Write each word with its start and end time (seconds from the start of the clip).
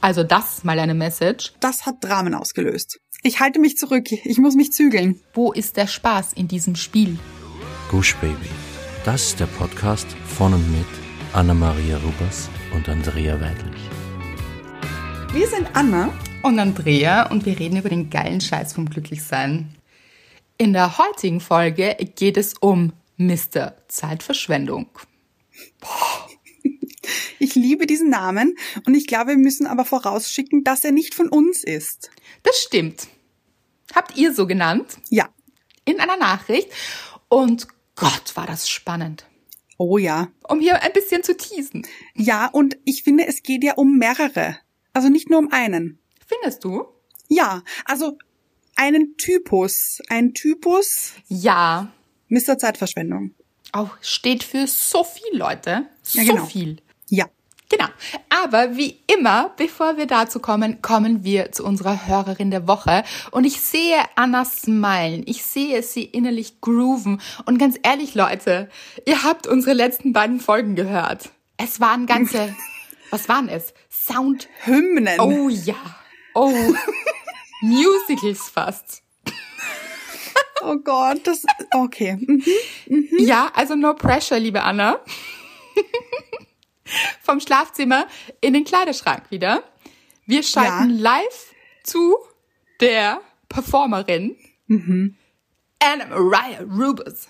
Also 0.00 0.22
das 0.22 0.64
mal 0.64 0.78
eine 0.78 0.94
Message. 0.94 1.52
Das 1.60 1.86
hat 1.86 1.96
Dramen 2.02 2.34
ausgelöst. 2.34 3.00
Ich 3.22 3.40
halte 3.40 3.58
mich 3.58 3.76
zurück. 3.76 4.10
Ich 4.12 4.38
muss 4.38 4.54
mich 4.54 4.72
zügeln. 4.72 5.20
Wo 5.34 5.52
ist 5.52 5.76
der 5.76 5.86
Spaß 5.86 6.34
in 6.34 6.46
diesem 6.46 6.76
Spiel? 6.76 7.18
Gush 7.90 8.14
Baby. 8.16 8.48
Das 9.04 9.28
ist 9.28 9.40
der 9.40 9.46
Podcast 9.46 10.06
von 10.24 10.54
und 10.54 10.70
mit 10.70 10.86
Anna-Maria 11.32 11.96
Rubers 11.98 12.48
und 12.74 12.88
Andrea 12.88 13.40
Weidlich. 13.40 13.80
Wir 15.32 15.48
sind 15.48 15.68
Anna. 15.74 16.12
Und 16.42 16.60
Andrea 16.60 17.28
und 17.30 17.44
wir 17.46 17.58
reden 17.58 17.78
über 17.78 17.88
den 17.88 18.10
geilen 18.10 18.40
Scheiß 18.40 18.72
vom 18.72 18.88
Glücklichsein. 18.88 19.74
In 20.56 20.72
der 20.72 20.96
heutigen 20.98 21.40
Folge 21.40 21.96
geht 22.14 22.36
es 22.36 22.54
um 22.54 22.92
Mr. 23.16 23.74
Zeitverschwendung. 23.88 24.86
Ich 27.38 27.54
liebe 27.54 27.86
diesen 27.86 28.10
Namen 28.10 28.56
und 28.86 28.94
ich 28.94 29.06
glaube, 29.06 29.30
wir 29.30 29.36
müssen 29.38 29.66
aber 29.66 29.84
vorausschicken, 29.84 30.64
dass 30.64 30.84
er 30.84 30.92
nicht 30.92 31.14
von 31.14 31.28
uns 31.28 31.64
ist. 31.64 32.10
Das 32.42 32.58
stimmt. 32.60 33.08
Habt 33.94 34.16
ihr 34.16 34.34
so 34.34 34.46
genannt? 34.46 34.98
Ja. 35.10 35.28
In 35.84 36.00
einer 36.00 36.16
Nachricht. 36.16 36.68
Und 37.28 37.68
Gott, 37.96 38.36
war 38.36 38.46
das 38.46 38.68
spannend. 38.68 39.24
Oh 39.78 39.96
ja. 39.98 40.28
Um 40.48 40.60
hier 40.60 40.82
ein 40.82 40.92
bisschen 40.92 41.22
zu 41.22 41.36
teasen. 41.36 41.86
Ja, 42.14 42.46
und 42.46 42.76
ich 42.84 43.02
finde, 43.04 43.26
es 43.26 43.42
geht 43.42 43.64
ja 43.64 43.74
um 43.74 43.96
mehrere. 43.98 44.58
Also 44.92 45.08
nicht 45.08 45.30
nur 45.30 45.38
um 45.38 45.50
einen. 45.52 45.98
Findest 46.26 46.64
du? 46.64 46.84
Ja, 47.28 47.62
also 47.84 48.18
einen 48.76 49.16
Typus. 49.16 50.00
Ein 50.08 50.34
Typus 50.34 51.12
Ja. 51.28 51.92
Mr. 52.28 52.58
Zeitverschwendung. 52.58 53.34
Auch 53.72 53.96
steht 54.00 54.42
für 54.44 54.66
so 54.66 55.04
viel, 55.04 55.36
Leute. 55.38 55.88
So 56.02 56.20
Ja, 56.20 56.32
genau. 56.32 56.46
viel. 56.46 56.78
Genau. 57.70 57.86
Aber 58.30 58.76
wie 58.76 58.98
immer, 59.06 59.50
bevor 59.56 59.98
wir 59.98 60.06
dazu 60.06 60.40
kommen, 60.40 60.80
kommen 60.80 61.22
wir 61.22 61.52
zu 61.52 61.64
unserer 61.64 62.06
Hörerin 62.06 62.50
der 62.50 62.66
Woche. 62.66 63.04
Und 63.30 63.44
ich 63.44 63.60
sehe 63.60 63.98
Anna 64.16 64.44
smilen. 64.46 65.22
Ich 65.26 65.44
sehe 65.44 65.82
sie 65.82 66.04
innerlich 66.04 66.60
grooven. 66.62 67.20
Und 67.44 67.58
ganz 67.58 67.78
ehrlich, 67.82 68.14
Leute, 68.14 68.70
ihr 69.04 69.22
habt 69.22 69.46
unsere 69.46 69.74
letzten 69.74 70.14
beiden 70.14 70.40
Folgen 70.40 70.76
gehört. 70.76 71.30
Es 71.58 71.78
waren 71.78 72.06
ganze, 72.06 72.54
was 73.10 73.28
waren 73.28 73.48
es? 73.48 73.74
Sound. 73.90 74.48
Hymnen. 74.64 75.20
Oh 75.20 75.50
ja. 75.50 75.76
Oh. 76.34 76.52
Musicals 77.60 78.48
fast. 78.48 79.02
Oh 80.62 80.76
Gott, 80.76 81.20
das, 81.24 81.44
okay. 81.72 82.16
Mhm. 82.16 82.44
Ja, 83.18 83.50
also 83.54 83.76
no 83.76 83.94
pressure, 83.94 84.38
liebe 84.38 84.62
Anna. 84.62 85.00
Vom 87.22 87.40
Schlafzimmer 87.40 88.06
in 88.40 88.54
den 88.54 88.64
Kleiderschrank 88.64 89.30
wieder. 89.30 89.64
Wir 90.26 90.42
schalten 90.42 90.90
live 90.90 91.54
zu 91.84 92.16
der 92.80 93.20
Performerin 93.48 94.36
Anna 95.80 96.06
Mariah 96.06 96.62
Rubers. 96.62 97.28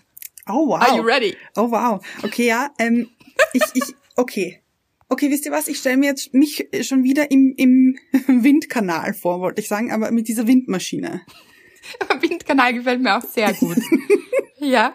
Oh 0.49 0.69
wow. 0.69 0.81
Are 0.81 0.97
you 0.97 1.03
ready? 1.03 1.37
Oh 1.57 1.71
wow. 1.71 2.01
Okay, 2.23 2.47
ja. 2.47 2.71
Ähm, 2.79 3.11
ich, 3.53 3.63
ich, 3.75 3.95
okay. 4.17 4.63
Okay, 5.11 5.31
wisst 5.31 5.47
ihr 5.47 5.53
was? 5.53 5.69
Ich 5.69 5.79
stelle 5.79 5.97
mir 5.97 6.07
jetzt 6.07 6.35
mich 6.35 6.69
schon 6.83 7.03
wieder 7.03 7.31
im, 7.31 7.55
im 7.57 7.99
Windkanal 8.27 9.15
vor, 9.15 9.41
wollte 9.41 9.61
ich 9.61 9.69
sagen, 9.69 9.93
aber 9.93 10.11
mit 10.11 10.29
dieser 10.29 10.47
Windmaschine. 10.47 11.23
Windkanal 12.21 12.75
gefällt 12.75 13.01
mir 13.01 13.17
auch 13.17 13.23
sehr 13.23 13.53
gut. 13.55 13.79
ja. 14.59 14.95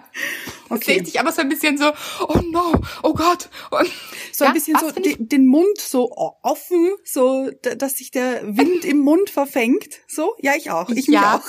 Okay. 0.76 1.04
Ich 1.06 1.20
aber 1.20 1.32
so 1.32 1.42
ein 1.42 1.50
bisschen 1.50 1.78
so, 1.78 1.92
oh 2.28 2.40
no, 2.52 2.74
oh 3.04 3.14
Gott. 3.14 3.50
Und, 3.72 3.90
So 4.32 4.46
ein 4.46 4.50
ja, 4.50 4.54
bisschen 4.54 4.78
so 4.80 4.92
den, 4.92 5.28
den 5.30 5.46
Mund 5.48 5.80
so 5.80 6.12
offen, 6.42 6.92
so 7.04 7.50
dass 7.62 7.94
sich 7.98 8.12
der 8.12 8.42
Wind 8.58 8.84
im 8.86 9.00
Mund 9.00 9.30
verfängt. 9.30 10.00
So? 10.08 10.36
Ja, 10.40 10.54
ich 10.56 10.72
auch. 10.72 10.90
Ich 10.90 11.08
mich 11.08 11.08
Ja. 11.10 11.38
auch. 11.38 11.44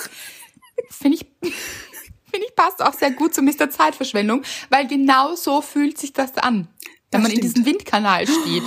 Finde 0.91 1.17
ich, 1.17 1.25
finde 1.41 2.47
ich 2.47 2.55
passt 2.55 2.81
auch 2.83 2.93
sehr 2.93 3.11
gut 3.11 3.33
zu 3.33 3.41
Mr. 3.41 3.69
Zeitverschwendung, 3.69 4.43
weil 4.69 4.87
genau 4.87 5.35
so 5.35 5.61
fühlt 5.61 5.97
sich 5.97 6.11
das 6.13 6.37
an, 6.37 6.67
wenn 7.11 7.21
Das 7.21 7.21
man 7.21 7.31
in 7.31 7.37
stimmt. 7.37 7.43
diesem 7.55 7.65
Windkanal 7.65 8.27
steht. 8.27 8.63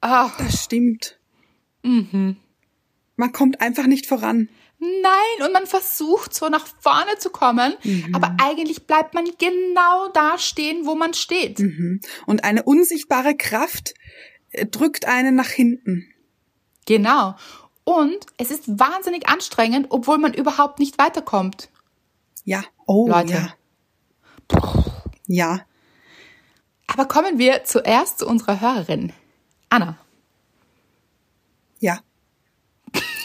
Ah, 0.00 0.30
Das 0.38 0.64
stimmt. 0.64 1.18
Mhm. 1.82 2.36
Man 3.16 3.32
kommt 3.32 3.60
einfach 3.60 3.86
nicht 3.86 4.06
voran. 4.06 4.48
Nein, 5.02 5.46
und 5.46 5.52
man 5.52 5.66
versucht 5.66 6.34
so 6.34 6.48
nach 6.48 6.66
vorne 6.80 7.18
zu 7.18 7.30
kommen, 7.30 7.74
Mhm. 7.82 8.14
aber 8.14 8.36
eigentlich 8.42 8.86
bleibt 8.86 9.14
man 9.14 9.24
genau 9.38 10.08
da 10.12 10.38
stehen, 10.38 10.86
wo 10.86 10.94
man 10.94 11.14
steht. 11.14 11.58
Mhm. 11.58 12.00
Und 12.26 12.44
eine 12.44 12.62
unsichtbare 12.62 13.36
Kraft 13.36 13.94
äh, 14.50 14.66
drückt 14.66 15.06
einen 15.06 15.34
nach 15.34 15.48
hinten. 15.50 16.08
Genau. 16.86 17.34
Und 17.84 18.26
es 18.38 18.50
ist 18.50 18.78
wahnsinnig 18.78 19.28
anstrengend, 19.28 19.86
obwohl 19.90 20.18
man 20.18 20.32
überhaupt 20.34 20.78
nicht 20.78 20.98
weiterkommt. 20.98 21.68
Ja. 22.44 22.62
Oh, 22.86 23.08
Leute. 23.08 23.32
ja. 23.32 23.54
Ja. 25.26 25.60
Aber 26.86 27.06
kommen 27.06 27.38
wir 27.38 27.64
zuerst 27.64 28.18
zu 28.18 28.26
unserer 28.26 28.60
Hörerin. 28.60 29.12
Anna. 29.70 29.98
Ja. 31.80 32.00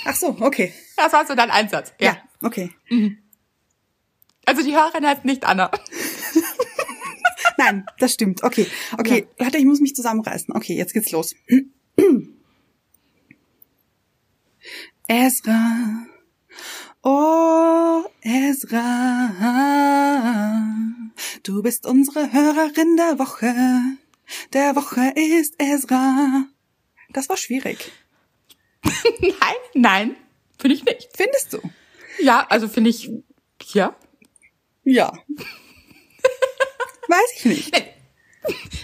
Ach 0.06 0.16
so, 0.16 0.38
okay. 0.40 0.74
Das 0.99 1.13
war 1.13 1.25
so 1.25 1.33
dein 1.33 1.49
Einsatz. 1.49 1.93
Ja, 2.01 2.17
okay. 2.43 2.71
Also 4.45 4.61
die 4.63 4.75
Hörerin 4.75 5.07
heißt 5.07 5.23
nicht 5.23 5.45
Anna. 5.45 5.71
Nein, 7.57 7.85
das 7.99 8.13
stimmt. 8.13 8.43
Okay. 8.43 8.67
Okay, 8.97 9.27
warte, 9.37 9.57
ich 9.57 9.65
muss 9.65 9.79
mich 9.79 9.95
zusammenreißen. 9.95 10.53
Okay, 10.53 10.75
jetzt 10.75 10.93
geht's 10.93 11.11
los. 11.11 11.35
Ezra. 15.07 16.05
Oh, 17.01 18.03
Ezra. 18.21 19.29
Du 21.43 21.63
bist 21.63 21.85
unsere 21.85 22.33
Hörerin 22.33 22.97
der 22.97 23.19
Woche. 23.19 23.55
Der 24.51 24.75
Woche 24.75 25.13
ist 25.16 25.55
Ezra. 25.59 26.43
Das 27.13 27.29
war 27.29 27.37
schwierig. 27.37 27.89
Nein, 29.21 29.55
nein, 29.73 30.16
finde 30.59 30.75
ich 30.75 30.84
nicht. 30.86 31.09
Findest 31.16 31.53
du? 31.53 31.59
Ja, 32.22 32.46
also 32.50 32.68
finde 32.68 32.90
ich, 32.90 33.09
ja. 33.74 33.96
Ja. 34.84 35.12
Weiß 37.08 37.34
ich 37.38 37.46
nicht. 37.46 37.74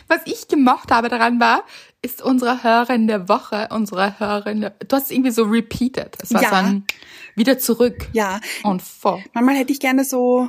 Was 0.07 0.21
ich 0.25 0.47
gemocht 0.47 0.91
habe 0.91 1.09
daran 1.09 1.39
war, 1.39 1.63
ist 2.01 2.21
unsere 2.21 2.63
Hörerin 2.63 3.07
der 3.07 3.27
Woche, 3.29 3.67
unsere 3.71 4.19
Hörerin, 4.19 4.61
der, 4.61 4.69
du 4.71 4.95
hast 4.95 5.05
es 5.05 5.11
irgendwie 5.11 5.31
so 5.31 5.43
repeated. 5.43 6.15
Es 6.21 6.33
war 6.33 6.41
Ja. 6.43 6.49
so 6.49 6.55
ein 6.55 6.85
wieder 7.35 7.57
zurück 7.59 8.07
Ja, 8.13 8.39
und 8.63 8.81
vor. 8.81 9.21
Manchmal 9.33 9.55
hätte 9.55 9.71
ich 9.73 9.79
gerne 9.79 10.05
so, 10.05 10.47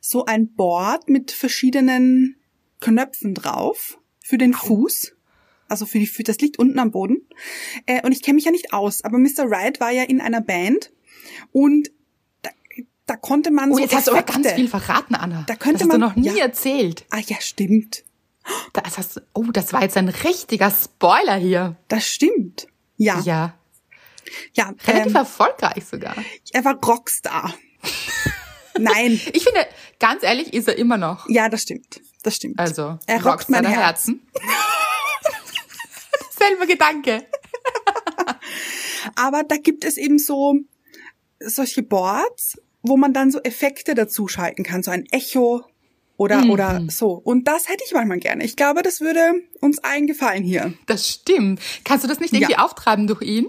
so 0.00 0.24
ein 0.24 0.54
Board 0.54 1.08
mit 1.08 1.30
verschiedenen 1.32 2.36
Knöpfen 2.80 3.34
drauf 3.34 3.98
für 4.24 4.38
den 4.38 4.54
Fuß. 4.54 5.12
Also 5.72 5.86
für 5.86 5.98
die, 5.98 6.06
für, 6.06 6.22
das 6.22 6.38
liegt 6.38 6.58
unten 6.58 6.78
am 6.78 6.90
Boden. 6.90 7.26
Äh, 7.86 8.02
und 8.04 8.12
ich 8.12 8.22
kenne 8.22 8.34
mich 8.36 8.44
ja 8.44 8.50
nicht 8.52 8.72
aus, 8.72 9.02
aber 9.04 9.18
Mr. 9.18 9.48
Wright 9.50 9.80
war 9.80 9.90
ja 9.90 10.02
in 10.04 10.20
einer 10.20 10.40
Band 10.42 10.92
und 11.50 11.90
da, 12.42 12.50
da 13.06 13.16
konnte 13.16 13.50
man 13.50 13.70
Oh, 13.72 13.76
so 13.76 13.80
jetzt 13.80 13.94
hast 13.94 14.06
du 14.08 14.12
aber 14.12 14.20
Effekte. 14.20 14.42
ganz 14.42 14.54
viel 14.54 14.68
verraten, 14.68 15.14
Anna. 15.14 15.44
Da 15.46 15.56
könnte 15.56 15.78
das 15.78 15.88
hast 15.88 15.98
man- 15.98 16.00
du 16.00 16.06
noch 16.06 16.16
nie 16.16 16.38
ja. 16.38 16.44
erzählt. 16.44 17.06
Ah 17.10 17.20
ja, 17.26 17.40
stimmt. 17.40 18.04
Das 18.72 18.98
hast 18.98 19.22
oh, 19.34 19.44
das 19.52 19.72
war 19.72 19.82
jetzt 19.82 19.96
ein 19.96 20.08
richtiger 20.08 20.70
Spoiler 20.70 21.36
hier. 21.36 21.76
Das 21.88 22.06
stimmt. 22.06 22.66
Ja, 22.96 23.20
ja. 23.20 23.54
Ja, 24.54 24.72
relativ 24.86 25.12
ähm, 25.12 25.16
erfolgreich 25.16 25.84
sogar. 25.90 26.14
er 26.52 26.64
war 26.64 26.74
Rockstar. 26.84 27.54
Nein, 28.78 29.12
Ich 29.32 29.44
finde, 29.44 29.66
ganz 29.98 30.22
ehrlich, 30.22 30.52
ist 30.52 30.68
er 30.68 30.76
immer 30.76 30.96
noch. 30.98 31.28
ja, 31.28 31.48
das 31.48 31.62
stimmt. 31.62 32.00
Das 32.24 32.36
stimmt. 32.36 32.58
Also, 32.58 32.98
er 33.06 33.24
rockt 33.24 33.48
mein 33.48 33.64
seine 33.64 33.74
Herz. 33.74 34.06
Herzen. 34.06 34.20
Selber 36.48 36.66
Gedanke. 36.66 37.26
Aber 39.16 39.42
da 39.44 39.56
gibt 39.56 39.84
es 39.84 39.96
eben 39.96 40.18
so 40.18 40.56
solche 41.40 41.82
Boards, 41.82 42.58
wo 42.82 42.96
man 42.96 43.12
dann 43.12 43.30
so 43.30 43.40
Effekte 43.42 43.94
dazu 43.94 44.28
schalten 44.28 44.62
kann, 44.62 44.82
so 44.82 44.90
ein 44.90 45.06
Echo 45.10 45.64
oder 46.16 46.44
oder 46.50 46.82
so. 46.88 47.12
Und 47.12 47.48
das 47.48 47.68
hätte 47.68 47.82
ich 47.86 47.92
manchmal 47.92 48.18
gerne. 48.18 48.44
Ich 48.44 48.54
glaube, 48.56 48.82
das 48.82 49.00
würde 49.00 49.20
uns 49.60 49.78
allen 49.80 50.06
gefallen 50.06 50.44
hier. 50.44 50.72
Das 50.86 51.08
stimmt. 51.08 51.60
Kannst 51.84 52.04
du 52.04 52.08
das 52.08 52.20
nicht 52.20 52.32
irgendwie 52.32 52.52
Ja. 52.52 52.64
auftreiben 52.64 53.06
durch 53.06 53.22
ihn? 53.22 53.46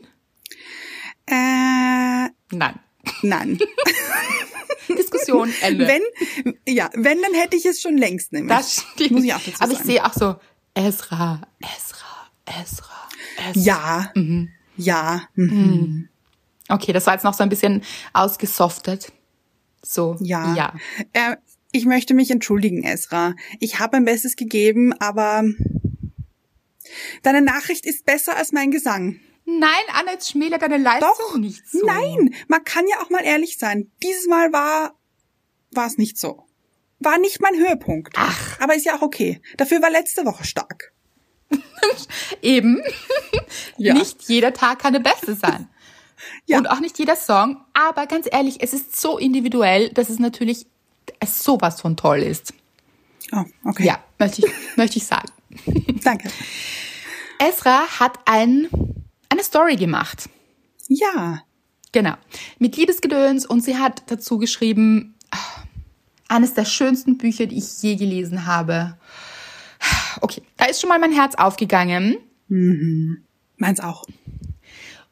Äh, 1.28 2.30
Nein. 2.52 2.80
nein. 3.22 3.60
Diskussion, 4.90 5.54
Ende. 5.62 5.88
wenn 5.88 6.54
ja, 6.68 6.90
wenn 6.94 7.22
dann 7.22 7.34
hätte 7.34 7.56
ich 7.56 7.66
es 7.66 7.80
schon 7.82 7.98
längst 7.98 8.34
nämlich. 8.34 8.56
das 8.58 8.84
stimmt. 8.94 9.12
Muss 9.12 9.24
ich 9.24 9.34
auch 9.34 9.40
dazu 9.42 9.62
Aber 9.62 9.72
ich 9.72 9.78
sagen. 9.78 9.90
sehe 9.90 10.06
auch 10.06 10.14
so, 10.14 10.36
Ezra, 10.76 11.42
Ezra, 11.60 12.03
Ezra, 12.46 13.10
Ezra. 13.50 13.62
ja. 13.62 14.12
Mhm. 14.16 14.50
Ja. 14.76 15.28
Mhm. 15.36 16.10
Okay, 16.70 16.94
das 16.94 17.06
war 17.08 17.14
jetzt 17.14 17.24
noch 17.24 17.34
so 17.34 17.44
ein 17.44 17.50
bisschen 17.50 17.84
ausgesoftet. 18.14 19.12
So, 19.82 20.16
Ja. 20.22 20.54
ja. 20.56 20.74
Äh, 21.14 21.38
ich 21.72 21.86
möchte 21.86 22.14
mich 22.14 22.32
entschuldigen, 22.32 22.84
Esra. 22.84 23.34
Ich 23.60 23.80
habe 23.80 23.98
mein 23.98 24.06
Bestes 24.06 24.36
gegeben, 24.36 24.94
aber 24.94 25.44
Deine 27.24 27.42
Nachricht 27.42 27.86
ist 27.86 28.06
besser 28.06 28.36
als 28.36 28.52
mein 28.52 28.72
Gesang. 28.72 29.20
Nein, 29.46 29.72
Anna, 29.94 30.12
jetzt 30.12 30.30
schmälert 30.32 30.62
deine 30.62 30.78
Leistung 30.78 31.10
Doch, 31.18 31.38
nicht 31.38 31.68
so. 31.70 31.86
Nein, 31.86 32.34
man 32.48 32.64
kann 32.64 32.86
ja 32.88 33.02
auch 33.02 33.10
mal 33.10 33.24
ehrlich 33.24 33.58
sein. 33.58 33.92
Dieses 34.02 34.28
Mal 34.28 34.54
war 34.54 34.94
war 35.72 35.88
es 35.88 35.98
nicht 35.98 36.18
so. 36.18 36.46
War 37.00 37.18
nicht 37.18 37.42
mein 37.42 37.56
Höhepunkt. 37.56 38.14
Ach. 38.16 38.60
Aber 38.62 38.76
ist 38.76 38.86
ja 38.86 38.96
auch 38.96 39.02
okay. 39.02 39.42
Dafür 39.58 39.82
war 39.82 39.90
letzte 39.90 40.24
Woche 40.26 40.46
stark. 40.46 40.93
Eben. 42.42 42.82
Ja. 43.78 43.94
Nicht 43.94 44.24
jeder 44.28 44.54
Tag 44.54 44.80
kann 44.80 44.94
der 44.94 45.00
beste 45.00 45.36
sein. 45.36 45.68
Ja. 46.46 46.58
Und 46.58 46.68
auch 46.68 46.80
nicht 46.80 46.98
jeder 47.00 47.18
Song. 47.18 47.58
Aber 47.74 48.08
ganz 48.08 48.28
ehrlich, 48.32 48.62
es 48.62 48.72
ist 48.72 49.00
so 49.00 49.18
individuell, 49.18 49.90
dass 49.90 50.10
es 50.10 50.20
natürlich 50.20 50.68
sowas 51.26 51.82
von 51.82 51.98
toll 51.98 52.20
ist. 52.20 52.54
Oh, 53.34 53.44
okay. 53.66 53.86
Ja, 53.86 54.00
möchte 54.20 54.46
ich, 54.46 54.54
möchte 54.78 54.98
ich 54.98 55.06
sagen. 55.06 55.28
Danke. 56.02 56.30
Esra 57.40 57.88
hat 58.00 58.20
ein, 58.26 58.70
eine 59.28 59.44
Story 59.44 59.76
gemacht. 59.76 60.30
Ja. 60.88 61.44
Genau. 61.92 62.14
Mit 62.58 62.76
Liebesgedöns 62.78 63.46
und 63.46 63.62
sie 63.62 63.78
hat 63.78 64.04
dazu 64.08 64.38
geschrieben, 64.38 65.16
ah, 65.32 65.38
eines 66.28 66.54
der 66.54 66.66
schönsten 66.66 67.18
Bücher, 67.18 67.46
die 67.46 67.58
ich 67.58 67.82
je 67.82 67.96
gelesen 67.96 68.46
habe. 68.46 68.98
Okay, 70.22 70.42
da 70.58 70.66
ist 70.66 70.82
schon 70.82 70.90
mal 70.90 71.00
mein 71.00 71.12
Herz 71.12 71.36
aufgegangen. 71.36 72.18
Meins 73.58 73.80
auch. 73.80 74.06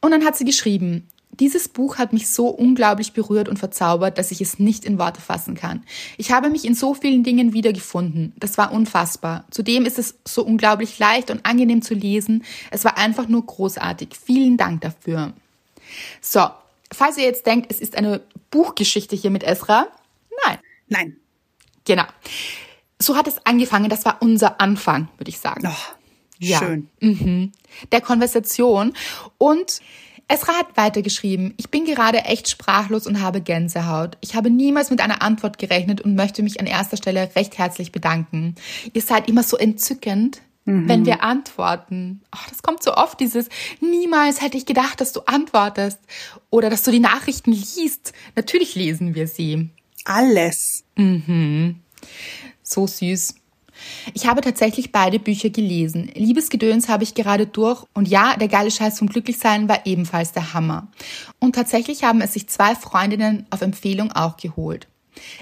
Und 0.01 0.12
dann 0.12 0.25
hat 0.25 0.36
sie 0.36 0.45
geschrieben, 0.45 1.07
dieses 1.39 1.69
Buch 1.69 1.98
hat 1.98 2.13
mich 2.13 2.30
so 2.30 2.48
unglaublich 2.48 3.13
berührt 3.13 3.48
und 3.48 3.57
verzaubert, 3.57 4.18
dass 4.18 4.31
ich 4.31 4.42
es 4.42 4.59
nicht 4.59 4.86
in 4.86 5.00
Worte 5.00 5.21
fassen 5.21 5.56
kann. 5.56 5.83
Ich 6.18 6.31
habe 6.31 6.50
mich 6.50 6.65
in 6.65 6.75
so 6.75 6.94
vielen 6.94 7.24
Dingen 7.24 7.53
wiedergefunden. 7.53 8.33
Das 8.38 8.57
war 8.57 8.71
unfassbar. 8.71 9.45
Zudem 9.50 9.86
ist 9.86 9.98
es 9.98 10.15
so 10.27 10.44
unglaublich 10.44 11.00
leicht 11.00 11.31
und 11.31 11.45
angenehm 11.45 11.81
zu 11.81 11.94
lesen. 11.94 12.44
Es 12.69 12.83
war 12.83 12.98
einfach 12.98 13.27
nur 13.27 13.45
großartig. 13.45 14.09
Vielen 14.24 14.57
Dank 14.57 14.81
dafür. 14.81 15.33
So, 16.19 16.48
falls 16.92 17.18
ihr 17.18 17.24
jetzt 17.24 17.45
denkt, 17.45 17.71
es 17.71 17.80
ist 17.80 17.95
eine 17.98 18.21
Buchgeschichte 18.50 19.15
hier 19.15 19.31
mit 19.31 19.44
Esra, 19.44 19.88
nein, 20.45 20.59
Nein. 20.88 21.18
genau. 21.86 22.06
So 23.01 23.15
hat 23.15 23.27
es 23.27 23.45
angefangen. 23.45 23.89
Das 23.89 24.06
war 24.06 24.18
unser 24.21 24.62
Anfang, 24.62 25.07
würde 25.18 25.30
ich 25.30 25.39
sagen. 25.39 25.68
Oh, 25.68 25.94
Ja. 26.39 26.59
schön. 26.59 26.88
Mhm. 27.00 27.51
Der 27.92 28.01
Konversation. 28.01 28.94
Und 29.38 29.80
Esra 30.27 30.53
hat 30.53 30.77
weitergeschrieben, 30.77 31.53
ich 31.57 31.69
bin 31.69 31.83
gerade 31.83 32.19
echt 32.19 32.48
sprachlos 32.50 33.06
und 33.06 33.21
habe 33.21 33.42
Gänsehaut. 33.42 34.18
Ich 34.21 34.33
habe 34.36 34.50
niemals 34.50 34.89
mit 34.89 35.01
einer 35.01 35.21
Antwort 35.21 35.57
gerechnet 35.57 36.00
und 36.00 36.15
möchte 36.15 36.42
mich 36.42 36.62
an 36.62 36.68
erster 36.68 36.95
Stelle 36.95 37.30
recht 37.36 37.57
herzlich 37.57 37.92
bedanken. 37.92 38.56
Ihr 38.94 39.01
seid 39.01 39.27
immer 39.27 39.44
so 39.44 39.57
entzückend, 39.57 40.42
wenn 40.63 41.06
wir 41.06 41.24
antworten. 41.24 42.21
Ach, 42.31 42.48
das 42.50 42.62
kommt 42.62 42.81
so 42.81 42.94
oft, 42.94 43.19
dieses 43.19 43.50
niemals 43.81 44.42
hätte 44.42 44.57
ich 44.57 44.65
gedacht, 44.65 45.01
dass 45.01 45.12
du 45.12 45.21
antwortest 45.25 46.00
oder 46.50 46.69
dass 46.69 46.83
du 46.83 46.92
die 46.92 47.00
Nachrichten 47.00 47.51
liest. 47.51 48.13
Natürlich 48.36 48.75
lesen 48.75 49.15
wir 49.15 49.27
sie. 49.27 49.69
Alles. 50.06 50.86
So 52.73 52.88
süß. 52.88 53.35
Ich 54.13 54.27
habe 54.27 54.41
tatsächlich 54.41 54.91
beide 54.91 55.19
Bücher 55.19 55.50
gelesen. 55.50 56.09
Liebesgedöns 56.13 56.88
habe 56.88 57.03
ich 57.03 57.15
gerade 57.15 57.47
durch 57.47 57.83
und 57.94 58.07
ja, 58.07 58.35
der 58.38 58.47
geile 58.47 58.71
Scheiß 58.71 59.00
vom 59.00 59.09
Glücklichsein 59.09 59.68
war 59.68 59.85
ebenfalls 59.85 60.31
der 60.31 60.53
Hammer. 60.53 60.88
Und 61.39 61.56
tatsächlich 61.56 62.03
haben 62.03 62.21
es 62.21 62.33
sich 62.33 62.47
zwei 62.47 62.75
Freundinnen 62.75 63.45
auf 63.50 63.62
Empfehlung 63.62 64.12
auch 64.12 64.38
geholt. 64.38 64.88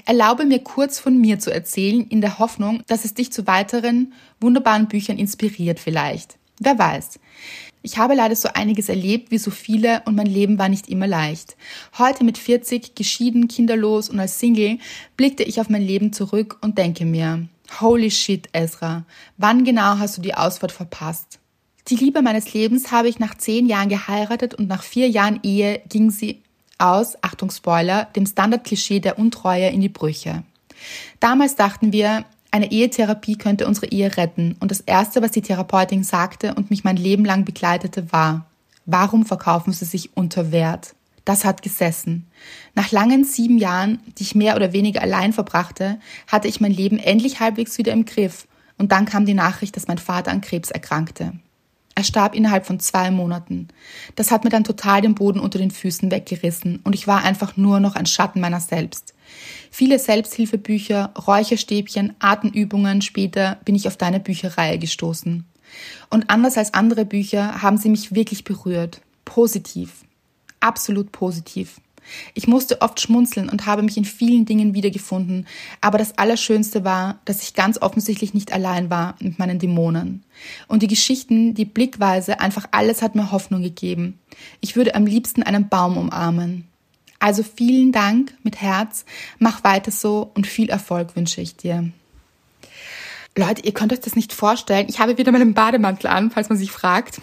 Erlaube 0.05 0.45
mir 0.45 0.59
kurz 0.59 0.99
von 0.99 1.19
mir 1.19 1.39
zu 1.39 1.51
erzählen, 1.51 2.05
in 2.07 2.21
der 2.21 2.39
Hoffnung, 2.39 2.81
dass 2.87 3.05
es 3.05 3.13
dich 3.13 3.31
zu 3.31 3.45
weiteren 3.45 4.13
wunderbaren 4.39 4.87
Büchern 4.87 5.17
inspiriert 5.17 5.79
vielleicht. 5.79 6.37
Wer 6.59 6.79
weiß. 6.79 7.19
Ich 7.81 7.97
habe 7.97 8.13
leider 8.13 8.35
so 8.35 8.49
einiges 8.53 8.89
erlebt 8.89 9.31
wie 9.31 9.37
so 9.37 9.51
viele 9.51 10.01
und 10.05 10.15
mein 10.15 10.27
Leben 10.27 10.59
war 10.59 10.67
nicht 10.67 10.89
immer 10.89 11.07
leicht. 11.07 11.55
Heute 11.97 12.25
mit 12.25 12.37
40, 12.37 12.93
geschieden, 12.93 13.47
kinderlos 13.47 14.09
und 14.09 14.19
als 14.19 14.39
Single 14.39 14.79
blickte 15.15 15.43
ich 15.43 15.61
auf 15.61 15.69
mein 15.69 15.81
Leben 15.81 16.11
zurück 16.11 16.57
und 16.61 16.77
denke 16.77 17.05
mir, 17.05 17.47
holy 17.79 18.11
shit, 18.11 18.49
Ezra, 18.51 19.05
wann 19.37 19.63
genau 19.63 19.97
hast 19.97 20.17
du 20.17 20.21
die 20.21 20.33
Ausfahrt 20.33 20.73
verpasst? 20.73 21.39
Die 21.87 21.95
Liebe 21.95 22.21
meines 22.21 22.53
Lebens 22.53 22.91
habe 22.91 23.07
ich 23.07 23.17
nach 23.17 23.35
zehn 23.35 23.67
Jahren 23.67 23.89
geheiratet 23.89 24.53
und 24.53 24.67
nach 24.67 24.83
vier 24.83 25.09
Jahren 25.09 25.39
Ehe 25.43 25.81
ging 25.87 26.11
sie 26.11 26.41
aus, 26.77 27.17
Achtung 27.23 27.49
Spoiler, 27.49 28.05
dem 28.15 28.25
Standardklischee 28.25 28.99
der 28.99 29.17
Untreue 29.17 29.69
in 29.69 29.81
die 29.81 29.89
Brüche. 29.89 30.43
Damals 31.19 31.55
dachten 31.55 31.91
wir, 31.91 32.25
eine 32.51 32.71
Ehetherapie 32.71 33.37
könnte 33.37 33.67
unsere 33.67 33.87
Ehe 33.87 34.17
retten 34.17 34.55
und 34.59 34.71
das 34.71 34.81
Erste, 34.81 35.21
was 35.21 35.31
die 35.31 35.41
Therapeutin 35.41 36.03
sagte 36.03 36.55
und 36.55 36.69
mich 36.69 36.83
mein 36.83 36.97
Leben 36.97 37.25
lang 37.25 37.45
begleitete, 37.45 38.11
war, 38.11 38.47
warum 38.85 39.25
verkaufen 39.25 39.71
Sie 39.71 39.85
sich 39.85 40.15
unter 40.17 40.51
Wert? 40.51 40.95
Das 41.25 41.45
hat 41.45 41.61
gesessen. 41.61 42.25
Nach 42.73 42.91
langen 42.91 43.23
sieben 43.23 43.59
Jahren, 43.59 43.99
die 44.17 44.23
ich 44.23 44.33
mehr 44.33 44.55
oder 44.55 44.73
weniger 44.73 45.01
allein 45.01 45.31
verbrachte, 45.31 45.99
hatte 46.27 46.47
ich 46.47 46.59
mein 46.59 46.71
Leben 46.71 46.97
endlich 46.97 47.39
halbwegs 47.39 47.77
wieder 47.77 47.91
im 47.91 48.05
Griff 48.05 48.47
und 48.79 48.91
dann 48.91 49.05
kam 49.05 49.27
die 49.27 49.35
Nachricht, 49.35 49.75
dass 49.75 49.87
mein 49.87 49.99
Vater 49.99 50.31
an 50.31 50.41
Krebs 50.41 50.71
erkrankte. 50.71 51.33
Er 51.93 52.03
starb 52.03 52.33
innerhalb 52.33 52.65
von 52.65 52.79
zwei 52.79 53.11
Monaten. 53.11 53.67
Das 54.15 54.31
hat 54.31 54.43
mir 54.43 54.49
dann 54.49 54.63
total 54.63 55.01
den 55.01 55.15
Boden 55.15 55.39
unter 55.39 55.59
den 55.59 55.69
Füßen 55.69 56.09
weggerissen 56.09 56.79
und 56.83 56.95
ich 56.95 57.05
war 57.05 57.23
einfach 57.23 57.57
nur 57.57 57.79
noch 57.79 57.95
ein 57.95 58.05
Schatten 58.05 58.39
meiner 58.39 58.61
selbst. 58.61 59.13
Viele 59.71 59.99
Selbsthilfebücher, 59.99 61.13
Räucherstäbchen, 61.27 62.15
Atemübungen 62.19 63.01
später 63.01 63.57
bin 63.65 63.75
ich 63.75 63.87
auf 63.87 63.97
deine 63.97 64.19
Bücherreihe 64.19 64.79
gestoßen. 64.79 65.45
Und 66.09 66.29
anders 66.29 66.57
als 66.57 66.73
andere 66.73 67.05
Bücher 67.05 67.61
haben 67.61 67.77
sie 67.77 67.89
mich 67.89 68.13
wirklich 68.15 68.43
berührt. 68.43 69.01
Positiv. 69.25 70.03
Absolut 70.59 71.11
positiv. 71.11 71.79
Ich 72.33 72.47
musste 72.47 72.81
oft 72.81 72.99
schmunzeln 72.99 73.49
und 73.49 73.65
habe 73.65 73.83
mich 73.83 73.97
in 73.97 74.05
vielen 74.05 74.45
Dingen 74.45 74.73
wiedergefunden, 74.73 75.47
aber 75.81 75.97
das 75.97 76.17
Allerschönste 76.17 76.83
war, 76.83 77.19
dass 77.25 77.43
ich 77.43 77.53
ganz 77.53 77.81
offensichtlich 77.81 78.33
nicht 78.33 78.51
allein 78.51 78.89
war 78.89 79.15
mit 79.19 79.39
meinen 79.39 79.59
Dämonen. 79.59 80.23
Und 80.67 80.81
die 80.81 80.87
Geschichten, 80.87 81.53
die 81.53 81.65
Blickweise, 81.65 82.39
einfach 82.39 82.65
alles 82.71 83.01
hat 83.01 83.15
mir 83.15 83.31
Hoffnung 83.31 83.61
gegeben. 83.61 84.19
Ich 84.61 84.75
würde 84.75 84.95
am 84.95 85.05
liebsten 85.05 85.43
einen 85.43 85.69
Baum 85.69 85.97
umarmen. 85.97 86.65
Also 87.19 87.43
vielen 87.43 87.91
Dank 87.91 88.33
mit 88.43 88.61
Herz, 88.61 89.05
mach 89.37 89.63
weiter 89.63 89.91
so 89.91 90.31
und 90.33 90.47
viel 90.47 90.69
Erfolg 90.69 91.15
wünsche 91.15 91.41
ich 91.41 91.55
dir. 91.57 91.91
Leute, 93.37 93.63
ihr 93.63 93.73
könnt 93.73 93.93
euch 93.93 93.99
das 93.99 94.15
nicht 94.15 94.33
vorstellen. 94.33 94.87
Ich 94.89 94.99
habe 94.99 95.17
wieder 95.17 95.31
meinen 95.31 95.53
Bademantel 95.53 96.07
an, 96.07 96.31
falls 96.31 96.49
man 96.49 96.57
sich 96.57 96.71
fragt. 96.71 97.21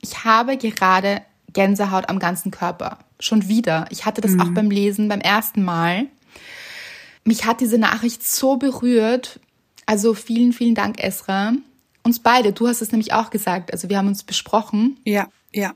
Ich 0.00 0.24
habe 0.24 0.56
gerade 0.56 1.22
Gänsehaut 1.52 2.08
am 2.08 2.18
ganzen 2.18 2.50
Körper. 2.50 2.98
Schon 3.20 3.48
wieder. 3.48 3.86
Ich 3.90 4.06
hatte 4.06 4.20
das 4.20 4.38
auch 4.38 4.50
beim 4.50 4.70
Lesen 4.70 5.08
beim 5.08 5.20
ersten 5.20 5.64
Mal. 5.64 6.06
Mich 7.24 7.46
hat 7.46 7.60
diese 7.60 7.78
Nachricht 7.78 8.26
so 8.26 8.56
berührt. 8.56 9.40
Also 9.86 10.14
vielen, 10.14 10.52
vielen 10.52 10.74
Dank, 10.74 11.02
Esra. 11.02 11.52
Uns 12.02 12.20
beide. 12.20 12.52
Du 12.52 12.68
hast 12.68 12.80
es 12.80 12.92
nämlich 12.92 13.12
auch 13.12 13.30
gesagt. 13.30 13.72
Also 13.72 13.88
wir 13.88 13.98
haben 13.98 14.08
uns 14.08 14.22
besprochen. 14.22 14.98
Ja, 15.04 15.28
ja. 15.52 15.74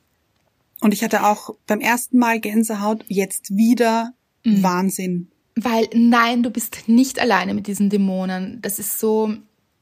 Und 0.83 0.93
ich 0.93 1.05
hatte 1.05 1.25
auch 1.25 1.55
beim 1.69 1.81
ersten 1.81 2.19
Mal 2.19 2.41
Gänsehaut, 2.41 3.05
jetzt 3.07 3.57
wieder 3.57 4.15
Wahnsinn. 4.45 5.31
Weil 5.55 5.89
nein, 5.95 6.43
du 6.43 6.51
bist 6.51 6.89
nicht 6.89 7.21
alleine 7.21 7.55
mit 7.55 7.69
diesen 7.69 7.89
Dämonen. 7.89 8.59
Das 8.62 8.81
ist 8.81 8.99
so, 8.99 9.33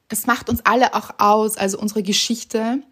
das 0.09 0.27
macht 0.27 0.47
uns 0.47 0.63
alle 0.63 0.93
auch 0.93 1.15
aus, 1.17 1.57
also 1.57 1.79
unsere 1.79 2.03
Geschichte. 2.03 2.83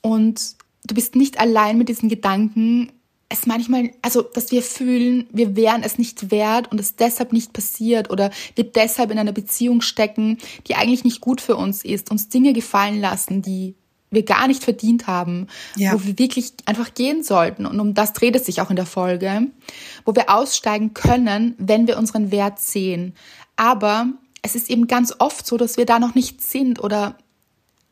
Und 0.00 0.56
du 0.84 0.94
bist 0.94 1.14
nicht 1.14 1.38
allein 1.38 1.78
mit 1.78 1.88
diesen 1.88 2.08
Gedanken. 2.08 2.90
Es 3.28 3.46
manchmal, 3.46 3.92
also, 4.02 4.22
dass 4.22 4.50
wir 4.50 4.62
fühlen, 4.62 5.28
wir 5.30 5.54
wären 5.54 5.84
es 5.84 5.98
nicht 5.98 6.32
wert 6.32 6.72
und 6.72 6.80
es 6.80 6.96
deshalb 6.96 7.32
nicht 7.32 7.52
passiert 7.52 8.10
oder 8.10 8.32
wir 8.56 8.64
deshalb 8.64 9.12
in 9.12 9.20
einer 9.20 9.30
Beziehung 9.30 9.82
stecken, 9.82 10.38
die 10.66 10.74
eigentlich 10.74 11.04
nicht 11.04 11.20
gut 11.20 11.40
für 11.40 11.54
uns 11.54 11.84
ist, 11.84 12.10
uns 12.10 12.28
Dinge 12.28 12.54
gefallen 12.54 13.00
lassen, 13.00 13.40
die 13.40 13.76
wir 14.10 14.24
gar 14.24 14.48
nicht 14.48 14.64
verdient 14.64 15.06
haben, 15.06 15.46
Ja. 15.76 15.92
wo 15.92 16.04
wir 16.04 16.18
wirklich 16.18 16.52
einfach 16.66 16.94
gehen 16.94 17.22
sollten. 17.22 17.64
Und 17.66 17.78
um 17.78 17.94
das 17.94 18.12
dreht 18.12 18.34
es 18.36 18.46
sich 18.46 18.60
auch 18.60 18.70
in 18.70 18.76
der 18.76 18.86
Folge, 18.86 19.48
wo 20.04 20.14
wir 20.14 20.30
aussteigen 20.30 20.94
können, 20.94 21.54
wenn 21.58 21.86
wir 21.86 21.96
unseren 21.98 22.30
Wert 22.30 22.58
sehen. 22.58 23.14
Aber 23.56 24.08
es 24.42 24.54
ist 24.54 24.70
eben 24.70 24.86
ganz 24.86 25.14
oft 25.18 25.46
so, 25.46 25.56
dass 25.56 25.76
wir 25.76 25.86
da 25.86 25.98
noch 25.98 26.14
nicht 26.14 26.42
sind 26.42 26.82
oder 26.82 27.16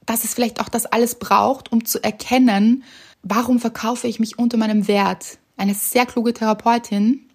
dass 0.06 0.24
es 0.24 0.34
vielleicht 0.34 0.60
auch 0.60 0.68
das 0.68 0.86
alles 0.86 1.16
braucht, 1.16 1.70
um 1.70 1.84
zu 1.84 2.02
erkennen, 2.02 2.82
warum 3.22 3.58
verkaufe 3.58 4.08
ich 4.08 4.18
mich 4.18 4.38
unter 4.38 4.56
meinem 4.56 4.88
Wert. 4.88 5.38
Eine 5.56 5.74
sehr 5.74 6.06
kluge 6.06 6.32
Therapeutin, 6.32 7.28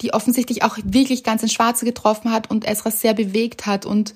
die 0.00 0.14
offensichtlich 0.14 0.62
auch 0.64 0.78
wirklich 0.84 1.22
ganz 1.22 1.42
ins 1.42 1.52
Schwarze 1.52 1.84
getroffen 1.84 2.32
hat 2.32 2.50
und 2.50 2.64
Esra 2.64 2.90
sehr 2.90 3.14
bewegt 3.14 3.66
hat. 3.66 3.84
Und, 3.84 4.14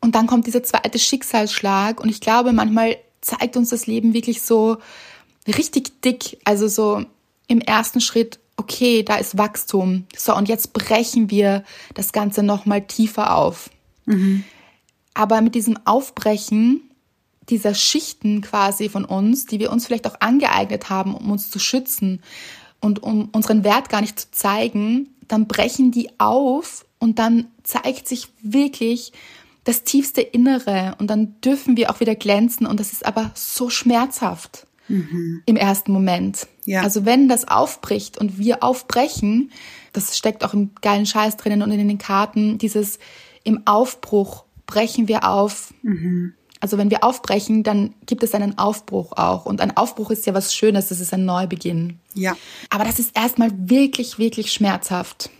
und 0.00 0.14
dann 0.14 0.26
kommt 0.26 0.46
dieser 0.46 0.62
zweite 0.62 0.98
Schicksalsschlag. 0.98 2.00
Und 2.00 2.08
ich 2.08 2.20
glaube, 2.20 2.52
manchmal 2.52 2.96
zeigt 3.22 3.56
uns 3.56 3.70
das 3.70 3.86
Leben 3.86 4.12
wirklich 4.12 4.42
so 4.42 4.76
richtig 5.46 6.02
dick. 6.02 6.38
Also 6.44 6.68
so 6.68 7.04
im 7.46 7.60
ersten 7.60 8.00
Schritt, 8.00 8.38
okay, 8.56 9.02
da 9.02 9.16
ist 9.16 9.38
Wachstum. 9.38 10.04
So, 10.16 10.36
und 10.36 10.48
jetzt 10.48 10.74
brechen 10.74 11.30
wir 11.30 11.64
das 11.94 12.12
Ganze 12.12 12.42
nochmal 12.42 12.82
tiefer 12.82 13.34
auf. 13.36 13.70
Aber 15.14 15.40
mit 15.40 15.54
diesem 15.54 15.78
Aufbrechen 15.86 16.82
dieser 17.48 17.74
Schichten 17.74 18.40
quasi 18.40 18.88
von 18.88 19.04
uns, 19.04 19.46
die 19.46 19.58
wir 19.58 19.72
uns 19.72 19.86
vielleicht 19.86 20.06
auch 20.06 20.20
angeeignet 20.20 20.90
haben, 20.90 21.14
um 21.14 21.30
uns 21.30 21.50
zu 21.50 21.58
schützen 21.58 22.22
und 22.80 23.02
um 23.02 23.28
unseren 23.32 23.64
Wert 23.64 23.88
gar 23.88 24.00
nicht 24.00 24.18
zu 24.18 24.30
zeigen, 24.30 25.08
dann 25.28 25.48
brechen 25.48 25.90
die 25.90 26.10
auf 26.18 26.84
und 26.98 27.18
dann 27.18 27.46
zeigt 27.62 28.06
sich 28.06 28.28
wirklich 28.42 29.12
das 29.64 29.84
tiefste 29.84 30.20
Innere 30.20 30.96
und 30.98 31.08
dann 31.08 31.40
dürfen 31.40 31.76
wir 31.76 31.90
auch 31.90 32.00
wieder 32.00 32.14
glänzen 32.14 32.66
und 32.66 32.80
das 32.80 32.92
ist 32.92 33.06
aber 33.06 33.30
so 33.34 33.70
schmerzhaft 33.70 34.66
mhm. 34.88 35.42
im 35.46 35.56
ersten 35.56 35.92
Moment. 35.92 36.48
Ja. 36.64 36.82
Also 36.82 37.04
wenn 37.04 37.28
das 37.28 37.46
aufbricht 37.46 38.18
und 38.18 38.38
wir 38.38 38.62
aufbrechen, 38.62 39.50
das 39.92 40.16
steckt 40.16 40.44
auch 40.44 40.54
im 40.54 40.70
geilen 40.80 41.06
Scheiß 41.06 41.36
drinnen 41.36 41.62
und 41.62 41.70
in 41.70 41.86
den 41.86 41.98
Karten, 41.98 42.58
dieses 42.58 42.98
im 43.44 43.66
Aufbruch 43.66 44.44
brechen 44.66 45.08
wir 45.08 45.28
auf. 45.28 45.74
Mhm. 45.82 46.34
Also 46.60 46.78
wenn 46.78 46.90
wir 46.90 47.02
aufbrechen, 47.02 47.64
dann 47.64 47.92
gibt 48.06 48.22
es 48.22 48.34
einen 48.34 48.56
Aufbruch 48.56 49.12
auch. 49.12 49.46
Und 49.46 49.60
ein 49.60 49.76
Aufbruch 49.76 50.10
ist 50.10 50.26
ja 50.26 50.34
was 50.34 50.54
Schönes, 50.54 50.88
das 50.88 51.00
ist 51.00 51.12
ein 51.12 51.24
Neubeginn. 51.24 51.98
Ja. 52.14 52.36
Aber 52.70 52.84
das 52.84 53.00
ist 53.00 53.16
erstmal 53.16 53.50
wirklich, 53.56 54.18
wirklich 54.18 54.52
schmerzhaft. 54.52 55.30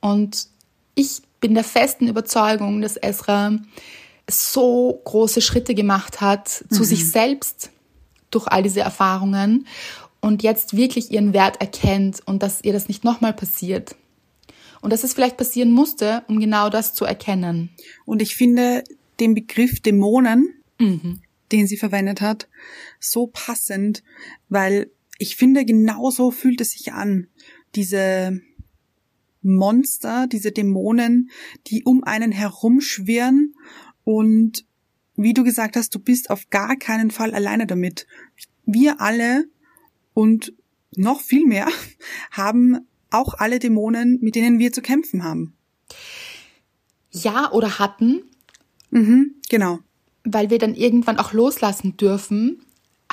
Und 0.00 0.48
ich 0.94 1.20
bin 1.44 1.52
der 1.52 1.62
festen 1.62 2.08
Überzeugung, 2.08 2.80
dass 2.80 2.96
Esra 2.96 3.58
so 4.30 4.98
große 5.04 5.42
Schritte 5.42 5.74
gemacht 5.74 6.22
hat 6.22 6.64
mhm. 6.70 6.74
zu 6.74 6.84
sich 6.84 7.06
selbst 7.06 7.68
durch 8.30 8.46
all 8.46 8.62
diese 8.62 8.80
Erfahrungen 8.80 9.66
und 10.22 10.42
jetzt 10.42 10.74
wirklich 10.74 11.10
ihren 11.10 11.34
Wert 11.34 11.60
erkennt 11.60 12.22
und 12.24 12.42
dass 12.42 12.64
ihr 12.64 12.72
das 12.72 12.88
nicht 12.88 13.04
nochmal 13.04 13.34
passiert. 13.34 13.94
Und 14.80 14.90
dass 14.90 15.04
es 15.04 15.12
vielleicht 15.12 15.36
passieren 15.36 15.70
musste, 15.70 16.22
um 16.28 16.40
genau 16.40 16.70
das 16.70 16.94
zu 16.94 17.04
erkennen. 17.04 17.68
Und 18.06 18.22
ich 18.22 18.36
finde 18.36 18.82
den 19.20 19.34
Begriff 19.34 19.80
Dämonen, 19.80 20.48
mhm. 20.78 21.20
den 21.52 21.66
sie 21.66 21.76
verwendet 21.76 22.22
hat, 22.22 22.48
so 23.00 23.26
passend, 23.26 24.02
weil 24.48 24.90
ich 25.18 25.36
finde, 25.36 25.66
genauso 25.66 26.30
fühlt 26.30 26.62
es 26.62 26.70
sich 26.70 26.94
an. 26.94 27.26
Diese 27.74 28.40
Monster, 29.44 30.26
diese 30.26 30.52
Dämonen, 30.52 31.30
die 31.68 31.84
um 31.84 32.02
einen 32.02 32.32
herumschwirren 32.32 33.54
und 34.02 34.64
wie 35.16 35.34
du 35.34 35.44
gesagt 35.44 35.76
hast, 35.76 35.94
du 35.94 35.98
bist 35.98 36.30
auf 36.30 36.50
gar 36.50 36.76
keinen 36.76 37.10
Fall 37.10 37.34
alleine 37.34 37.66
damit. 37.66 38.06
Wir 38.66 39.00
alle 39.00 39.44
und 40.12 40.52
noch 40.96 41.20
viel 41.20 41.46
mehr 41.46 41.68
haben 42.30 42.86
auch 43.10 43.34
alle 43.34 43.58
Dämonen, 43.58 44.18
mit 44.20 44.34
denen 44.34 44.58
wir 44.58 44.72
zu 44.72 44.82
kämpfen 44.82 45.22
haben. 45.22 45.54
Ja, 47.10 47.52
oder 47.52 47.78
hatten. 47.78 48.24
Mhm, 48.90 49.36
genau. 49.48 49.78
Weil 50.24 50.50
wir 50.50 50.58
dann 50.58 50.74
irgendwann 50.74 51.18
auch 51.18 51.32
loslassen 51.32 51.96
dürfen. 51.96 52.63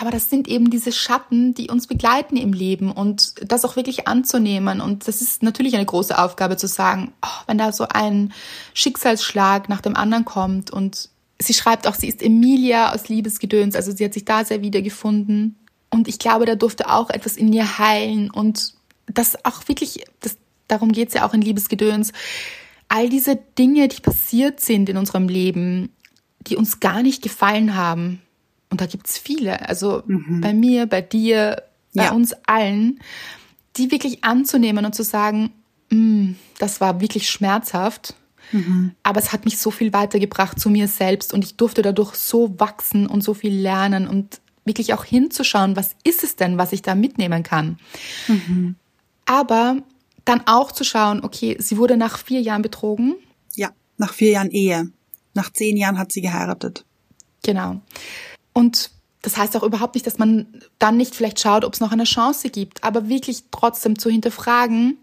Aber 0.01 0.10
das 0.10 0.31
sind 0.31 0.48
eben 0.48 0.72
diese 0.72 0.91
Schatten, 0.91 1.53
die 1.53 1.70
uns 1.70 1.86
begleiten 1.86 2.36
im 2.36 2.53
Leben 2.53 2.91
und 2.91 3.36
das 3.46 3.63
auch 3.63 3.75
wirklich 3.75 4.08
anzunehmen. 4.08 4.81
Und 4.81 5.08
das 5.08 5.22
ist 5.22 5.43
natürlich 5.43 5.75
eine 5.75 5.86
große 5.86 6.17
Aufgabe 6.17 6.58
zu 6.58 6.65
sagen, 6.65 7.13
oh, 7.24 7.43
wenn 7.46 7.60
da 7.60 7.72
so 7.72 7.86
ein 7.88 8.34
Schicksalsschlag 8.74 9.70
nach 9.70 9.79
dem 9.79 9.96
anderen 9.96 10.25
kommt 10.25 10.72
und 10.72 11.10
sie 11.38 11.53
schreibt 11.53 11.86
auch, 11.86 11.93
sie 11.93 12.08
ist 12.08 12.24
Emilia 12.24 12.96
aus 12.96 13.10
Liebesgedöns, 13.10 13.75
also 13.75 13.91
sie 13.91 14.03
hat 14.03 14.15
sich 14.15 14.25
da 14.25 14.43
sehr 14.43 14.63
wiedergefunden. 14.63 15.55
Und 15.91 16.08
ich 16.08 16.17
glaube, 16.17 16.48
da 16.48 16.55
durfte 16.55 16.89
auch 16.89 17.12
etwas 17.12 17.38
in 17.38 17.53
ihr 17.53 17.77
heilen 17.77 18.31
und 18.31 18.74
das 19.05 19.46
auch 19.46 19.67
wirklich, 19.67 20.03
das, 20.20 20.36
darum 20.67 20.93
geht's 20.93 21.13
ja 21.13 21.27
auch 21.27 21.36
in 21.36 21.43
Liebesgedöns. 21.43 22.12
All 22.89 23.08
diese 23.08 23.36
Dinge, 23.36 23.88
die 23.88 24.01
passiert 24.01 24.62
sind 24.62 24.89
in 24.89 24.98
unserem 24.98 25.27
Leben, 25.27 25.93
die 26.39 26.55
uns 26.55 26.79
gar 26.79 27.03
nicht 27.03 27.22
gefallen 27.22 27.75
haben. 27.75 28.20
Und 28.71 28.81
da 28.81 28.87
gibt's 28.87 29.17
viele. 29.17 29.67
Also 29.69 30.01
mhm. 30.07 30.41
bei 30.41 30.53
mir, 30.53 30.87
bei 30.87 31.01
dir, 31.01 31.63
bei 31.93 32.05
ja. 32.05 32.11
uns 32.13 32.33
allen, 32.47 32.99
die 33.77 33.91
wirklich 33.91 34.23
anzunehmen 34.23 34.85
und 34.85 34.95
zu 34.95 35.03
sagen, 35.03 35.51
mm, 35.89 36.31
das 36.57 36.81
war 36.81 37.01
wirklich 37.01 37.29
schmerzhaft. 37.29 38.15
Mhm. 38.51 38.93
Aber 39.03 39.19
es 39.19 39.31
hat 39.31 39.45
mich 39.45 39.59
so 39.59 39.71
viel 39.71 39.93
weitergebracht 39.93 40.59
zu 40.59 40.69
mir 40.69 40.87
selbst 40.87 41.33
und 41.33 41.43
ich 41.43 41.57
durfte 41.57 41.81
dadurch 41.81 42.15
so 42.15 42.59
wachsen 42.59 43.07
und 43.07 43.23
so 43.23 43.33
viel 43.33 43.53
lernen 43.53 44.07
und 44.07 44.41
wirklich 44.65 44.93
auch 44.93 45.05
hinzuschauen, 45.05 45.75
was 45.75 45.95
ist 46.03 46.23
es 46.23 46.35
denn, 46.35 46.57
was 46.57 46.71
ich 46.71 46.81
da 46.81 46.95
mitnehmen 46.95 47.43
kann. 47.43 47.77
Mhm. 48.27 48.75
Aber 49.25 49.77
dann 50.25 50.41
auch 50.45 50.71
zu 50.71 50.83
schauen, 50.83 51.23
okay, 51.23 51.57
sie 51.59 51.77
wurde 51.77 51.97
nach 51.97 52.17
vier 52.17 52.41
Jahren 52.41 52.61
betrogen. 52.61 53.15
Ja, 53.55 53.71
nach 53.97 54.13
vier 54.13 54.31
Jahren 54.31 54.51
Ehe. 54.51 54.91
Nach 55.33 55.51
zehn 55.51 55.77
Jahren 55.77 55.97
hat 55.97 56.11
sie 56.11 56.21
geheiratet. 56.21 56.85
Genau. 57.43 57.81
Und 58.53 58.91
das 59.22 59.38
heißt 59.38 59.55
auch 59.55 59.63
überhaupt 59.63 59.96
nicht, 59.96 60.08
dass 60.08 60.17
man 60.17 60.62
dann 60.79 60.98
nicht 60.98 61.15
vielleicht 61.15 61.39
schaut, 61.39 61.63
ob 61.63 61.74
es 61.74 61.79
noch 61.79 61.91
eine 61.91 62.05
Chance 62.05 62.50
gibt, 62.50 62.84
aber 62.84 63.08
wirklich 63.08 63.43
trotzdem 63.51 64.00
zu 64.00 64.10
hinterfragen, 64.10 64.98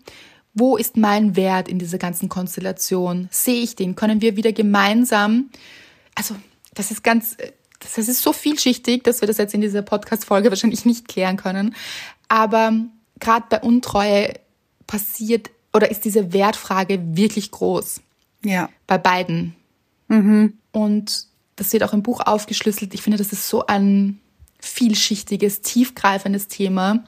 wo 0.55 0.77
ist 0.77 0.97
mein 0.97 1.37
Wert 1.37 1.69
in 1.69 1.79
dieser 1.79 1.99
ganzen 1.99 2.29
Konstellation? 2.29 3.29
Sehe 3.31 3.63
ich 3.63 3.77
den? 3.77 3.95
Können 3.95 4.21
wir 4.21 4.37
wieder 4.37 4.53
gemeinsam, 4.53 5.51
also 6.15 6.35
das 6.75 6.91
ist 6.91 7.05
ganz, 7.05 7.37
das 7.79 7.97
ist 7.97 8.23
so 8.23 8.33
vielschichtig, 8.33 9.05
dass 9.05 9.21
wir 9.21 9.29
das 9.29 9.39
jetzt 9.39 9.55
in 9.55 9.61
dieser 9.61 9.83
Podcast-Folge 9.83 10.51
wahrscheinlich 10.51 10.85
nicht 10.85 11.07
klären 11.07 11.37
können. 11.37 11.77
Aber 12.27 12.73
gerade 13.21 13.47
bei 13.49 13.61
Untreue 13.61 14.35
passiert 14.87 15.51
oder 15.73 15.91
ist 15.91 16.05
diese 16.05 16.33
Wertfrage 16.33 17.01
wirklich 17.17 17.51
groß. 17.53 18.01
Ja. 18.45 18.69
Bei 18.87 18.99
beiden. 18.99 19.55
Mhm. 20.09 20.59
Und 20.73 21.27
das 21.59 21.73
wird 21.73 21.83
auch 21.83 21.93
im 21.93 22.03
Buch 22.03 22.21
aufgeschlüsselt. 22.25 22.95
Ich 22.95 23.03
finde, 23.03 23.19
das 23.19 23.33
ist 23.33 23.49
so 23.49 23.67
ein 23.67 24.21
vielschichtiges, 24.61 25.61
tiefgreifendes 25.61 26.49
Thema. 26.49 27.05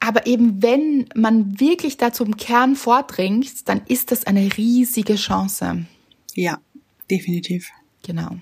Aber 0.00 0.26
eben 0.26 0.62
wenn 0.62 1.06
man 1.14 1.60
wirklich 1.60 1.96
da 1.96 2.12
zum 2.12 2.36
Kern 2.36 2.74
vordringt, 2.74 3.68
dann 3.68 3.82
ist 3.86 4.10
das 4.10 4.26
eine 4.26 4.56
riesige 4.56 5.14
Chance. 5.14 5.84
Ja, 6.34 6.58
definitiv. 7.10 7.70
Genau. 8.02 8.36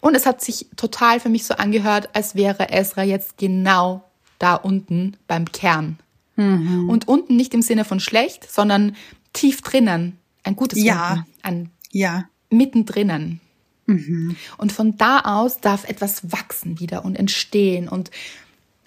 Und 0.00 0.14
es 0.14 0.24
hat 0.24 0.40
sich 0.40 0.66
total 0.76 1.20
für 1.20 1.28
mich 1.28 1.44
so 1.44 1.54
angehört, 1.54 2.10
als 2.14 2.34
wäre 2.34 2.70
Ezra 2.70 3.02
jetzt 3.02 3.36
genau 3.36 4.02
da 4.38 4.54
unten 4.54 5.16
beim 5.26 5.52
Kern. 5.52 5.98
Mhm. 6.36 6.88
Und 6.88 7.06
unten 7.06 7.36
nicht 7.36 7.52
im 7.52 7.62
Sinne 7.62 7.84
von 7.84 8.00
schlecht, 8.00 8.50
sondern 8.50 8.96
tief 9.34 9.60
drinnen. 9.60 10.18
Ein 10.42 10.56
gutes 10.56 10.82
ja. 10.82 11.12
Unten. 11.12 11.26
Ein 11.42 11.70
ja. 11.90 12.24
mittendrinnen. 12.48 13.40
Mhm. 13.88 14.36
Und 14.58 14.70
von 14.70 14.96
da 14.96 15.20
aus 15.20 15.60
darf 15.60 15.88
etwas 15.88 16.30
wachsen 16.30 16.78
wieder 16.78 17.04
und 17.04 17.16
entstehen 17.16 17.88
und 17.88 18.10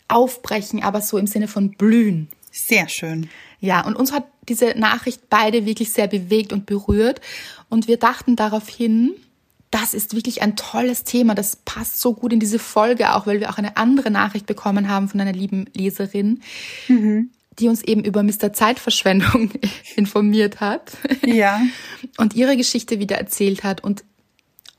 aufbrechen, 0.08 0.84
aber 0.84 1.01
so 1.01 1.17
im 1.17 1.27
Sinne 1.27 1.48
von 1.48 1.72
blühen. 1.72 2.27
Sehr 2.51 2.88
schön. 2.88 3.29
Ja, 3.60 3.86
und 3.86 3.96
uns 3.96 4.12
hat 4.12 4.25
diese 4.48 4.77
Nachricht 4.77 5.29
beide 5.29 5.65
wirklich 5.65 5.91
sehr 5.91 6.08
bewegt 6.08 6.53
und 6.53 6.65
berührt. 6.65 7.22
Und 7.70 7.88
wir 7.88 7.98
dachten 7.98 8.36
daraufhin, 8.36 9.12
das 9.72 9.93
ist 9.93 10.15
wirklich 10.15 10.41
ein 10.41 10.55
tolles 10.55 11.03
Thema. 11.03 11.34
Das 11.34 11.55
passt 11.55 12.01
so 12.01 12.13
gut 12.13 12.34
in 12.34 12.39
diese 12.39 12.60
Folge, 12.60 13.15
auch 13.15 13.25
weil 13.25 13.39
wir 13.39 13.50
auch 13.50 13.58
eine 13.58 13.77
andere 13.77 14.12
Nachricht 14.12 14.46
bekommen 14.46 14.89
haben 14.89 15.08
von 15.08 15.22
einer 15.22 15.31
lieben 15.31 15.65
Leserin, 15.74 16.41
mhm. 16.89 17.29
die 17.58 17.70
uns 17.70 17.81
eben 17.81 18.03
über 18.03 18.22
Mr. 18.22 18.51
Zeitverschwendung 18.51 19.51
informiert 19.96 20.60
hat. 20.60 20.91
Ja. 21.25 21.62
Und 22.17 22.36
ihre 22.36 22.58
Geschichte 22.58 23.00
wieder 23.00 23.17
erzählt 23.17 23.63
hat. 23.63 23.81
Und 23.81 24.03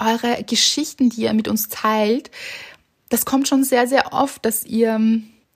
eure 0.04 0.42
Geschichten, 0.44 1.10
die 1.10 1.22
ihr 1.22 1.32
mit 1.32 1.48
uns 1.48 1.68
teilt, 1.68 2.30
das 3.08 3.24
kommt 3.24 3.48
schon 3.48 3.64
sehr, 3.64 3.86
sehr 3.86 4.12
oft, 4.12 4.44
dass 4.44 4.64
ihr 4.64 4.98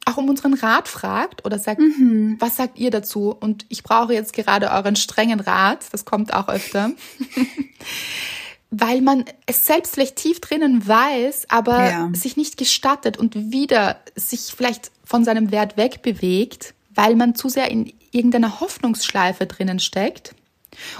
auch 0.05 0.17
um 0.19 0.29
unseren 0.29 0.55
Rat 0.55 0.89
fragt 0.89 1.45
oder 1.45 1.59
sagt, 1.59 1.81
mhm. 1.81 2.37
was 2.39 2.57
sagt 2.57 2.79
ihr 2.79 2.91
dazu? 2.91 3.35
Und 3.39 3.67
ich 3.69 3.83
brauche 3.83 4.15
jetzt 4.15 4.33
gerade 4.33 4.71
euren 4.71 4.95
strengen 4.95 5.41
Rat. 5.41 5.87
Das 5.91 6.05
kommt 6.05 6.33
auch 6.33 6.49
öfter. 6.49 6.93
weil 8.71 9.01
man 9.01 9.25
es 9.47 9.65
selbst 9.65 9.95
vielleicht 9.95 10.17
tief 10.17 10.41
drinnen 10.41 10.87
weiß, 10.87 11.47
aber 11.49 11.91
ja. 11.91 12.11
sich 12.15 12.37
nicht 12.37 12.57
gestattet 12.57 13.17
und 13.17 13.35
wieder 13.53 14.01
sich 14.15 14.53
vielleicht 14.57 14.91
von 15.05 15.25
seinem 15.25 15.51
Wert 15.51 15.77
wegbewegt, 15.77 16.75
weil 16.95 17.17
man 17.17 17.35
zu 17.35 17.49
sehr 17.49 17.71
in 17.71 17.93
irgendeiner 18.11 18.61
Hoffnungsschleife 18.61 19.47
drinnen 19.47 19.79
steckt. 19.79 20.35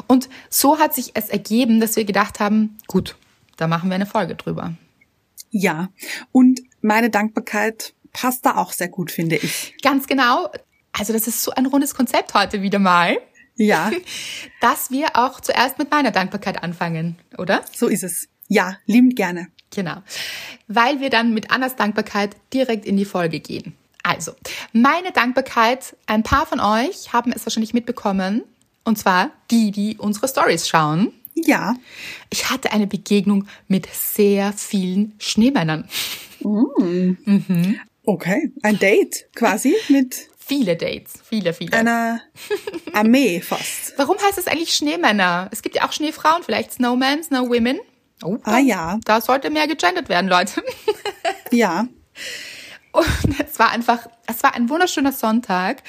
Und 0.07 0.29
so 0.49 0.79
hat 0.79 0.95
sich 0.95 1.13
es 1.15 1.29
ergeben, 1.29 1.81
dass 1.81 1.97
wir 1.97 2.05
gedacht 2.05 2.41
haben, 2.41 2.79
gut, 2.87 3.17
da 3.57 3.67
machen 3.67 3.89
wir 3.91 3.95
eine 3.95 4.07
Folge 4.07 4.35
drüber. 4.35 4.75
Ja, 5.51 5.89
und 6.33 6.61
meine 6.83 7.11
Dankbarkeit 7.11 7.95
passt 8.13 8.47
da 8.47 8.57
auch 8.57 8.73
sehr 8.73 8.89
gut, 8.89 9.11
finde 9.11 9.37
ich. 9.37 9.75
Ganz 9.83 10.07
genau. 10.07 10.51
Also 10.93 11.13
das 11.13 11.27
ist 11.27 11.43
so 11.43 11.53
ein 11.53 11.67
rundes 11.67 11.95
Konzept 11.95 12.35
heute 12.35 12.63
wieder 12.63 12.79
mal. 12.79 13.19
Ja. 13.57 13.91
Dass 14.61 14.91
wir 14.91 15.17
auch 15.17 15.41
zuerst 15.41 15.79
mit 15.79 15.91
meiner 15.91 16.11
Dankbarkeit 16.11 16.63
anfangen, 16.63 17.17
oder? 17.39 17.63
So 17.75 17.89
ist 17.89 18.05
es. 18.05 18.29
Ja, 18.49 18.77
liebend 18.87 19.17
gerne. 19.17 19.49
Genau. 19.75 20.03
Weil 20.69 21.01
wir 21.01 21.11
dann 21.11 21.35
mit 21.35 21.51
Annas 21.51 21.77
Dankbarkeit 21.77 22.37
direkt 22.53 22.87
in 22.87 22.97
die 22.97 23.05
Folge 23.05 23.41
gehen. 23.41 23.77
Also, 24.03 24.33
meine 24.73 25.11
Dankbarkeit, 25.11 25.97
ein 26.07 26.23
paar 26.23 26.47
von 26.47 26.61
euch 26.61 27.13
haben 27.13 27.33
es 27.33 27.45
wahrscheinlich 27.45 27.75
mitbekommen, 27.75 28.45
und 28.85 28.97
zwar 28.97 29.33
die, 29.51 29.73
die 29.73 29.97
unsere 29.99 30.29
Stories 30.29 30.69
schauen. 30.69 31.13
Ja. 31.37 31.77
Ich 32.31 32.51
hatte 32.51 32.73
eine 32.73 32.87
Begegnung 32.87 33.47
mit 33.69 33.87
sehr 33.93 34.53
vielen 34.53 35.15
Schneemännern. 35.19 35.89
Okay. 38.05 38.53
Ein 38.63 38.79
Date 38.79 39.27
quasi 39.35 39.75
mit 39.89 40.29
Viele 40.39 40.77
Dates, 40.77 41.15
viele, 41.29 41.53
viele. 41.53 41.73
einer 41.77 42.21
Armee 42.93 43.41
fast. 43.41 43.95
Warum 43.97 44.17
heißt 44.17 44.39
es 44.39 44.47
eigentlich 44.47 44.75
Schneemänner? 44.75 45.49
Es 45.51 45.61
gibt 45.61 45.75
ja 45.75 45.85
auch 45.85 45.93
Schneefrauen, 45.93 46.45
vielleicht 46.45 46.73
Snowmen, 46.73 47.25
Snowwomen. 47.25 47.81
Oh, 48.23 48.39
Ah 48.45 48.61
ja. 48.61 49.01
Da 49.05 49.21
sollte 49.21 49.51
mehr 49.51 49.67
gegendert 49.67 50.09
werden, 50.09 50.29
Leute. 50.29 50.63
Ja. 51.53 51.87
Und 52.93 53.07
es 53.45 53.59
war 53.59 53.71
einfach, 53.71 54.07
es 54.27 54.43
war 54.43 54.55
ein 54.55 54.69
wunderschöner 54.69 55.13
Sonntag 55.13 55.83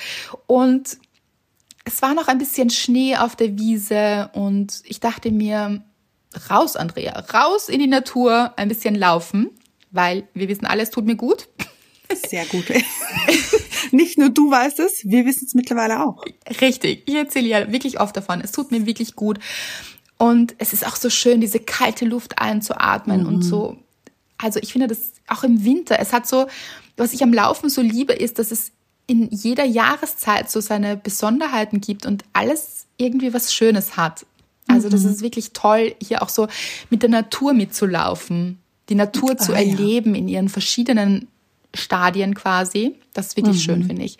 und 0.45 0.97
es 1.87 2.01
war 2.01 2.13
noch 2.13 2.27
ein 2.27 2.37
bisschen 2.37 2.69
Schnee 2.69 3.15
auf 3.15 3.35
der 3.37 3.57
Wiese 3.57 4.29
und 4.33 4.81
ich 4.83 4.99
dachte 4.99 5.31
mir, 5.31 5.81
raus, 6.49 6.75
Andrea, 6.75 7.17
raus 7.33 7.69
in 7.69 7.79
die 7.79 7.87
Natur, 7.87 8.53
ein 8.57 8.67
bisschen 8.67 8.93
laufen, 8.93 9.49
weil 9.91 10.27
wir 10.33 10.49
wissen 10.49 10.65
alles 10.65 10.89
tut 10.89 11.05
mir 11.05 11.15
gut. 11.15 11.47
Sehr 12.27 12.45
gut. 12.45 12.65
Nicht 13.91 14.17
nur 14.17 14.29
du 14.29 14.51
weißt 14.51 14.79
es, 14.79 15.01
wir 15.05 15.25
wissen 15.25 15.45
es 15.47 15.53
mittlerweile 15.55 16.05
auch. 16.05 16.25
Richtig, 16.59 17.03
ich 17.05 17.15
erzähle 17.15 17.47
ja 17.47 17.71
wirklich 17.71 18.01
oft 18.01 18.15
davon. 18.17 18.41
Es 18.41 18.51
tut 18.51 18.71
mir 18.71 18.85
wirklich 18.85 19.15
gut. 19.15 19.39
Und 20.17 20.55
es 20.57 20.73
ist 20.73 20.85
auch 20.85 20.95
so 20.97 21.09
schön, 21.09 21.39
diese 21.39 21.59
kalte 21.59 22.03
Luft 22.03 22.39
einzuatmen 22.39 23.25
und 23.25 23.43
so. 23.43 23.77
Also 24.37 24.59
ich 24.59 24.73
finde 24.73 24.87
das 24.87 25.13
auch 25.27 25.43
im 25.43 25.63
Winter. 25.63 25.99
Es 25.99 26.11
hat 26.11 26.27
so, 26.27 26.47
was 26.97 27.13
ich 27.13 27.23
am 27.23 27.33
Laufen 27.33 27.69
so 27.69 27.81
liebe, 27.81 28.13
ist, 28.13 28.39
dass 28.39 28.51
es 28.51 28.71
in 29.07 29.29
jeder 29.31 29.63
Jahreszeit 29.65 30.51
so 30.51 30.59
seine 30.59 30.97
Besonderheiten 30.97 31.81
gibt 31.81 32.05
und 32.05 32.23
alles 32.33 32.85
irgendwie 32.97 33.33
was 33.33 33.53
Schönes 33.53 33.95
hat. 33.97 34.25
Also 34.67 34.89
das 34.89 35.05
ist 35.05 35.21
wirklich 35.21 35.53
toll, 35.53 35.95
hier 36.03 36.21
auch 36.21 36.27
so 36.29 36.47
mit 36.89 37.01
der 37.01 37.09
Natur 37.09 37.53
mitzulaufen, 37.53 38.59
die 38.89 38.95
Natur 38.95 39.37
zu 39.37 39.53
Ah, 39.53 39.59
ja. 39.59 39.69
erleben 39.71 40.13
in 40.13 40.27
ihren 40.27 40.49
verschiedenen 40.49 41.27
Stadien 41.73 42.35
quasi. 42.35 42.95
Das 43.13 43.27
ist 43.27 43.37
wirklich 43.37 43.63
schön, 43.63 43.85
finde 43.85 44.03
ich. 44.03 44.17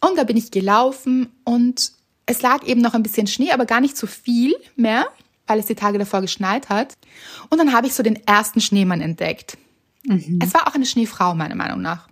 Und 0.00 0.18
da 0.18 0.24
bin 0.24 0.36
ich 0.36 0.50
gelaufen 0.50 1.28
und 1.44 1.92
es 2.26 2.42
lag 2.42 2.62
eben 2.66 2.82
noch 2.82 2.92
ein 2.92 3.02
bisschen 3.02 3.26
Schnee, 3.26 3.52
aber 3.52 3.64
gar 3.64 3.80
nicht 3.80 3.96
so 3.96 4.06
viel 4.06 4.54
mehr, 4.76 5.06
weil 5.46 5.58
es 5.58 5.66
die 5.66 5.74
Tage 5.74 5.98
davor 5.98 6.20
geschneit 6.20 6.68
hat. 6.68 6.94
Und 7.48 7.56
dann 7.58 7.72
habe 7.72 7.86
ich 7.86 7.94
so 7.94 8.02
den 8.02 8.16
ersten 8.26 8.60
Schneemann 8.60 9.00
entdeckt. 9.00 9.56
Es 10.42 10.52
war 10.52 10.68
auch 10.68 10.74
eine 10.74 10.84
Schneefrau, 10.84 11.34
meiner 11.34 11.54
Meinung 11.54 11.80
nach. 11.80 12.06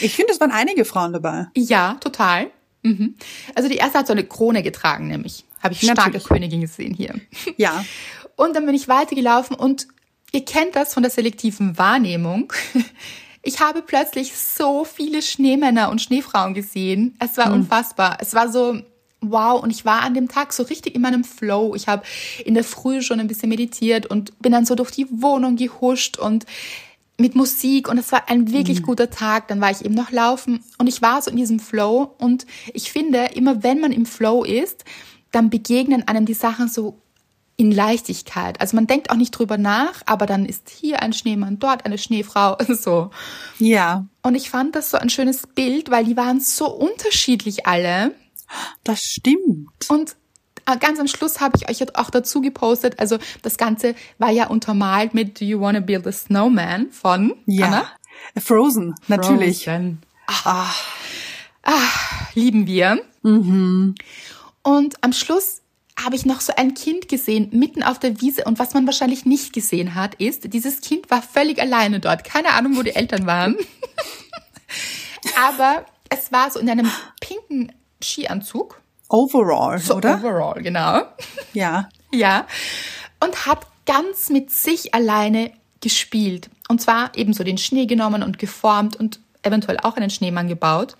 Ich 0.00 0.14
finde, 0.14 0.32
es 0.32 0.40
waren 0.40 0.50
einige 0.50 0.84
Frauen 0.84 1.12
dabei. 1.12 1.48
Ja, 1.56 1.94
total. 2.00 2.50
Mhm. 2.82 3.16
Also 3.54 3.68
die 3.68 3.76
erste 3.76 3.98
hat 3.98 4.06
so 4.06 4.12
eine 4.12 4.24
Krone 4.24 4.62
getragen, 4.62 5.08
nämlich. 5.08 5.44
Habe 5.62 5.72
ich 5.72 5.80
starke 5.80 6.00
Natürlich. 6.00 6.24
Königin 6.24 6.60
gesehen 6.60 6.94
hier. 6.94 7.14
Ja. 7.56 7.84
Und 8.36 8.54
dann 8.54 8.66
bin 8.66 8.74
ich 8.74 8.88
weitergelaufen 8.88 9.54
und 9.54 9.86
ihr 10.32 10.44
kennt 10.44 10.74
das 10.74 10.92
von 10.92 11.04
der 11.04 11.10
selektiven 11.10 11.78
Wahrnehmung. 11.78 12.52
Ich 13.46 13.60
habe 13.60 13.82
plötzlich 13.82 14.34
so 14.34 14.86
viele 14.86 15.20
Schneemänner 15.20 15.90
und 15.90 16.00
Schneefrauen 16.00 16.54
gesehen. 16.54 17.14
Es 17.18 17.36
war 17.36 17.52
unfassbar. 17.52 18.16
Es 18.18 18.32
war 18.32 18.50
so 18.50 18.80
wow 19.20 19.62
und 19.62 19.70
ich 19.70 19.84
war 19.84 20.00
an 20.00 20.14
dem 20.14 20.28
Tag 20.28 20.54
so 20.54 20.62
richtig 20.62 20.94
in 20.94 21.02
meinem 21.02 21.24
Flow. 21.24 21.74
Ich 21.74 21.86
habe 21.86 22.04
in 22.44 22.54
der 22.54 22.64
Früh 22.64 23.02
schon 23.02 23.20
ein 23.20 23.28
bisschen 23.28 23.50
meditiert 23.50 24.06
und 24.06 24.38
bin 24.40 24.52
dann 24.52 24.64
so 24.64 24.74
durch 24.74 24.92
die 24.92 25.06
Wohnung 25.10 25.56
gehuscht 25.56 26.18
und 26.18 26.46
mit 27.16 27.34
Musik 27.34 27.88
und 27.88 27.98
es 27.98 28.10
war 28.12 28.28
ein 28.28 28.50
wirklich 28.50 28.82
guter 28.82 29.10
Tag. 29.10 29.48
Dann 29.48 29.60
war 29.60 29.70
ich 29.70 29.84
eben 29.84 29.94
noch 29.94 30.10
laufen 30.10 30.64
und 30.78 30.86
ich 30.86 31.02
war 31.02 31.22
so 31.22 31.30
in 31.30 31.36
diesem 31.36 31.60
Flow 31.60 32.14
und 32.18 32.46
ich 32.72 32.90
finde, 32.90 33.30
immer 33.34 33.62
wenn 33.62 33.80
man 33.80 33.92
im 33.92 34.06
Flow 34.06 34.44
ist, 34.44 34.84
dann 35.30 35.50
begegnen 35.50 36.06
einem 36.06 36.26
die 36.26 36.34
Sachen 36.34 36.68
so 36.68 37.00
in 37.56 37.70
Leichtigkeit. 37.70 38.60
Also 38.60 38.76
man 38.76 38.86
denkt 38.86 39.10
auch 39.10 39.16
nicht 39.16 39.30
drüber 39.30 39.58
nach, 39.58 40.02
aber 40.06 40.26
dann 40.26 40.44
ist 40.44 40.70
hier 40.70 41.02
ein 41.02 41.12
Schneemann, 41.12 41.58
dort 41.58 41.84
eine 41.86 41.98
Schneefrau, 41.98 42.56
so. 42.68 43.10
Ja. 43.58 44.06
Und 44.22 44.34
ich 44.34 44.50
fand 44.50 44.74
das 44.74 44.90
so 44.90 44.98
ein 44.98 45.10
schönes 45.10 45.46
Bild, 45.46 45.90
weil 45.90 46.04
die 46.04 46.16
waren 46.16 46.40
so 46.40 46.68
unterschiedlich 46.68 47.66
alle. 47.66 48.14
Das 48.82 49.02
stimmt. 49.02 49.68
Und 49.88 50.16
ganz 50.80 50.98
am 51.00 51.06
Schluss 51.06 51.40
habe 51.40 51.56
ich 51.56 51.68
euch 51.68 51.96
auch 51.96 52.10
dazu 52.10 52.40
gepostet, 52.40 52.98
also 52.98 53.18
das 53.42 53.56
Ganze 53.56 53.94
war 54.18 54.30
ja 54.30 54.46
untermalt 54.48 55.14
mit 55.14 55.40
Do 55.40 55.44
You 55.44 55.60
Wanna 55.60 55.80
Build 55.80 56.06
a 56.06 56.12
Snowman 56.12 56.90
von 56.90 57.34
Ja. 57.46 57.66
Anna. 57.66 57.90
Frozen, 58.42 58.94
natürlich. 59.08 59.64
Frozen. 59.64 60.02
Ah, 60.44 60.70
lieben 62.34 62.66
wir. 62.66 63.02
Und 64.62 64.94
am 65.02 65.12
Schluss 65.12 65.60
habe 66.02 66.16
ich 66.16 66.26
noch 66.26 66.40
so 66.40 66.52
ein 66.56 66.74
Kind 66.74 67.08
gesehen, 67.08 67.50
mitten 67.52 67.82
auf 67.82 67.98
der 67.98 68.20
Wiese. 68.20 68.44
Und 68.44 68.58
was 68.58 68.74
man 68.74 68.86
wahrscheinlich 68.86 69.24
nicht 69.26 69.52
gesehen 69.52 69.94
hat, 69.94 70.14
ist, 70.16 70.52
dieses 70.52 70.80
Kind 70.80 71.10
war 71.10 71.22
völlig 71.22 71.60
alleine 71.60 72.00
dort. 72.00 72.24
Keine 72.24 72.50
Ahnung, 72.50 72.76
wo 72.76 72.82
die 72.82 72.94
Eltern 72.94 73.26
waren. 73.26 73.56
Aber 75.36 75.86
es 76.08 76.32
war 76.32 76.50
so 76.50 76.58
in 76.58 76.68
einem 76.68 76.90
pinken 77.20 77.72
Skianzug. 78.02 78.80
Overall, 79.14 79.78
So 79.78 79.94
oder? 79.96 80.16
overall, 80.16 80.62
genau. 80.62 81.02
Ja. 81.52 81.88
Ja. 82.12 82.46
Und 83.18 83.46
hat 83.46 83.66
ganz 83.86 84.28
mit 84.30 84.52
sich 84.52 84.94
alleine 84.94 85.50
gespielt. 85.80 86.48
Und 86.68 86.80
zwar 86.80 87.10
ebenso 87.16 87.42
den 87.42 87.58
Schnee 87.58 87.86
genommen 87.86 88.22
und 88.22 88.38
geformt 88.38 88.94
und 88.94 89.18
eventuell 89.42 89.78
auch 89.82 89.96
einen 89.96 90.10
Schneemann 90.10 90.46
gebaut. 90.46 90.96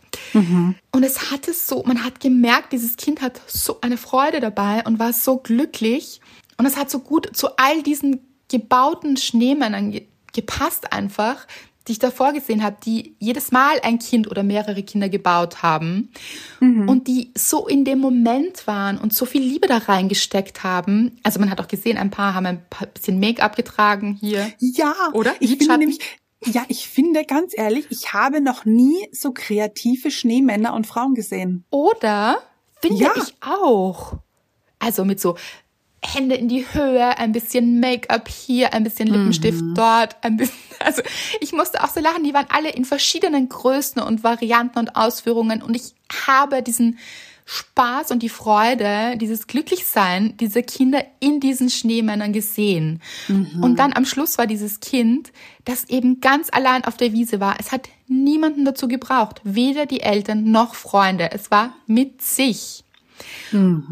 Und 0.91 1.03
es 1.05 1.31
hatte 1.31 1.53
so, 1.53 1.85
man 1.87 2.05
hat 2.05 2.19
gemerkt, 2.19 2.73
dieses 2.73 2.97
Kind 2.97 3.23
hat 3.23 3.41
so 3.47 3.79
eine 3.81 3.97
Freude 3.97 4.41
dabei 4.41 4.83
und 4.85 4.99
war 4.99 5.13
so 5.13 5.39
glücklich. 5.39 6.21
Und 6.57 6.67
es 6.67 6.77
hat 6.77 6.91
so 6.91 6.99
gut 6.99 7.37
zu 7.37 7.57
all 7.57 7.83
diesen 7.85 8.21
gebauten 8.51 9.17
Schneemännern 9.17 9.93
ge 9.93 10.07
gepasst 10.33 10.93
einfach, 10.93 11.47
die 11.87 11.93
ich 11.93 11.99
davor 11.99 12.33
gesehen 12.33 12.63
habe, 12.63 12.77
die 12.85 13.15
jedes 13.19 13.53
Mal 13.53 13.79
ein 13.83 13.99
Kind 13.99 14.31
oder 14.31 14.43
mehrere 14.43 14.83
Kinder 14.83 15.09
gebaut 15.11 15.63
haben 15.63 16.11
und 16.61 17.07
die 17.09 17.31
so 17.37 17.67
in 17.67 17.85
dem 17.85 17.99
Moment 17.99 18.67
waren 18.67 18.97
und 18.97 19.13
so 19.13 19.27
viel 19.27 19.43
Liebe 19.43 19.67
da 19.67 19.79
reingesteckt 19.79 20.63
haben. 20.63 21.19
Also 21.23 21.41
man 21.41 21.51
hat 21.51 21.61
auch 21.61 21.69
gesehen, 21.69 21.99
ein 21.99 22.11
paar 22.11 22.35
haben 22.35 22.47
ein 22.47 22.65
paar 22.71 22.87
bisschen 22.87 23.21
Make-up 23.21 23.55
getragen 23.55 24.17
hier. 24.19 24.51
Ja. 24.61 24.95
Oder? 25.13 25.35
Ich 25.41 25.57
finde 25.59 25.77
nämlich, 25.79 25.99
ja, 26.47 26.65
ich 26.69 26.89
finde 26.89 27.25
ganz 27.25 27.53
ehrlich, 27.57 27.87
ich 27.91 28.13
habe 28.15 28.41
noch 28.41 28.65
nie 28.65 29.09
so 29.13 29.33
kreative 29.33 30.11
Schneemänner 30.11 30.73
und 30.75 30.87
Frauen 30.87 31.15
gesehen. 31.15 31.65
Oder 31.71 32.39
finde 32.81 33.03
Ja. 33.03 33.13
ich 33.17 33.35
auch. 33.43 34.15
Also 34.79 35.05
mit 35.05 35.21
so 35.21 35.37
Hände 36.07 36.35
in 36.35 36.49
die 36.49 36.67
Höhe, 36.73 37.19
ein 37.19 37.33
bisschen 37.33 37.81
Make-up 37.81 38.29
hier, 38.29 38.75
ein 38.75 38.85
bisschen 38.85 39.09
Lippenstift 39.09 39.63
dort, 39.75 40.17
ein 40.23 40.37
bisschen, 40.37 40.55
also 40.81 41.03
ich 41.41 41.53
musste 41.53 41.83
auch 41.83 41.89
so 41.89 42.01
lachen, 42.01 42.25
die 42.25 42.35
waren 42.35 42.47
alle 42.51 42.71
in 42.71 42.85
verschiedenen 42.85 43.49
Größen 43.49 44.03
und 44.03 44.23
Varianten 44.23 44.79
und 44.79 44.97
Ausführungen 44.97 45.63
und 45.63 45.75
ich 45.75 45.95
habe 46.27 46.63
diesen 46.63 46.99
Spaß 47.47 48.11
und 48.11 48.23
die 48.23 48.31
Freude, 48.31 49.17
dieses 49.19 49.47
Glücklichsein 49.47 50.37
dieser 50.39 50.63
Kinder 50.63 51.05
in 51.21 51.41
diesen 51.41 51.69
Schneemännern 51.69 52.33
gesehen. 52.33 53.03
Und 53.61 53.79
dann 53.79 53.93
am 53.93 54.07
Schluss 54.07 54.39
war 54.39 54.47
dieses 54.47 54.81
Kind, 54.81 55.31
das 55.65 55.85
eben 55.91 56.21
ganz 56.21 56.49
allein 56.51 56.85
auf 56.85 56.97
der 56.97 57.13
Wiese 57.13 57.41
war. 57.41 57.57
Es 57.61 57.71
hat 57.71 57.89
niemanden 58.07 58.65
dazu 58.65 58.89
gebraucht, 58.89 59.43
weder 59.45 59.85
die 59.85 60.01
Eltern 60.01 60.51
noch 60.51 60.75
Freunde. 60.75 61.33
Es 61.33 61.51
war 61.51 61.75
mit 61.87 62.23
sich. 62.23 62.84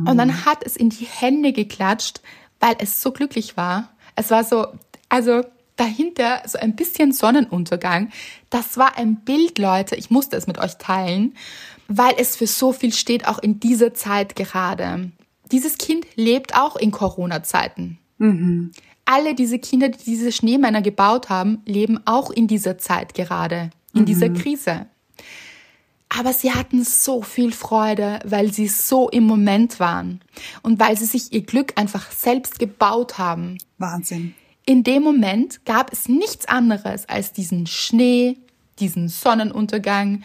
Und 0.07 0.17
dann 0.19 0.45
hat 0.45 0.65
es 0.65 0.77
in 0.77 0.91
die 0.91 1.07
Hände 1.07 1.53
geklatscht, 1.53 2.21
weil 2.61 2.77
es 2.79 3.03
so 3.03 3.13
glücklich 3.13 3.57
war. 3.57 3.91
Es 4.17 4.31
war 4.31 4.45
so, 4.45 4.67
also 5.09 5.43
dahinter 5.77 6.43
so 6.47 6.59
ein 6.59 6.77
bisschen 6.77 7.13
Sonnenuntergang. 7.13 8.11
Das 8.51 8.77
war 8.77 8.99
ein 8.99 9.17
Bild, 9.17 9.59
Leute. 9.59 9.97
Ich 9.97 10.11
musste 10.11 10.37
es 10.37 10.47
mit 10.47 10.59
euch 10.59 10.77
teilen, 10.79 11.35
weil 11.89 12.15
es 12.19 12.37
für 12.37 12.47
so 12.47 12.73
viel 12.73 12.93
steht, 12.93 13.27
auch 13.27 13.39
in 13.39 13.59
dieser 13.61 13.95
Zeit 13.95 14.37
gerade. 14.37 15.11
Dieses 15.51 15.79
Kind 15.79 16.07
lebt 16.15 16.55
auch 16.55 16.77
in 16.77 16.91
Corona-Zeiten. 16.91 17.99
Alle 19.05 19.35
diese 19.35 19.59
Kinder, 19.59 19.89
die 19.89 20.05
diese 20.05 20.31
Schneemänner 20.31 20.81
gebaut 20.83 21.29
haben, 21.29 21.63
leben 21.67 21.99
auch 22.05 22.31
in 22.31 22.47
dieser 22.47 22.79
Zeit 22.79 23.15
gerade, 23.15 23.71
in 23.95 24.05
dieser 24.05 24.29
Krise. 24.31 24.87
Aber 26.18 26.33
sie 26.33 26.53
hatten 26.53 26.85
so 26.85 27.22
viel 27.22 27.53
Freude, 27.53 28.18
weil 28.25 28.53
sie 28.53 28.68
so 28.68 29.09
im 29.09 29.25
Moment 29.25 29.81
waren 29.81 30.20
und 30.62 30.79
weil 30.79 30.96
sie 30.98 31.07
sich 31.07 31.33
ihr 31.33 31.42
Glück 31.42 31.72
einfach 31.77 32.11
selbst 32.11 32.59
gebaut 32.59 33.16
haben. 33.18 33.57
Wahnsinn. 33.79 34.35
In 34.66 34.85
dem 34.85 35.03
Moment 35.03 35.64
gab 35.64 35.90
es 35.92 36.09
nichts 36.09 36.46
anderes 36.46 37.09
als 37.09 37.33
diesen 37.33 37.66
Schnee, 37.66 38.37
diesen 38.79 39.09
Sonnenuntergang. 39.09 40.22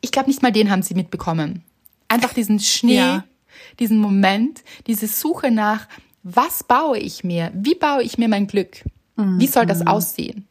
Ich 0.00 0.10
glaube, 0.10 0.28
nicht 0.30 0.42
mal 0.42 0.52
den 0.52 0.70
haben 0.70 0.82
sie 0.82 0.94
mitbekommen. 0.94 1.62
Einfach 2.08 2.32
diesen 2.32 2.58
Schnee, 2.58 2.96
Ja. 2.96 3.24
diesen 3.78 3.98
Moment, 3.98 4.64
diese 4.86 5.06
Suche 5.06 5.50
nach, 5.50 5.86
was 6.22 6.64
baue 6.64 6.98
ich 6.98 7.24
mir? 7.24 7.52
Wie 7.54 7.74
baue 7.74 8.02
ich 8.02 8.16
mir 8.18 8.28
mein 8.28 8.46
Glück? 8.46 8.84
Wie 9.16 9.46
soll 9.46 9.64
das 9.66 9.86
aussehen? 9.86 10.46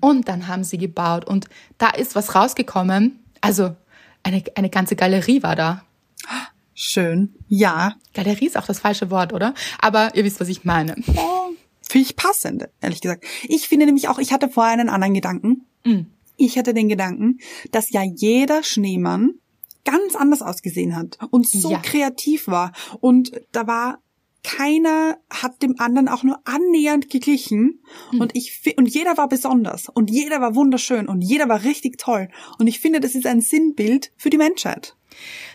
Und 0.00 0.28
dann 0.28 0.48
haben 0.48 0.64
sie 0.64 0.78
gebaut 0.78 1.26
und 1.26 1.48
da 1.78 1.90
ist 1.90 2.14
was 2.16 2.34
rausgekommen. 2.34 3.18
Also 3.40 3.76
eine, 4.24 4.42
eine 4.56 4.70
ganze 4.70 4.96
Galerie 4.96 5.42
war 5.42 5.54
da. 5.54 5.84
Schön. 6.74 7.34
Ja. 7.48 7.94
Galerie 8.14 8.46
ist 8.46 8.56
auch 8.56 8.66
das 8.66 8.80
falsche 8.80 9.10
Wort, 9.10 9.32
oder? 9.32 9.54
Aber 9.78 10.14
ihr 10.16 10.24
wisst, 10.24 10.40
was 10.40 10.48
ich 10.48 10.64
meine. 10.64 10.96
Oh, 11.16 11.50
Finde 11.88 12.08
ich 12.08 12.16
passend, 12.16 12.68
ehrlich 12.80 13.00
gesagt. 13.00 13.24
Ich 13.44 13.68
finde 13.68 13.86
nämlich 13.86 14.08
auch, 14.08 14.18
ich 14.18 14.32
hatte 14.32 14.48
vorher 14.48 14.72
einen 14.72 14.88
anderen 14.88 15.14
Gedanken. 15.14 15.66
Mhm. 15.84 16.06
Ich 16.36 16.58
hatte 16.58 16.74
den 16.74 16.88
Gedanken, 16.88 17.38
dass 17.70 17.90
ja 17.90 18.02
jeder 18.02 18.64
Schneemann 18.64 19.34
ganz 19.84 20.16
anders 20.16 20.42
ausgesehen 20.42 20.96
hat 20.96 21.18
und 21.30 21.46
so 21.48 21.70
Ja. 21.70 21.78
kreativ 21.78 22.48
war. 22.48 22.72
Und 23.00 23.32
da 23.52 23.66
war 23.68 23.98
keiner 24.44 25.18
hat 25.30 25.62
dem 25.62 25.80
anderen 25.80 26.08
auch 26.08 26.22
nur 26.22 26.38
annähernd 26.44 27.10
geglichen 27.10 27.82
und 28.12 28.36
ich 28.36 28.74
und 28.76 28.86
jeder 28.86 29.16
war 29.16 29.28
besonders 29.28 29.88
und 29.88 30.10
jeder 30.10 30.40
war 30.40 30.54
wunderschön 30.54 31.08
und 31.08 31.22
jeder 31.22 31.48
war 31.48 31.64
richtig 31.64 31.98
toll 31.98 32.28
und 32.58 32.66
ich 32.66 32.78
finde 32.78 33.00
das 33.00 33.14
ist 33.14 33.26
ein 33.26 33.40
Sinnbild 33.40 34.12
für 34.16 34.30
die 34.30 34.36
Menschheit. 34.36 34.94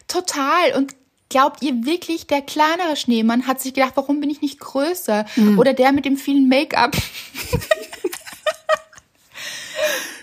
Total. 0.08 0.76
Und 0.76 0.96
glaubt 1.30 1.62
ihr 1.62 1.86
wirklich, 1.86 2.28
der 2.28 2.42
kleinere 2.42 2.96
Schneemann 2.96 3.48
hat 3.48 3.62
sich 3.62 3.74
gedacht, 3.74 3.94
warum 3.96 4.20
bin 4.20 4.30
ich 4.30 4.42
nicht 4.42 4.60
größer? 4.60 5.26
Oder 5.58 5.74
der 5.74 5.92
mit 5.92 6.06
dem 6.06 6.18
vielen 6.18 6.50
Make-up? 6.50 6.96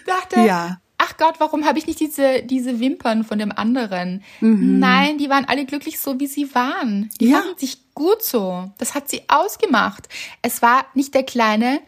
Dachte, 0.07 0.41
Ja. 0.41 0.81
Ach 1.07 1.17
Gott, 1.17 1.35
warum 1.39 1.65
habe 1.65 1.79
ich 1.79 1.87
nicht 1.87 2.01
diese, 2.01 2.43
diese 2.43 2.81
Wimpern 2.81 3.23
von 3.25 3.39
dem 3.39 3.53
anderen? 3.53 4.23
Nein, 4.41 5.19
die 5.19 5.29
waren 5.31 5.45
alle 5.45 5.65
glücklich 5.67 5.99
so, 6.01 6.19
wie 6.21 6.27
sie 6.27 6.55
waren. 6.55 7.11
Die 7.21 7.29
Ja. 7.29 7.39
fanden 7.41 7.59
sich 7.59 7.79
gut 7.95 8.23
so. 8.23 8.71
Das 8.79 8.95
hat 8.95 9.09
sie 9.09 9.23
ausgemacht. 9.29 10.09
Es 10.43 10.63
war 10.63 10.85
nicht 10.95 11.15
der 11.15 11.23
Kleine 11.23 11.81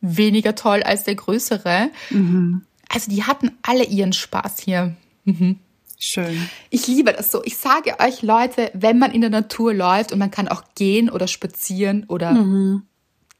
weniger 0.00 0.54
toll 0.54 0.82
als 0.82 1.04
der 1.04 1.14
Größere. 1.14 1.90
Also 2.88 3.10
die 3.10 3.24
hatten 3.24 3.52
alle 3.62 3.84
ihren 3.84 4.12
Spaß 4.12 4.60
hier. 4.60 4.94
Schön. 5.98 6.48
Ich 6.70 6.86
liebe 6.86 7.12
das 7.12 7.30
so. 7.32 7.42
Ich 7.44 7.56
sage 7.56 7.96
euch, 8.00 8.22
Leute, 8.22 8.70
wenn 8.74 8.98
man 8.98 9.12
in 9.12 9.22
der 9.22 9.30
Natur 9.30 9.72
läuft 9.72 10.12
und 10.12 10.18
man 10.18 10.30
kann 10.30 10.48
auch 10.48 10.62
gehen 10.74 11.08
oder 11.10 11.26
spazieren 11.26 12.04
oder 12.08 12.32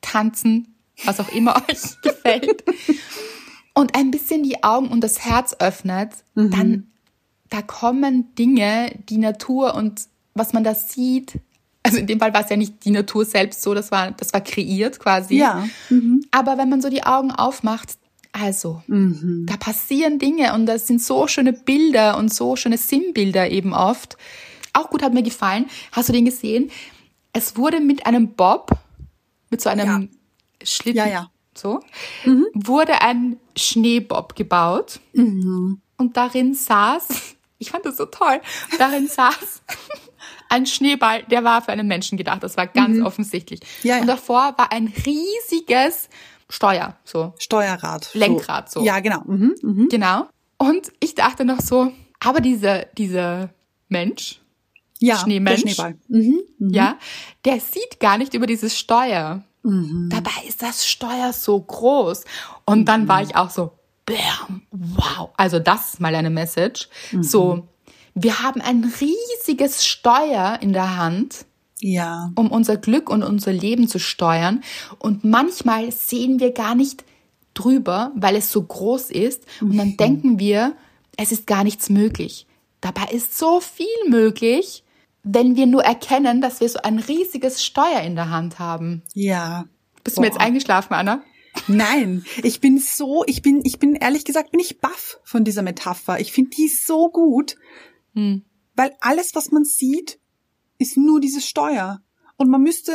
tanzen, 0.01 0.75
was 1.05 1.21
auch 1.21 1.29
immer 1.33 1.57
euch 1.69 2.01
gefällt, 2.03 2.65
und 3.77 3.95
ein 3.95 4.11
bisschen 4.11 4.43
die 4.43 4.65
Augen 4.65 4.89
und 4.89 5.03
das 5.03 5.25
Herz 5.25 5.55
öffnet, 5.59 6.11
dann 6.35 6.91
da 7.51 7.63
kommen 7.63 8.35
Dinge, 8.35 8.91
die 9.09 9.19
Natur 9.19 9.75
und 9.75 10.07
was 10.35 10.53
man 10.53 10.65
da 10.65 10.75
sieht. 10.75 11.39
Also 11.83 11.99
in 11.99 12.07
dem 12.07 12.19
Fall 12.19 12.35
war 12.35 12.43
es 12.43 12.51
ja 12.51 12.57
nicht 12.57 12.85
die 12.85 12.91
Natur 12.91 13.25
selbst 13.25 13.63
so, 13.63 13.75
das 13.75 13.93
war, 13.93 14.11
das 14.13 14.33
war 14.33 14.41
kreiert 14.41 14.99
quasi. 14.99 15.37
Ja. 15.37 15.69
Aber 16.31 16.59
wenn 16.59 16.69
man 16.69 16.81
so 16.81 16.89
die 16.89 17.05
Augen 17.05 17.31
aufmacht, 17.31 17.99
also, 18.33 18.83
da 18.89 19.57
passieren 19.57 20.19
Dinge 20.19 20.53
und 20.55 20.67
das 20.67 20.87
sind 20.87 21.03
so 21.03 21.27
schöne 21.27 21.53
Bilder 21.53 22.19
und 22.19 22.33
so 22.33 22.57
schöne 22.57 22.77
Sinnbilder 22.77 23.51
eben 23.51 23.73
oft. 23.73 24.17
Auch 24.73 24.91
gut 24.91 25.03
hat 25.03 25.15
mir 25.15 25.23
gefallen. 25.23 25.67
Hast 25.93 26.09
du 26.09 26.13
den 26.13 26.27
gesehen? 26.27 26.71
Es 27.33 27.57
wurde 27.57 27.81
mit 27.81 28.07
einem 28.07 28.35
Bob, 28.35 28.73
mit 29.51 29.61
so 29.61 29.71
einem 29.71 30.11
Schlitten, 30.63 30.99
Ja, 30.99 31.07
ja. 31.07 31.31
So, 31.59 31.81
wurde 32.55 33.01
ein 33.03 33.39
Schneebob 33.57 34.35
gebaut 34.37 35.01
und 35.15 36.17
darin 36.17 36.55
saß, 36.55 37.09
ich 37.59 37.71
fand 37.71 37.87
das 37.87 37.97
so 37.97 38.07
toll, 38.07 38.41
darin 38.79 39.07
saß 39.09 39.63
ein 40.49 40.67
Schneeball, 40.67 41.25
der 41.25 41.43
war 41.45 41.63
für 41.63 41.73
einen 41.73 41.89
Menschen 41.89 42.17
gedacht, 42.19 42.43
das 42.43 42.57
war 42.57 42.67
ganz 42.67 43.01
offensichtlich. 43.05 43.61
Ja, 43.83 43.97
ja. 43.97 44.01
Und 44.03 44.07
davor 44.07 44.55
war 44.57 44.71
ein 44.73 44.93
riesiges 45.05 46.09
Steuer, 46.49 46.97
so. 47.05 47.35
Steuerrad. 47.39 48.11
Lenkrad, 48.15 48.71
so. 48.71 48.85
Ja, 48.85 49.01
genau. 49.01 49.23
Mhm. 49.27 49.55
Mhm. 49.63 49.89
Genau. 49.89 50.29
Und 50.59 50.93
ich 51.01 51.15
dachte 51.17 51.45
noch 51.45 51.61
so, 51.61 51.93
aber 52.21 52.41
dieser, 52.41 52.85
dieser 52.87 53.51
Mensch, 53.89 54.41
Ja, 55.01 55.17
Schneemensch. 55.17 55.63
der 55.63 55.69
Schneeball. 55.71 55.99
Mhm. 56.09 56.41
ja, 56.59 56.97
der 57.45 57.59
sieht 57.61 57.99
gar 57.99 58.17
nicht 58.17 58.33
über 58.35 58.47
dieses 58.47 58.79
Steuer. 58.79 59.43
Dabei 60.11 60.31
ist 60.47 60.63
das 60.63 60.87
Steuer 60.87 61.33
so 61.33 61.61
groß. 61.61 62.25
Und 62.65 62.85
dann 62.87 63.09
war 63.09 63.23
ich 63.23 63.35
auch 63.37 63.51
so, 63.51 63.73
bam, 64.05 64.63
wow. 64.71 65.31
Also 65.37 65.59
das 65.59 65.95
ist 65.95 66.01
mal 66.01 66.15
eine 66.15 66.31
Message. 66.31 66.89
So, 67.21 67.67
wir 68.15 68.43
haben 68.43 68.61
ein 68.61 68.85
riesiges 69.01 69.85
Steuer 69.85 70.59
in 70.61 70.73
der 70.73 70.97
Hand, 70.97 71.47
Ja. 71.81 72.31
um 72.37 72.51
unser 72.51 72.77
Glück 72.77 73.11
und 73.11 73.23
unser 73.23 73.53
Leben 73.53 73.89
zu 73.89 73.99
steuern. 73.99 74.63
Und 74.99 75.25
manchmal 75.25 75.91
sehen 75.93 76.39
wir 76.41 76.53
gar 76.53 76.75
nicht 76.75 77.05
drüber, 77.55 78.13
weil 78.15 78.37
es 78.37 78.51
so 78.53 78.63
groß 78.63 79.11
ist. 79.11 79.45
Und 79.61 79.77
dann 79.77 79.97
denken 79.97 80.39
wir, 80.39 80.75
es 81.17 81.33
ist 81.33 81.47
gar 81.47 81.65
nichts 81.65 81.91
möglich. 81.91 82.47
Dabei 82.81 83.07
ist 83.11 83.37
so 83.37 83.61
viel 83.61 83.87
möglich, 84.09 84.85
wenn 85.29 85.57
wir 85.57 85.67
nur 85.67 85.83
erkennen, 85.83 86.41
dass 86.41 86.61
wir 86.61 86.69
so 86.69 86.79
ein 86.83 87.01
riesiges 87.01 87.65
Steuer 87.65 88.01
in 88.03 88.15
der 88.15 88.31
Hand 88.31 88.61
haben. 88.61 89.03
Ja. 89.13 89.67
Bist 90.05 90.17
du 90.17 90.21
mir 90.21 90.29
jetzt 90.29 90.39
Boah. 90.39 90.45
eingeschlafen, 90.45 90.95
Anna? 90.95 91.23
Nein, 91.67 92.25
ich 92.45 92.61
bin 92.61 92.79
so, 92.79 93.25
ich 93.27 93.43
bin, 93.43 93.61
ich 93.65 93.79
bin 93.81 93.97
ehrlich 93.97 94.25
gesagt, 94.25 94.53
bin 94.53 94.61
ich 94.61 94.79
baff 94.81 95.19
von 95.25 95.43
dieser 95.43 95.63
Metapher. 95.63 96.21
Ich 96.21 96.33
finde 96.33 96.51
die 96.51 96.69
so 96.69 97.11
gut, 97.11 97.57
Hm. 98.15 98.45
weil 98.77 98.95
alles, 99.01 99.35
was 99.35 99.51
man 99.51 99.65
sieht, 99.65 100.21
ist 100.79 100.97
nur 100.97 101.21
dieses 101.21 101.47
Steuer. 101.47 102.01
Und 102.37 102.49
man 102.49 102.63
müsste 102.63 102.93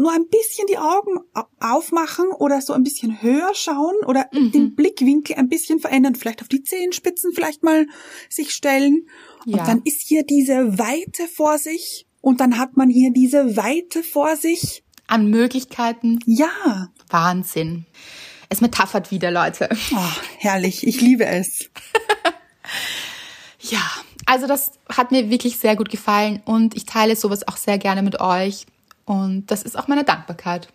nur 0.00 0.12
ein 0.12 0.26
bisschen 0.28 0.66
die 0.68 0.78
Augen 0.78 1.18
au- 1.34 1.44
aufmachen 1.60 2.28
oder 2.38 2.60
so 2.60 2.72
ein 2.72 2.82
bisschen 2.82 3.20
höher 3.22 3.50
schauen 3.54 3.94
oder 4.06 4.26
Mhm. 4.32 4.52
den 4.52 4.74
Blickwinkel 4.74 5.36
ein 5.36 5.48
bisschen 5.48 5.78
verändern, 5.80 6.14
vielleicht 6.14 6.40
auf 6.42 6.48
die 6.48 6.62
Zehenspitzen 6.62 7.32
vielleicht 7.34 7.62
mal 7.62 7.86
sich 8.28 8.52
stellen. 8.54 9.06
Ja. 9.44 9.58
Und 9.58 9.68
dann 9.68 9.82
ist 9.84 10.00
hier 10.00 10.24
diese 10.24 10.78
Weite 10.78 11.26
vor 11.28 11.58
sich 11.58 12.06
und 12.20 12.40
dann 12.40 12.58
hat 12.58 12.76
man 12.76 12.88
hier 12.88 13.12
diese 13.12 13.56
Weite 13.56 14.02
vor 14.02 14.36
sich. 14.36 14.82
An 15.06 15.26
Möglichkeiten. 15.28 16.18
Ja, 16.24 16.88
Wahnsinn. 17.08 17.84
Es 18.48 18.60
metaphert 18.60 19.10
wieder, 19.10 19.30
Leute. 19.30 19.68
oh, 19.94 20.12
herrlich, 20.38 20.86
ich 20.86 21.00
liebe 21.00 21.26
es. 21.26 21.70
Ja, 23.62 23.82
also 24.26 24.46
das 24.46 24.72
hat 24.88 25.10
mir 25.10 25.28
wirklich 25.28 25.58
sehr 25.58 25.76
gut 25.76 25.90
gefallen 25.90 26.40
und 26.46 26.74
ich 26.76 26.86
teile 26.86 27.14
sowas 27.14 27.46
auch 27.46 27.56
sehr 27.58 27.76
gerne 27.78 28.02
mit 28.02 28.18
euch. 28.20 28.64
Und 29.10 29.46
das 29.50 29.64
ist 29.64 29.76
auch 29.76 29.88
meine 29.88 30.04
Dankbarkeit. 30.04 30.68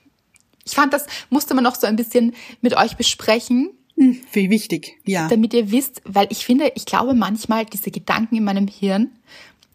Ich 0.66 0.74
fand, 0.76 0.92
das 0.94 1.06
musste 1.30 1.54
man 1.54 1.64
noch 1.64 1.76
so 1.76 1.88
ein 1.88 1.96
bisschen 1.96 2.36
mit 2.62 2.76
euch 2.76 2.98
besprechen, 2.98 3.70
Hm, 3.98 4.20
Wie 4.34 4.50
wichtig, 4.50 4.98
ja. 5.06 5.30
damit 5.30 5.54
ihr 5.54 5.72
wisst, 5.72 6.02
weil 6.04 6.28
ich 6.30 6.44
finde, 6.44 6.70
ich 6.76 6.86
glaube 6.86 7.14
manchmal 7.14 7.64
diese 7.66 7.92
Gedanken 7.92 8.36
in 8.36 8.44
meinem 8.44 8.68
Hirn, 8.68 9.10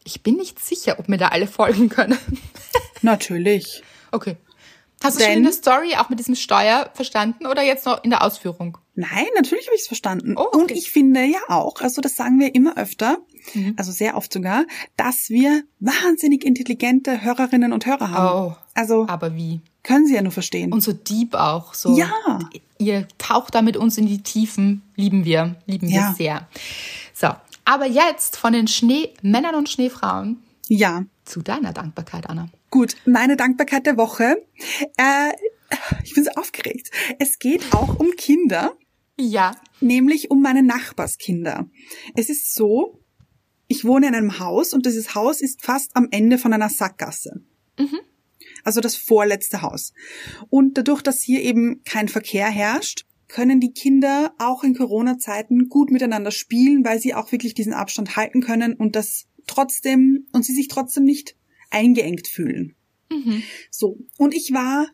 ich 0.04 0.22
bin 0.22 0.36
nicht 0.36 0.58
sicher, 0.62 0.98
ob 0.98 1.08
mir 1.08 1.16
da 1.16 1.28
alle 1.28 1.46
folgen 1.46 1.88
können. 1.88 2.18
Natürlich. 3.02 3.82
Okay. 4.12 4.36
Hast 5.02 5.16
du 5.16 5.20
schon 5.22 5.30
Denn- 5.30 5.38
in 5.38 5.44
der 5.44 5.52
Story 5.54 5.94
auch 5.96 6.10
mit 6.10 6.18
diesem 6.18 6.34
Steuer 6.34 6.90
verstanden 6.92 7.46
oder 7.46 7.62
jetzt 7.62 7.86
noch 7.86 8.04
in 8.04 8.10
der 8.10 8.22
Ausführung? 8.22 8.76
Nein, 8.94 9.24
natürlich 9.34 9.66
habe 9.66 9.74
ich 9.76 9.80
es 9.82 9.86
verstanden. 9.86 10.34
Oh, 10.36 10.42
okay. 10.48 10.58
Und 10.58 10.70
ich 10.72 10.90
finde 10.90 11.24
ja 11.24 11.38
auch, 11.48 11.80
also 11.80 12.02
das 12.02 12.16
sagen 12.16 12.38
wir 12.38 12.54
immer 12.54 12.76
öfter, 12.76 13.16
also 13.76 13.92
sehr 13.92 14.16
oft 14.16 14.32
sogar, 14.32 14.64
dass 14.96 15.30
wir 15.30 15.62
wahnsinnig 15.80 16.44
intelligente 16.44 17.22
Hörerinnen 17.22 17.72
und 17.72 17.86
Hörer 17.86 18.10
haben. 18.10 18.52
Oh. 18.52 18.56
Also 18.74 19.06
Aber 19.08 19.34
wie? 19.36 19.60
können 19.82 20.06
sie 20.06 20.14
ja 20.14 20.22
nur 20.22 20.32
verstehen. 20.32 20.72
Und 20.72 20.82
so 20.82 20.92
deep 20.92 21.34
auch. 21.34 21.74
So. 21.74 21.96
Ja. 21.96 22.10
Ihr 22.78 23.08
taucht 23.18 23.54
da 23.54 23.62
mit 23.62 23.76
uns 23.76 23.96
in 23.98 24.06
die 24.06 24.22
Tiefen. 24.22 24.82
Lieben 24.96 25.24
wir. 25.24 25.56
Lieben 25.66 25.88
wir 25.88 25.96
Ja. 25.96 26.14
sehr. 26.16 26.48
So. 27.14 27.28
Aber 27.64 27.86
jetzt 27.86 28.36
von 28.36 28.52
den 28.52 28.68
Schneemännern 28.68 29.54
und 29.54 29.68
Schneefrauen 29.68 30.42
ja. 30.68 31.04
zu 31.24 31.40
deiner 31.42 31.72
Dankbarkeit, 31.72 32.28
Anna. 32.28 32.48
Gut, 32.70 32.96
meine 33.06 33.36
Dankbarkeit 33.36 33.86
der 33.86 33.96
Woche. 33.96 34.44
Äh, 34.96 35.32
ich 36.04 36.14
bin 36.14 36.24
so 36.24 36.30
aufgeregt. 36.32 36.90
Es 37.18 37.38
geht 37.38 37.74
auch 37.74 37.98
um 37.98 38.10
Kinder. 38.16 38.74
Ja. 39.18 39.52
nämlich 39.80 40.30
um 40.30 40.40
meine 40.42 40.62
Nachbarskinder. 40.62 41.66
Es 42.16 42.28
ist 42.30 42.54
so, 42.54 42.99
ich 43.70 43.84
wohne 43.84 44.08
in 44.08 44.16
einem 44.16 44.40
Haus 44.40 44.74
und 44.74 44.84
dieses 44.84 45.14
Haus 45.14 45.40
ist 45.40 45.62
fast 45.62 45.96
am 45.96 46.08
Ende 46.10 46.38
von 46.38 46.52
einer 46.52 46.68
Sackgasse. 46.68 47.44
Also 48.64 48.80
das 48.80 48.96
vorletzte 48.96 49.62
Haus. 49.62 49.92
Und 50.48 50.76
dadurch, 50.76 51.02
dass 51.02 51.22
hier 51.22 51.40
eben 51.40 51.84
kein 51.84 52.08
Verkehr 52.08 52.48
herrscht, 52.48 53.06
können 53.28 53.60
die 53.60 53.72
Kinder 53.72 54.34
auch 54.38 54.64
in 54.64 54.74
Corona-Zeiten 54.74 55.68
gut 55.68 55.92
miteinander 55.92 56.32
spielen, 56.32 56.84
weil 56.84 56.98
sie 56.98 57.14
auch 57.14 57.30
wirklich 57.30 57.54
diesen 57.54 57.72
Abstand 57.72 58.16
halten 58.16 58.40
können 58.40 58.74
und 58.74 58.96
das 58.96 59.28
trotzdem, 59.46 60.26
und 60.32 60.44
sie 60.44 60.52
sich 60.52 60.66
trotzdem 60.66 61.04
nicht 61.04 61.36
eingeengt 61.70 62.26
fühlen. 62.26 62.74
So. 63.70 63.98
Und 64.18 64.34
ich 64.34 64.52
war 64.52 64.88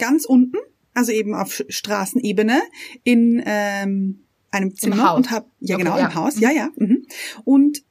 ganz 0.00 0.24
unten, 0.24 0.58
also 0.94 1.12
eben 1.12 1.32
auf 1.32 1.62
Straßenebene, 1.68 2.60
in 3.04 3.40
ähm, 3.46 4.26
einem 4.50 4.74
Zimmer 4.74 5.14
und 5.14 5.30
habe 5.30 5.48
ja 5.60 5.76
Okay, 5.76 5.84
genau 5.84 5.96
ja. 5.96 6.06
im 6.06 6.14
Haus, 6.16 6.40
ja 6.40 6.50
ja, 6.50 6.70
mhm. 6.76 7.06
und 7.44 7.85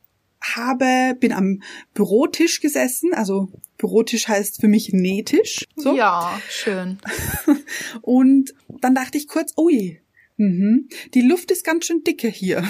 habe 0.53 1.15
bin 1.19 1.31
am 1.33 1.61
Bürotisch 1.93 2.61
gesessen, 2.61 3.13
also 3.13 3.49
Bürotisch 3.77 4.27
heißt 4.27 4.61
für 4.61 4.67
mich 4.67 4.93
Nähtisch, 4.93 5.65
so 5.75 5.95
Ja, 5.95 6.39
schön. 6.49 6.99
und 8.01 8.53
dann 8.67 8.95
dachte 8.95 9.17
ich 9.17 9.27
kurz, 9.27 9.53
ui, 9.57 10.01
mhm, 10.37 10.89
die 11.13 11.21
Luft 11.21 11.51
ist 11.51 11.63
ganz 11.63 11.85
schön 11.85 12.03
dicke 12.03 12.27
hier. 12.27 12.63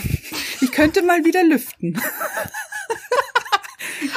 Ich 0.61 0.71
könnte 0.71 1.01
mal 1.03 1.25
wieder 1.25 1.43
lüften. 1.43 1.99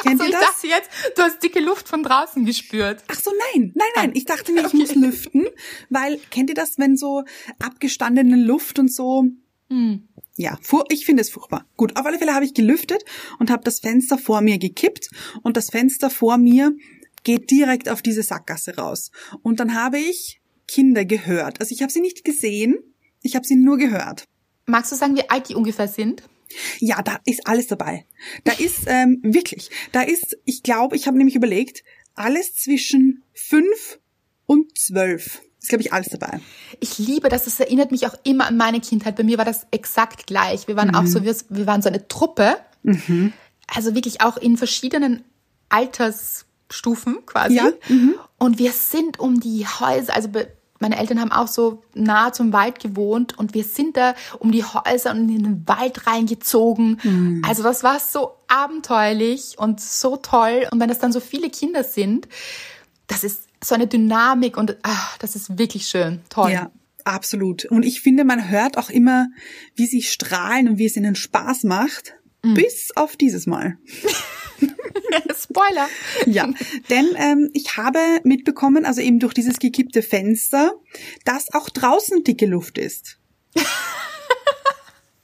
Kennt 0.03 0.19
so, 0.19 0.23
ihr 0.25 0.29
ich 0.29 0.35
das? 0.35 0.41
dachte 0.41 0.67
jetzt, 0.67 0.89
du 1.15 1.21
hast 1.21 1.41
dicke 1.43 1.59
Luft 1.59 1.87
von 1.87 2.03
draußen 2.03 2.45
gespürt. 2.45 3.03
Ach 3.07 3.19
so, 3.19 3.31
nein, 3.53 3.71
nein, 3.75 3.87
nein. 3.95 4.11
Ich 4.13 4.25
dachte 4.25 4.51
mir, 4.51 4.65
ich 4.65 4.73
muss 4.73 4.95
lüften, 4.95 5.47
weil 5.89 6.19
kennt 6.31 6.49
ihr 6.49 6.55
das, 6.55 6.77
wenn 6.77 6.97
so 6.97 7.23
abgestandene 7.59 8.35
Luft 8.35 8.79
und 8.79 8.93
so 8.93 9.25
Hm. 9.69 10.08
Ja, 10.39 10.57
ich 10.87 11.05
finde 11.05 11.19
es 11.19 11.29
furchtbar. 11.29 11.65
Gut, 11.75 11.97
auf 11.97 12.05
alle 12.05 12.17
Fälle 12.17 12.33
habe 12.33 12.45
ich 12.45 12.53
gelüftet 12.53 13.03
und 13.39 13.51
habe 13.51 13.61
das 13.65 13.81
Fenster 13.81 14.17
vor 14.17 14.39
mir 14.39 14.57
gekippt 14.57 15.09
und 15.43 15.57
das 15.57 15.69
Fenster 15.69 16.09
vor 16.09 16.37
mir 16.37 16.71
geht 17.25 17.51
direkt 17.51 17.89
auf 17.89 18.01
diese 18.01 18.23
Sackgasse 18.23 18.77
raus. 18.77 19.11
Und 19.43 19.59
dann 19.59 19.75
habe 19.75 19.99
ich 19.99 20.39
Kinder 20.65 21.03
gehört. 21.03 21.59
Also 21.59 21.75
ich 21.75 21.81
habe 21.81 21.91
sie 21.91 21.99
nicht 21.99 22.23
gesehen, 22.23 22.77
ich 23.21 23.35
habe 23.35 23.45
sie 23.45 23.57
nur 23.57 23.77
gehört. 23.77 24.23
Magst 24.65 24.93
du 24.93 24.95
sagen, 24.95 25.17
wie 25.17 25.29
alt 25.29 25.49
die 25.49 25.55
ungefähr 25.55 25.89
sind? 25.89 26.23
Ja, 26.79 27.01
da 27.01 27.19
ist 27.25 27.45
alles 27.45 27.67
dabei. 27.67 28.05
Da 28.45 28.53
ist 28.53 28.85
ähm, 28.87 29.19
wirklich, 29.21 29.69
da 29.91 30.03
ist, 30.03 30.37
ich 30.45 30.63
glaube, 30.63 30.95
ich 30.95 31.05
habe 31.05 31.17
nämlich 31.17 31.35
überlegt, 31.35 31.83
alles 32.15 32.55
zwischen 32.55 33.23
fünf 33.33 33.99
und 34.45 34.77
zwölf. 34.77 35.41
Glaube 35.69 35.83
ich, 35.83 35.93
alles 35.93 36.09
dabei. 36.09 36.41
Ich 36.79 36.97
liebe 36.97 37.29
das. 37.29 37.45
Das 37.45 37.59
erinnert 37.59 37.91
mich 37.91 38.05
auch 38.07 38.15
immer 38.23 38.47
an 38.47 38.57
meine 38.57 38.81
Kindheit. 38.81 39.15
Bei 39.15 39.23
mir 39.23 39.37
war 39.37 39.45
das 39.45 39.67
exakt 39.71 40.27
gleich. 40.27 40.67
Wir 40.67 40.75
waren 40.75 40.93
auch 40.95 41.05
so, 41.05 41.23
wir, 41.23 41.35
wir 41.49 41.67
waren 41.67 41.81
so 41.81 41.89
eine 41.89 42.07
Truppe. 42.07 42.57
Also 43.67 43.93
wirklich 43.95 44.19
auch 44.21 44.35
in 44.35 44.57
verschiedenen 44.57 45.23
Altersstufen 45.69 47.25
quasi. 47.27 47.55
Ja, 47.55 47.69
Und 48.39 48.57
wir 48.57 48.71
sind 48.71 49.19
um 49.19 49.39
die 49.39 49.65
Häuser, 49.67 50.15
also 50.15 50.29
meine 50.79 50.97
Eltern 50.97 51.19
haben 51.19 51.31
auch 51.31 51.47
so 51.47 51.83
nah 51.93 52.31
zum 52.31 52.51
Wald 52.53 52.79
gewohnt 52.79 53.37
und 53.37 53.53
wir 53.53 53.65
sind 53.65 53.97
da 53.97 54.15
um 54.39 54.51
die 54.51 54.63
Häuser 54.63 55.11
und 55.11 55.29
in 55.29 55.43
den 55.43 55.67
Wald 55.67 56.07
reingezogen. 56.07 56.99
Also 57.45 57.63
das 57.63 57.83
war 57.83 57.99
so 57.99 58.37
abenteuerlich 58.47 59.55
und 59.59 59.81
so 59.81 60.15
toll. 60.17 60.67
Und 60.71 60.79
wenn 60.79 60.89
das 60.89 60.99
dann 60.99 61.11
so 61.11 61.19
viele 61.19 61.49
Kinder 61.49 61.83
sind, 61.83 62.27
das 63.07 63.23
ist 63.23 63.48
so 63.63 63.75
eine 63.75 63.87
Dynamik 63.87 64.57
und 64.57 64.77
ach, 64.83 65.17
das 65.17 65.35
ist 65.35 65.57
wirklich 65.57 65.87
schön. 65.87 66.21
Toll. 66.29 66.51
Ja, 66.51 66.71
absolut. 67.03 67.65
Und 67.65 67.83
ich 67.83 68.01
finde, 68.01 68.23
man 68.23 68.49
hört 68.49 68.77
auch 68.77 68.89
immer, 68.89 69.27
wie 69.75 69.85
sie 69.85 70.01
strahlen 70.01 70.69
und 70.69 70.77
wie 70.77 70.85
es 70.85 70.95
ihnen 70.95 71.15
Spaß 71.15 71.63
macht. 71.63 72.15
Bis 72.41 72.91
auf 72.95 73.17
dieses 73.17 73.47
Mal. 73.47 73.77
Spoiler. 75.37 75.89
Ja, 76.25 76.49
denn 76.89 77.07
ähm, 77.17 77.49
ich 77.53 77.75
habe 77.75 77.99
mitbekommen, 78.23 78.85
also 78.85 79.01
eben 79.01 79.19
durch 79.19 79.33
dieses 79.33 79.59
gekippte 79.59 80.01
Fenster, 80.01 80.71
dass 81.25 81.53
auch 81.53 81.69
draußen 81.69 82.23
dicke 82.23 82.45
Luft 82.45 82.77
ist. 82.77 83.19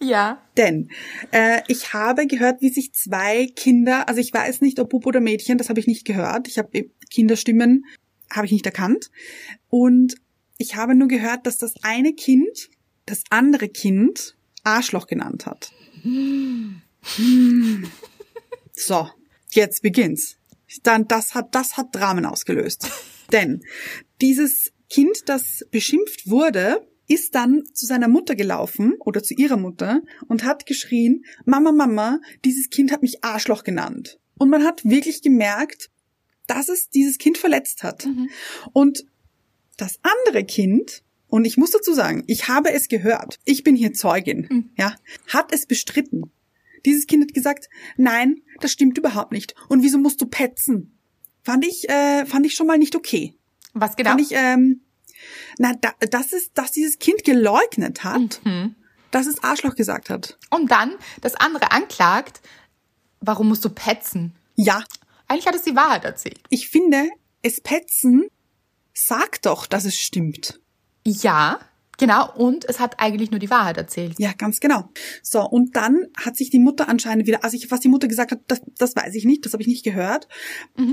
Ja. 0.02 0.41
Denn 0.58 0.89
äh, 1.32 1.62
ich 1.67 1.93
habe 1.93 2.28
gehört, 2.28 2.62
wie 2.62 2.69
sich 2.69 2.93
zwei 2.93 3.48
Kinder, 3.56 4.08
also 4.08 4.19
ich 4.19 4.34
weiß 4.34 4.62
nicht, 4.62 4.80
ob 4.80 4.89
Bub 4.89 5.06
oder 5.06 5.19
Mädchen, 5.19 5.58
das 5.58 5.69
habe 5.69 5.80
ich 5.80 5.88
nicht 5.88 6.06
gehört. 6.06 6.48
Ich 6.48 6.58
habe 6.58 6.91
Kinderstimmen, 7.10 7.86
habe 8.31 8.45
ich 8.45 8.51
nicht 8.51 8.65
erkannt. 8.65 9.11
Und 9.69 10.15
ich 10.57 10.75
habe 10.75 10.95
nur 10.95 11.07
gehört, 11.07 11.45
dass 11.45 11.57
das 11.57 11.73
eine 11.83 12.13
Kind 12.13 12.69
das 13.05 13.23
andere 13.29 13.69
Kind 13.69 14.35
Arschloch 14.63 15.07
genannt 15.07 15.45
hat. 15.45 15.71
So, 18.77 19.07
jetzt 19.51 19.81
beginnt's. 19.81 20.38
Dann 20.83 21.07
das 21.07 21.33
hat 21.33 21.55
das 21.55 21.77
hat 21.77 21.95
Dramen 21.95 22.25
ausgelöst. 22.25 22.89
Denn 23.31 23.63
dieses 24.21 24.73
Kind, 24.89 25.29
das 25.29 25.65
beschimpft 25.71 26.29
wurde, 26.29 26.85
ist 27.07 27.35
dann 27.35 27.63
zu 27.73 27.85
seiner 27.85 28.07
Mutter 28.07 28.35
gelaufen 28.35 28.95
oder 28.99 29.23
zu 29.23 29.33
ihrer 29.35 29.57
Mutter 29.57 30.01
und 30.27 30.43
hat 30.43 30.65
geschrien, 30.65 31.23
Mama, 31.45 31.71
Mama, 31.71 32.19
dieses 32.43 32.69
Kind 32.69 32.91
hat 32.91 33.01
mich 33.01 33.23
Arschloch 33.23 33.63
genannt. 33.63 34.19
Und 34.38 34.49
man 34.49 34.63
hat 34.63 34.83
wirklich 34.83 35.21
gemerkt, 35.21 35.89
dass 36.47 36.69
es 36.69 36.89
dieses 36.89 37.17
Kind 37.17 37.38
verletzt 37.38 37.84
hat. 37.84 38.08
Und 38.73 39.05
das 39.77 39.99
andere 40.03 40.43
Kind, 40.45 41.03
und 41.27 41.45
ich 41.45 41.58
muss 41.58 41.71
dazu 41.71 41.93
sagen, 41.93 42.23
ich 42.27 42.47
habe 42.47 42.71
es 42.71 42.88
gehört, 42.88 43.39
ich 43.45 43.63
bin 43.63 43.75
hier 43.75 43.93
Zeugin, 43.93 44.71
ja, 44.77 44.95
hat 45.27 45.51
es 45.53 45.65
bestritten. 45.65 46.31
Dieses 46.86 47.08
Kind 47.08 47.23
hat 47.23 47.34
gesagt, 47.34 47.69
nein, 47.97 48.41
das 48.60 48.71
stimmt 48.71 48.97
überhaupt 48.97 49.31
nicht. 49.31 49.55
Und 49.69 49.81
wieso 49.84 49.97
musst 49.97 50.21
du 50.21 50.27
petzen? 50.27 50.97
Fand 51.43 51.65
ich, 51.65 51.89
äh, 51.89 52.25
fand 52.25 52.45
ich 52.45 52.53
schon 52.53 52.67
mal 52.67 52.77
nicht 52.77 52.95
okay. 52.95 53.36
Was 53.73 53.95
genau? 53.95 54.12
Fand 54.12 54.21
ich, 54.21 54.31
ähm, 54.31 54.81
na, 55.58 55.73
da, 55.73 55.93
das 55.99 56.31
ist, 56.31 56.51
dass 56.58 56.71
dieses 56.71 56.99
Kind 56.99 57.23
geleugnet 57.23 58.03
hat, 58.03 58.41
dass 59.12 59.27
es 59.27 59.43
Arschloch 59.43 59.75
gesagt 59.75 60.10
hat. 60.10 60.38
Und 60.49 60.71
dann 60.71 60.95
das 61.21 61.36
andere 61.36 61.71
anklagt, 61.71 62.41
warum 63.19 63.47
musst 63.49 63.65
du 63.65 63.69
petzen? 63.69 64.34
Ja, 64.55 64.84
Eigentlich 65.27 65.47
hat 65.47 65.55
es 65.55 65.63
die 65.63 65.75
Wahrheit 65.75 66.05
erzählt. 66.05 66.39
ich 66.49 66.69
finde, 66.69 67.09
es 67.41 67.61
petzen 67.61 68.29
sagt 68.95 69.45
doch, 69.45 69.67
dass 69.67 69.85
es 69.85 69.95
stimmt. 69.99 70.59
Ja, 71.05 71.59
genau. 71.97 72.33
Und 72.33 72.65
es 72.67 72.79
hat 72.79 72.99
eigentlich 72.99 73.29
nur 73.29 73.39
die 73.39 73.49
Wahrheit 73.49 73.77
erzählt. 73.77 74.15
Ja, 74.17 74.31
ganz 74.33 74.59
genau. 74.59 74.89
So, 75.21 75.41
und 75.41 75.75
dann 75.75 76.07
hat 76.17 76.38
sich 76.38 76.49
die 76.49 76.59
Mutter 76.59 76.88
anscheinend 76.88 77.27
wieder, 77.27 77.43
also 77.43 77.55
ich, 77.57 77.69
was 77.69 77.81
die 77.81 77.89
Mutter 77.89 78.07
gesagt 78.07 78.31
hat, 78.31 78.39
das, 78.47 78.61
das 78.77 78.95
weiß 78.95 79.13
ich 79.15 79.25
nicht, 79.25 79.45
das 79.45 79.53
habe 79.53 79.61
ich 79.61 79.67
nicht 79.67 79.83
gehört. 79.83 80.27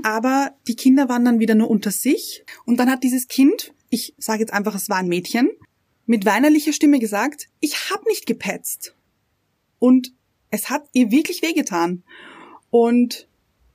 Aber 0.02 0.52
die 0.66 0.76
Kinder 0.76 1.08
waren 1.08 1.24
dann 1.24 1.38
wieder 1.38 1.54
nur 1.54 1.70
unter 1.70 1.90
sich. 1.90 2.44
Und 2.66 2.78
dann 2.78 2.90
hat 2.90 3.04
dieses 3.04 3.28
Kind, 3.28 3.72
ich 3.88 4.14
sage 4.18 4.40
jetzt 4.40 4.52
einfach, 4.52 4.74
es 4.74 4.88
war 4.88 4.98
ein 4.98 5.08
Mädchen, 5.08 5.50
mit 6.04 6.26
weinerlicher 6.26 6.72
Stimme 6.72 6.98
gesagt, 6.98 7.48
ich 7.60 7.90
habe 7.90 8.04
nicht 8.08 8.26
gepetzt. 8.26 8.96
Und 9.78 10.12
es 10.50 10.68
hat 10.68 10.84
ihr 10.92 11.10
wirklich 11.10 11.42
wehgetan. 11.42 12.02
Und 12.70 13.28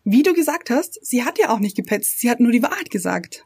wie 0.10 0.24
du 0.24 0.34
gesagt 0.34 0.70
hast, 0.70 1.06
sie 1.06 1.26
hat 1.26 1.38
ja 1.38 1.50
auch 1.50 1.60
nicht 1.60 1.76
gepetzt, 1.76 2.20
sie 2.20 2.30
hat 2.30 2.40
nur 2.40 2.54
die 2.54 2.64
Wahrheit 2.64 2.90
gesagt. 2.90 3.46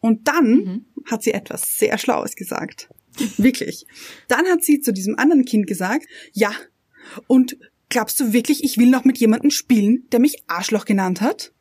Und 0.00 0.26
dann 0.26 0.86
hat 1.08 1.22
sie 1.22 1.32
etwas 1.32 1.78
sehr 1.78 1.96
Schlaues 1.96 2.34
gesagt. 2.34 2.88
Wirklich. 3.36 3.86
Dann 4.26 4.46
hat 4.46 4.64
sie 4.64 4.80
zu 4.80 4.92
diesem 4.92 5.16
anderen 5.16 5.44
Kind 5.44 5.68
gesagt, 5.68 6.06
ja, 6.32 6.50
und 7.28 7.56
glaubst 7.88 8.18
du 8.18 8.32
wirklich, 8.32 8.64
ich 8.64 8.78
will 8.78 8.90
noch 8.90 9.04
mit 9.04 9.18
jemandem 9.18 9.52
spielen, 9.52 10.08
der 10.10 10.18
mich 10.18 10.42
Arschloch 10.48 10.86
genannt 10.86 11.20
hat? 11.20 11.52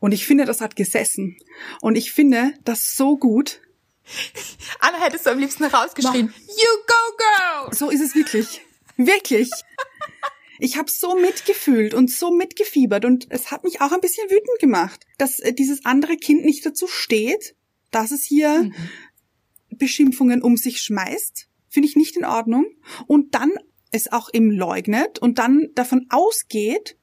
Und 0.00 0.12
ich 0.12 0.26
finde, 0.26 0.44
das 0.44 0.60
hat 0.60 0.76
gesessen. 0.76 1.38
Und 1.80 1.96
ich 1.96 2.12
finde 2.12 2.52
das 2.64 2.94
so 2.94 3.16
gut. 3.16 3.62
Anna 4.80 5.02
hättest 5.02 5.24
du 5.24 5.30
am 5.30 5.38
liebsten 5.38 5.64
rausgeschrien, 5.64 6.26
you 6.26 6.72
go 6.86 7.16
girl! 7.16 7.74
So 7.74 7.88
ist 7.88 8.02
es 8.02 8.14
wirklich. 8.14 8.60
Wirklich. 8.98 9.50
Ich 10.58 10.76
habe 10.76 10.90
so 10.90 11.16
mitgefühlt 11.16 11.94
und 11.94 12.10
so 12.10 12.30
mitgefiebert 12.30 13.04
und 13.04 13.26
es 13.30 13.50
hat 13.50 13.64
mich 13.64 13.80
auch 13.80 13.92
ein 13.92 14.00
bisschen 14.00 14.28
wütend 14.30 14.58
gemacht, 14.60 15.06
dass 15.18 15.40
äh, 15.40 15.52
dieses 15.52 15.84
andere 15.84 16.16
Kind 16.16 16.44
nicht 16.44 16.64
dazu 16.64 16.86
steht, 16.86 17.54
dass 17.90 18.10
es 18.10 18.24
hier 18.24 18.70
Beschimpfungen 19.70 20.42
um 20.42 20.56
sich 20.56 20.80
schmeißt. 20.80 21.48
Finde 21.68 21.88
ich 21.88 21.96
nicht 21.96 22.16
in 22.16 22.24
Ordnung. 22.24 22.66
Und 23.06 23.34
dann 23.34 23.52
es 23.90 24.12
auch 24.12 24.28
eben 24.32 24.50
leugnet 24.50 25.18
und 25.18 25.38
dann 25.38 25.68
davon 25.74 26.06
ausgeht, 26.10 26.96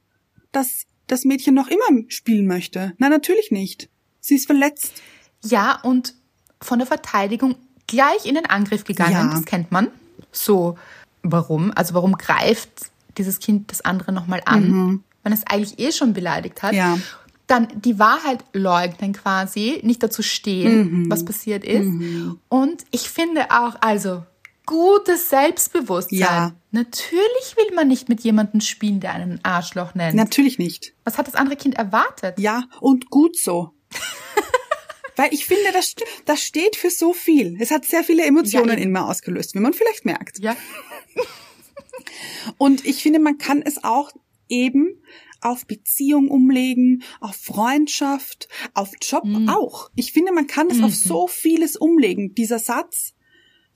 dass 0.51 0.85
das 1.07 1.25
Mädchen 1.25 1.53
noch 1.53 1.67
immer 1.67 2.03
spielen 2.07 2.47
möchte. 2.47 2.93
Nein, 2.97 3.11
natürlich 3.11 3.51
nicht. 3.51 3.89
Sie 4.19 4.35
ist 4.35 4.45
verletzt. 4.45 4.93
Ja, 5.43 5.81
und 5.81 6.15
von 6.61 6.79
der 6.79 6.87
Verteidigung 6.87 7.55
gleich 7.87 8.25
in 8.25 8.35
den 8.35 8.45
Angriff 8.45 8.83
gegangen. 8.85 9.13
Ja. 9.13 9.31
Das 9.31 9.45
kennt 9.45 9.71
man. 9.71 9.91
So, 10.31 10.77
warum? 11.21 11.71
Also 11.75 11.93
warum 11.93 12.17
greift 12.17 12.91
dieses 13.17 13.39
Kind 13.39 13.71
das 13.71 13.81
andere 13.81 14.11
nochmal 14.11 14.41
an, 14.45 15.03
wenn 15.23 15.33
es 15.33 15.45
eigentlich 15.47 15.79
eh 15.79 15.91
schon 15.91 16.13
beleidigt 16.13 16.63
hat? 16.63 16.73
Ja. 16.73 16.97
Dann 17.47 17.67
die 17.75 17.99
Wahrheit 17.99 18.43
leugnen 18.53 19.13
quasi, 19.13 19.79
nicht 19.83 20.01
dazu 20.01 20.23
stehen, 20.23 21.09
was 21.09 21.25
passiert 21.25 21.63
ist. 21.63 21.87
Und 22.49 22.83
ich 22.91 23.09
finde 23.09 23.51
auch, 23.51 23.75
also 23.81 24.23
gutes 24.65 25.29
Selbstbewusstsein. 25.29 26.19
Ja. 26.19 26.55
Natürlich 26.71 27.55
will 27.57 27.75
man 27.75 27.87
nicht 27.87 28.09
mit 28.09 28.21
jemandem 28.21 28.61
spielen, 28.61 28.99
der 28.99 29.13
einen 29.13 29.39
Arschloch 29.43 29.93
nennt. 29.93 30.15
Natürlich 30.15 30.57
nicht. 30.57 30.93
Was 31.03 31.17
hat 31.17 31.27
das 31.27 31.35
andere 31.35 31.55
Kind 31.55 31.75
erwartet? 31.75 32.39
Ja, 32.39 32.63
und 32.79 33.09
gut 33.09 33.37
so. 33.37 33.73
Weil 35.15 35.31
ich 35.31 35.45
finde, 35.45 35.71
das, 35.73 35.93
das 36.25 36.41
steht 36.41 36.75
für 36.75 36.89
so 36.89 37.13
viel. 37.13 37.57
Es 37.59 37.69
hat 37.69 37.85
sehr 37.85 38.03
viele 38.03 38.25
Emotionen 38.25 38.77
Ja, 38.77 38.83
in 38.83 38.91
mir 38.91 39.05
ausgelöst, 39.05 39.53
wie 39.53 39.59
man 39.59 39.73
vielleicht 39.73 40.05
merkt. 40.05 40.39
Ja. 40.39 40.55
Und 42.57 42.85
ich 42.85 43.01
finde, 43.01 43.19
man 43.19 43.37
kann 43.37 43.61
es 43.61 43.83
auch 43.83 44.11
eben 44.49 45.01
auf 45.41 45.65
Beziehung 45.65 46.29
umlegen, 46.29 47.03
auf 47.19 47.35
Freundschaft, 47.35 48.47
auf 48.73 48.91
Job 49.01 49.25
auch. 49.47 49.89
Ich 49.95 50.13
finde, 50.13 50.31
man 50.31 50.47
kann 50.47 50.69
es 50.69 50.81
auf 50.81 50.95
so 50.95 51.27
vieles 51.27 51.75
umlegen. 51.75 52.33
Dieser 52.33 52.59
Satz, 52.59 53.13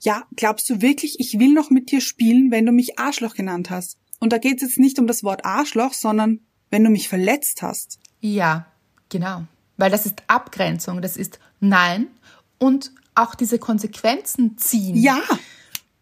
ja, 0.00 0.26
glaubst 0.36 0.68
du 0.70 0.80
wirklich, 0.80 1.20
ich 1.20 1.38
will 1.38 1.52
noch 1.52 1.70
mit 1.70 1.90
dir 1.90 2.00
spielen, 2.00 2.50
wenn 2.50 2.64
du 2.64 2.72
mich 2.72 2.98
Arschloch 2.98 3.34
genannt 3.34 3.70
hast? 3.70 3.98
Und 4.20 4.32
da 4.32 4.38
geht 4.38 4.56
es 4.56 4.62
jetzt 4.62 4.78
nicht 4.78 4.98
um 4.98 5.06
das 5.06 5.22
Wort 5.22 5.44
Arschloch, 5.44 5.92
sondern 5.92 6.40
wenn 6.70 6.84
du 6.84 6.90
mich 6.90 7.08
verletzt 7.08 7.62
hast. 7.62 7.98
Ja, 8.20 8.66
genau. 9.08 9.44
Weil 9.76 9.90
das 9.90 10.06
ist 10.06 10.22
Abgrenzung, 10.26 11.02
das 11.02 11.16
ist 11.16 11.38
Nein 11.60 12.08
und 12.58 12.92
auch 13.14 13.34
diese 13.34 13.58
Konsequenzen 13.58 14.56
ziehen. 14.58 14.96
Ja, 14.96 15.20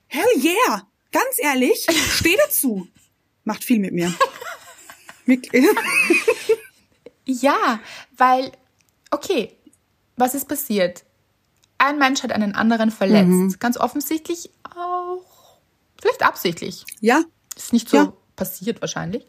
hell 0.06 0.24
yeah. 0.36 0.86
Ganz 1.12 1.36
ehrlich, 1.38 1.86
steh 2.12 2.36
dazu. 2.44 2.86
Macht 3.44 3.64
viel 3.64 3.78
mit 3.78 3.92
mir. 3.92 4.12
Ja, 7.28 7.80
weil, 8.16 8.52
okay, 9.10 9.52
was 10.16 10.34
ist 10.34 10.46
passiert? 10.48 11.04
Ein 11.78 11.98
Mensch 11.98 12.22
hat 12.22 12.30
einen 12.32 12.54
anderen 12.54 12.90
verletzt. 12.90 13.28
Mhm. 13.28 13.56
Ganz 13.58 13.76
offensichtlich 13.76 14.50
auch, 14.76 15.58
vielleicht 16.00 16.22
absichtlich. 16.22 16.84
Ja, 17.00 17.22
Ist 17.56 17.72
nicht 17.72 17.88
so 17.88 17.96
Ja. 17.96 18.12
passiert 18.36 18.80
wahrscheinlich. 18.80 19.26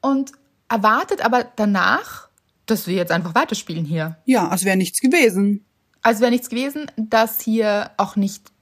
Und 0.00 0.32
erwartet 0.68 1.22
aber 1.22 1.44
danach, 1.56 2.28
dass 2.66 2.86
wir 2.86 2.94
jetzt 2.94 3.10
einfach 3.10 3.34
weiterspielen 3.34 3.84
hier. 3.84 4.18
ja, 4.24 4.48
als 4.48 4.64
wäre 4.64 4.76
nichts 4.76 5.00
gewesen. 5.00 5.64
Also 6.02 6.20
wäre 6.20 6.30
nichts 6.30 6.48
gewesen, 6.48 6.90
dass 6.96 7.40
hier 7.40 7.90
auch 7.96 8.14
nicht 8.16 8.52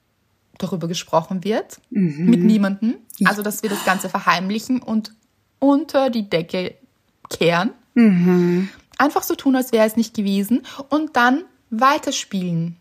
darüber 0.59 0.88
gesprochen 0.88 1.44
wird, 1.44 1.81
Mhm. 1.90 2.27
mit 2.27 2.42
niemandem. 2.42 2.94
Also 3.25 3.42
dass 3.42 3.62
wir 3.62 3.71
das 3.71 3.85
Ganze 3.85 4.09
verheimlichen 4.09 4.81
und 4.83 5.12
unter 5.59 6.11
die 6.11 6.29
Decke 6.29 6.75
kehren. 7.31 7.71
Mhm. 7.94 8.68
Einfach 8.99 9.23
so 9.23 9.35
tun, 9.35 9.57
als 9.57 9.73
wäre 9.73 9.87
es 9.87 9.97
nicht 9.97 10.14
gewesen 10.14 10.62
und 10.88 11.16
dann 11.16 11.44
weiterspielen. 11.71 12.77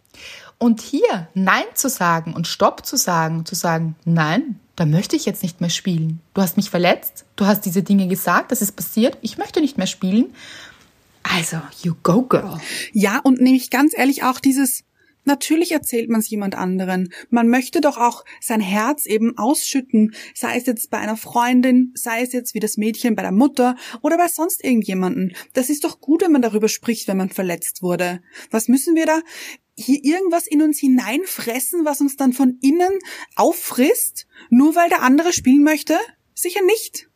Und 0.59 0.81
hier 0.81 1.27
Nein 1.35 1.65
zu 1.75 1.89
sagen 1.89 2.33
und 2.33 2.47
Stopp 2.47 2.85
zu 2.85 2.97
sagen, 2.97 3.45
zu 3.45 3.53
sagen, 3.53 3.95
nein, 4.05 4.59
da 4.75 4.85
möchte 4.85 5.15
ich 5.15 5.25
jetzt 5.25 5.43
nicht 5.43 5.61
mehr 5.61 5.69
spielen. 5.69 6.19
Du 6.33 6.41
hast 6.41 6.57
mich 6.57 6.69
verletzt, 6.69 7.25
du 7.35 7.45
hast 7.45 7.61
diese 7.65 7.83
Dinge 7.83 8.07
gesagt, 8.07 8.51
das 8.51 8.61
ist 8.61 8.75
passiert, 8.75 9.17
ich 9.21 9.37
möchte 9.37 9.61
nicht 9.61 9.77
mehr 9.77 9.87
spielen. 9.87 10.33
Also, 11.23 11.57
you 11.83 11.93
go, 12.03 12.23
girl. 12.23 12.57
Ja, 12.93 13.19
und 13.19 13.41
nämlich 13.41 13.69
ganz 13.69 13.93
ehrlich 13.95 14.23
auch 14.23 14.39
dieses, 14.39 14.83
natürlich 15.27 15.71
erzählt 15.71 16.09
man 16.09 16.21
es 16.21 16.29
jemand 16.29 16.55
anderen. 16.55 17.13
Man 17.29 17.47
möchte 17.47 17.81
doch 17.81 17.97
auch 17.97 18.25
sein 18.41 18.61
Herz 18.61 19.05
eben 19.05 19.37
ausschütten, 19.37 20.15
sei 20.33 20.57
es 20.57 20.65
jetzt 20.65 20.89
bei 20.89 20.97
einer 20.97 21.17
Freundin, 21.17 21.91
sei 21.95 22.21
es 22.21 22.33
jetzt 22.33 22.53
wie 22.53 22.59
das 22.59 22.77
Mädchen 22.77 23.15
bei 23.15 23.21
der 23.21 23.31
Mutter 23.31 23.75
oder 24.01 24.17
bei 24.17 24.27
sonst 24.27 24.63
irgendjemanden. 24.63 25.35
Das 25.53 25.69
ist 25.69 25.83
doch 25.83 26.01
gut, 26.01 26.23
wenn 26.23 26.31
man 26.31 26.41
darüber 26.41 26.69
spricht, 26.69 27.07
wenn 27.07 27.17
man 27.17 27.29
verletzt 27.29 27.83
wurde. 27.83 28.21
Was 28.49 28.67
müssen 28.67 28.95
wir 28.95 29.05
da 29.05 29.21
hier 29.75 30.03
irgendwas 30.03 30.47
in 30.47 30.61
uns 30.61 30.79
hineinfressen, 30.79 31.85
was 31.85 32.01
uns 32.01 32.15
dann 32.15 32.33
von 32.33 32.57
innen 32.61 32.97
auffrisst, 33.35 34.25
nur 34.49 34.75
weil 34.75 34.89
der 34.89 35.03
andere 35.03 35.33
spielen 35.33 35.63
möchte? 35.63 35.95
Sicher 36.33 36.63
nicht. 36.63 37.09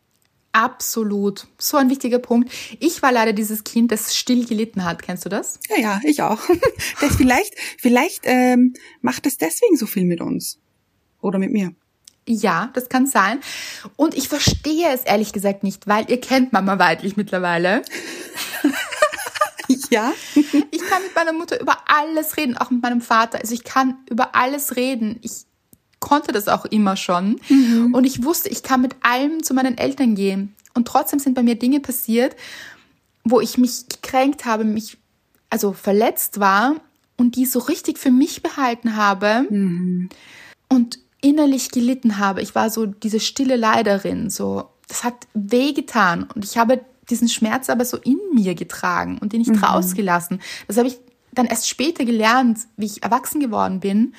Absolut. 0.52 1.46
So 1.58 1.78
ein 1.78 1.88
wichtiger 1.88 2.18
Punkt. 2.18 2.52
Ich 2.78 3.02
war 3.02 3.10
leider 3.10 3.32
dieses 3.32 3.64
Kind, 3.64 3.90
das 3.90 4.14
still 4.14 4.44
gelitten 4.44 4.84
hat. 4.84 5.02
Kennst 5.02 5.24
du 5.24 5.30
das? 5.30 5.58
Ja, 5.68 5.80
ja, 5.80 6.00
ich 6.04 6.22
auch. 6.22 6.40
Das 7.00 7.16
vielleicht, 7.16 7.54
vielleicht 7.78 8.22
ähm, 8.24 8.74
macht 9.00 9.26
es 9.26 9.38
deswegen 9.38 9.76
so 9.76 9.86
viel 9.86 10.04
mit 10.04 10.20
uns. 10.20 10.60
Oder 11.20 11.38
mit 11.38 11.52
mir. 11.52 11.74
Ja, 12.28 12.70
das 12.74 12.88
kann 12.88 13.06
sein. 13.06 13.40
Und 13.96 14.14
ich 14.14 14.28
verstehe 14.28 14.90
es 14.92 15.02
ehrlich 15.02 15.32
gesagt 15.32 15.64
nicht, 15.64 15.86
weil 15.88 16.08
ihr 16.08 16.20
kennt 16.20 16.52
Mama 16.52 16.78
Weidlich 16.78 17.16
mittlerweile. 17.16 17.82
Ja. 19.90 20.12
Ich 20.34 20.86
kann 20.88 21.02
mit 21.02 21.14
meiner 21.14 21.32
Mutter 21.32 21.60
über 21.60 21.76
alles 21.86 22.36
reden, 22.36 22.56
auch 22.56 22.70
mit 22.70 22.82
meinem 22.82 23.00
Vater. 23.00 23.40
Also 23.40 23.52
ich 23.52 23.62
kann 23.62 23.98
über 24.08 24.34
alles 24.34 24.76
reden. 24.76 25.18
Ich 25.22 25.46
konnte 26.02 26.32
das 26.32 26.48
auch 26.48 26.66
immer 26.66 26.96
schon. 26.96 27.40
Und 27.94 28.04
ich 28.04 28.22
wusste, 28.24 28.50
ich 28.50 28.62
kann 28.62 28.82
mit 28.82 28.96
allem 29.00 29.42
zu 29.42 29.54
meinen 29.54 29.78
Eltern 29.78 30.14
gehen. 30.14 30.54
Und 30.74 30.86
trotzdem 30.86 31.18
sind 31.18 31.34
bei 31.34 31.42
mir 31.42 31.54
Dinge 31.54 31.80
passiert, 31.80 32.36
wo 33.24 33.40
ich 33.40 33.56
mich 33.56 33.88
gekränkt 33.88 34.44
habe, 34.44 34.64
mich 34.64 34.98
also 35.48 35.72
verletzt 35.72 36.40
war 36.40 36.76
und 37.16 37.36
die 37.36 37.46
so 37.46 37.60
richtig 37.60 37.98
für 37.98 38.10
mich 38.10 38.42
behalten 38.42 38.96
habe 38.96 39.46
und 40.68 40.98
innerlich 41.20 41.70
gelitten 41.70 42.18
habe. 42.18 42.42
Ich 42.42 42.54
war 42.54 42.68
so 42.68 42.86
diese 42.86 43.20
stille 43.20 43.56
Leiderin, 43.56 44.28
so 44.28 44.68
das 44.88 45.04
hat 45.04 45.14
wehgetan 45.34 46.24
und 46.34 46.44
ich 46.44 46.58
habe 46.58 46.80
diesen 47.08 47.28
Schmerz 47.28 47.70
aber 47.70 47.84
so 47.84 47.96
in 47.96 48.18
mir 48.34 48.54
getragen 48.54 49.18
und 49.18 49.32
den 49.32 49.42
nicht 49.42 49.62
rausgelassen. 49.62 50.40
Das 50.66 50.78
habe 50.78 50.88
ich 50.88 50.98
dann 51.32 51.46
erst 51.46 51.68
später 51.68 52.04
gelernt, 52.04 52.58
wie 52.76 52.86
ich 52.86 53.02
erwachsen 53.02 53.40
geworden 53.40 53.80
bin. 53.80 54.14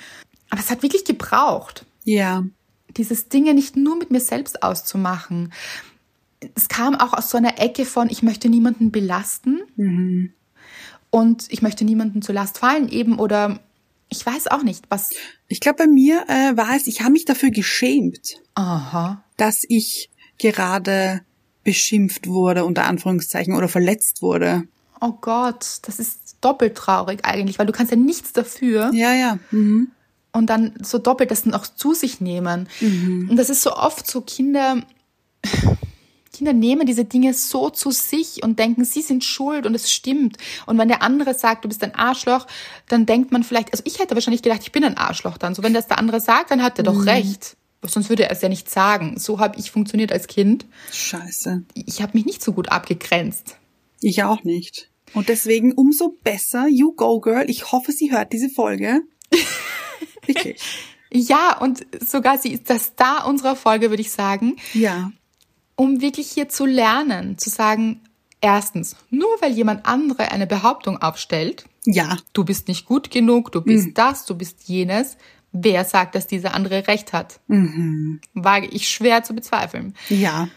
Aber 0.54 0.62
es 0.62 0.70
hat 0.70 0.84
wirklich 0.84 1.04
gebraucht, 1.04 1.84
Ja. 2.04 2.44
dieses 2.96 3.28
Dinge 3.28 3.56
nicht 3.56 3.76
nur 3.76 3.98
mit 3.98 4.12
mir 4.12 4.20
selbst 4.20 4.62
auszumachen. 4.62 5.52
Es 6.54 6.68
kam 6.68 6.94
auch 6.94 7.14
aus 7.14 7.32
so 7.32 7.38
einer 7.40 7.60
Ecke 7.60 7.86
von, 7.86 8.08
ich 8.08 8.22
möchte 8.22 8.50
niemanden 8.50 8.92
belasten 8.92 9.62
und 11.10 11.46
ich 11.52 11.64
möchte 11.64 11.86
niemanden 11.86 12.22
zur 12.22 12.36
Last 12.36 12.60
fallen 12.60 12.88
eben 12.88 13.18
oder 13.18 13.62
ich 14.10 14.24
weiß 14.24 14.46
auch 14.50 14.62
nicht, 14.62 14.86
was. 14.90 15.10
Ich 15.48 15.60
glaube, 15.60 15.78
bei 15.78 15.88
mir 15.88 16.24
äh, 16.28 16.56
war 16.56 16.76
es, 16.76 16.86
ich 16.86 17.02
habe 17.02 17.14
mich 17.14 17.26
dafür 17.26 17.50
geschämt, 17.50 18.36
Aha. 18.54 19.24
dass 19.38 19.64
ich 19.68 20.12
gerade 20.38 21.22
beschimpft 21.64 22.28
wurde, 22.28 22.64
unter 22.64 22.84
Anführungszeichen, 22.86 23.56
oder 23.56 23.70
verletzt 23.70 24.22
wurde. 24.22 24.68
Oh 25.02 25.14
Gott, 25.20 25.80
das 25.82 25.98
ist 25.98 26.36
doppelt 26.42 26.76
traurig 26.76 27.22
eigentlich, 27.26 27.58
weil 27.58 27.66
du 27.66 27.74
kannst 27.74 27.92
ja 27.92 27.98
nichts 27.98 28.34
dafür 28.34 28.92
Ja, 28.94 29.14
ja. 29.16 29.40
Mhm. 29.50 29.88
Und 30.34 30.48
dann 30.48 30.74
so 30.82 30.98
doppelt 30.98 31.32
das 31.32 31.44
dann 31.44 31.54
auch 31.54 31.68
zu 31.68 31.94
sich 31.94 32.20
nehmen. 32.20 32.68
Und 33.30 33.38
das 33.38 33.50
ist 33.50 33.62
so 33.62 33.76
oft 33.76 34.06
so 34.06 34.22
Kinder, 34.22 34.84
Kinder 36.34 36.54
nehmen 36.54 36.88
diese 36.88 37.06
Dinge 37.06 37.34
so 37.34 37.70
zu 37.70 37.92
sich 37.92 38.44
und 38.44 38.58
denken, 38.58 38.84
sie 38.84 39.02
sind 39.02 39.24
schuld 39.24 39.66
und 39.66 39.76
es 39.76 39.92
stimmt. 39.92 40.38
Und 40.66 40.78
wenn 40.78 40.88
der 40.88 41.04
andere 41.04 41.34
sagt, 41.36 41.64
du 41.64 41.70
bist 41.70 41.84
ein 41.84 41.96
Arschloch, 41.96 42.48
dann 42.90 43.06
denkt 43.06 43.32
man 43.32 43.44
vielleicht, 43.44 43.72
also 43.72 43.84
ich 43.86 44.00
hätte 44.00 44.16
wahrscheinlich 44.16 44.42
gedacht, 44.42 44.62
ich 44.64 44.72
bin 44.72 44.84
ein 44.84 44.98
Arschloch 44.98 45.38
dann. 45.38 45.54
So 45.54 45.64
wenn 45.64 45.74
das 45.74 45.88
der 45.88 46.00
andere 46.00 46.20
sagt, 46.20 46.52
dann 46.52 46.64
hat 46.64 46.78
er 46.80 46.84
doch 46.84 47.06
recht. 47.06 47.56
Sonst 47.86 48.10
würde 48.10 48.24
er 48.24 48.32
es 48.32 48.42
ja 48.42 48.50
nicht 48.50 48.70
sagen. 48.70 49.20
So 49.20 49.40
habe 49.40 49.60
ich 49.60 49.70
funktioniert 49.72 50.12
als 50.12 50.28
Kind. 50.28 50.66
Scheiße. 50.92 51.64
Ich 51.76 52.02
habe 52.02 52.14
mich 52.16 52.26
nicht 52.26 52.42
so 52.42 52.54
gut 52.54 52.72
abgegrenzt. 52.72 53.58
Ich 54.02 54.24
auch 54.24 54.44
nicht. 54.44 54.90
Und 55.14 55.30
deswegen 55.30 55.74
umso 55.74 56.18
besser, 56.24 56.68
you 56.68 56.94
go 56.94 57.20
girl. 57.20 57.48
Ich 57.50 57.72
hoffe, 57.72 57.92
sie 57.92 58.12
hört 58.12 58.34
diese 58.34 58.50
Folge. 58.50 59.02
Wirklich. 60.26 60.62
Ja, 61.16 61.60
und 61.60 61.86
sogar 62.04 62.40
sie 62.40 62.54
ist 62.54 62.72
das 62.72 62.86
Star 62.86 63.28
unserer 63.28 63.56
Folge, 63.56 63.92
würde 63.92 64.02
ich 64.02 64.10
sagen. 64.12 64.56
Ja. 64.74 65.12
um 65.76 66.02
wirklich 66.02 66.32
hier 66.32 66.50
zu 66.50 66.66
lernen, 66.66 67.38
zu 67.38 67.52
sagen, 67.52 68.02
erstens, 68.42 68.96
nur 69.12 69.30
weil 69.40 69.52
jemand 69.52 69.86
andere 69.86 70.32
eine 70.32 70.48
Behauptung 70.48 71.00
aufstellt, 71.04 71.66
Ja. 71.86 72.18
du 72.34 72.44
bist 72.44 72.68
nicht 72.68 72.88
gut 72.88 73.12
genug, 73.12 73.52
du 73.52 73.62
bist 73.62 73.90
das, 73.96 74.26
du 74.26 74.34
bist 74.36 74.64
jenes, 74.68 75.16
wer 75.52 75.86
sagt, 75.86 76.16
dass 76.16 76.26
dieser 76.26 76.56
andere 76.56 76.88
recht 76.88 77.14
hat? 77.14 77.40
Wage 78.34 78.68
ich 78.72 78.90
schwer 78.90 79.24
zu 79.24 79.36
bezweifeln. 79.36 79.94
Ja. 80.10 80.48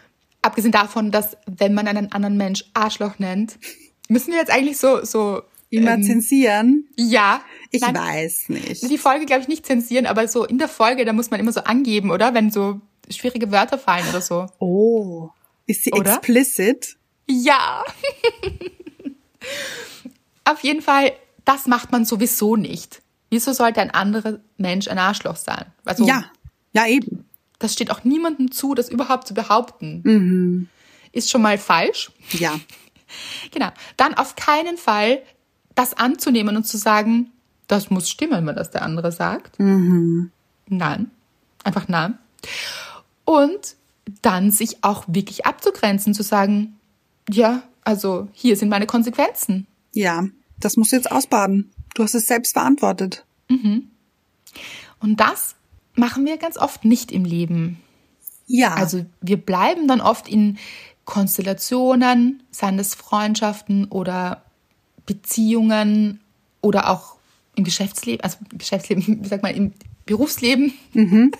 Abgesehen 0.41 0.71
davon, 0.71 1.11
dass 1.11 1.37
wenn 1.45 1.75
man 1.75 1.87
einen 1.87 2.11
anderen 2.11 2.35
Mensch 2.37 2.65
Arschloch 2.73 3.19
nennt, 3.19 3.59
müssen 4.09 4.31
wir 4.31 4.39
jetzt 4.39 4.51
eigentlich 4.51 4.79
so, 4.79 5.05
so, 5.05 5.43
Immer 5.69 5.95
ähm, 5.95 6.03
zensieren. 6.03 6.87
ja. 6.95 7.41
Ich 7.69 7.81
Nein, 7.81 7.95
weiß 7.95 8.45
nicht. 8.49 8.89
Die 8.89 8.97
Folge, 8.97 9.25
glaube 9.25 9.41
ich, 9.41 9.49
nicht 9.49 9.65
zensieren, 9.65 10.05
aber 10.05 10.27
so 10.29 10.45
in 10.45 10.57
der 10.57 10.69
Folge, 10.69 11.03
da 11.03 11.11
muss 11.11 11.31
man 11.31 11.39
immer 11.41 11.51
so 11.51 11.59
angeben, 11.61 12.11
oder? 12.11 12.33
Wenn 12.33 12.49
so 12.49 12.79
schwierige 13.09 13.51
Wörter 13.51 13.77
fallen 13.77 14.07
oder 14.09 14.21
so. 14.21 14.45
Oh. 14.59 15.29
Ist 15.65 15.83
sie 15.83 15.91
Oder? 15.91 16.15
explicit? 16.15 16.95
Ja. 17.29 17.83
Auf 20.45 20.63
jeden 20.63 20.81
Fall, 20.81 21.11
das 21.45 21.67
macht 21.67 21.91
man 21.91 22.05
sowieso 22.05 22.55
nicht. 22.55 23.01
Wieso 23.29 23.51
sollte 23.51 23.81
ein 23.81 23.91
anderer 23.91 24.39
Mensch 24.57 24.87
ein 24.87 24.97
Arschloch 24.97 25.35
sein? 25.35 25.65
Also, 25.85 26.07
Ja. 26.07 26.25
Ja, 26.73 26.85
eben. 26.87 27.25
das 27.59 27.73
steht 27.73 27.89
auch 27.91 28.03
niemandem 28.03 28.51
zu, 28.51 28.75
das 28.75 28.87
überhaupt 28.87 29.27
zu 29.27 29.33
behaupten. 29.33 30.69
Ist 31.11 31.31
schon 31.31 31.41
mal 31.41 31.57
falsch. 31.57 32.11
Ja. 32.31 32.59
Genau. 33.51 33.69
Dann 33.95 34.15
auf 34.15 34.35
keinen 34.35 34.75
Fall 34.77 35.21
das 35.77 35.93
anzunehmen 35.93 36.57
und 36.57 36.65
zu 36.65 36.77
sagen, 36.77 37.31
das 37.67 37.89
muss 37.89 38.09
stimmen, 38.09 38.45
wenn 38.45 38.55
das 38.55 38.71
der 38.71 38.81
andere 38.81 39.11
sagt. 39.11 39.59
Nein. 39.59 41.11
Einfach 41.63 41.87
nein. 41.87 42.17
Und 43.25 43.75
dann 44.21 44.51
sich 44.51 44.83
auch 44.83 45.03
wirklich 45.07 45.45
abzugrenzen, 45.45 46.13
zu 46.13 46.23
sagen, 46.23 46.77
ja, 47.29 47.63
also 47.83 48.27
hier 48.33 48.55
sind 48.55 48.69
meine 48.69 48.85
Konsequenzen. 48.85 49.67
Ja. 49.93 50.25
Das 50.59 50.77
musst 50.77 50.91
du 50.91 50.95
jetzt 50.95 51.11
ausbaden. 51.11 51.71
Du 51.93 52.03
hast 52.03 52.15
es 52.15 52.25
selbst 52.25 52.53
verantwortet. 52.53 53.25
Und 54.99 55.19
das 55.19 55.55
machen 55.95 56.25
wir 56.25 56.37
ganz 56.37 56.57
oft 56.57 56.85
nicht 56.85 57.11
im 57.11 57.25
Leben. 57.25 57.79
Ja. 58.45 58.73
Also 58.75 59.05
wir 59.21 59.37
bleiben 59.37 59.87
dann 59.87 60.01
oft 60.01 60.27
in 60.27 60.57
Konstellationen, 61.05 62.43
seien 62.51 62.77
das 62.77 62.95
Freundschaften 62.95 63.85
oder 63.85 64.43
Beziehungen 65.07 66.19
oder 66.61 66.91
auch 66.91 67.15
im 67.55 67.63
Geschäftsleben, 67.63 68.23
also 68.23 68.37
im 68.51 68.59
Geschäftsleben, 68.59 69.03
wie 69.23 69.27
sagt 69.27 69.41
man, 69.41 69.55
im 69.55 69.73
Berufsleben, 70.05 70.73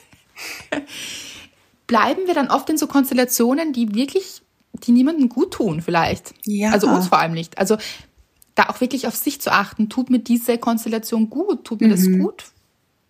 bleiben 1.88 2.22
wir 2.26 2.34
dann 2.34 2.49
oft 2.49 2.70
in 2.70 2.78
so 2.78 2.88
Konstellationen, 2.88 3.72
die 3.72 3.93
wirklich, 3.93 4.41
die 4.84 4.91
niemandem 4.91 5.30
gut 5.30 5.53
tun 5.53 5.82
vielleicht. 5.82 6.34
Ja. 6.45 6.72
Also 6.72 6.88
uns 6.88 7.07
vor 7.07 7.20
allem 7.20 7.34
nicht. 7.34 7.59
Also 7.59 7.78
da 8.55 8.70
auch 8.70 8.82
wirklich 8.82 9.07
auf 9.07 9.15
sich 9.15 9.39
zu 9.39 9.51
achten, 9.51 9.88
tut 9.89 10.09
mir 10.09 10.20
diese 10.20 10.57
Konstellation 10.57 11.30
gut, 11.30 11.63
tut 11.63 11.82
mir 11.82 11.89
das 11.89 12.07
gut, 12.11 12.45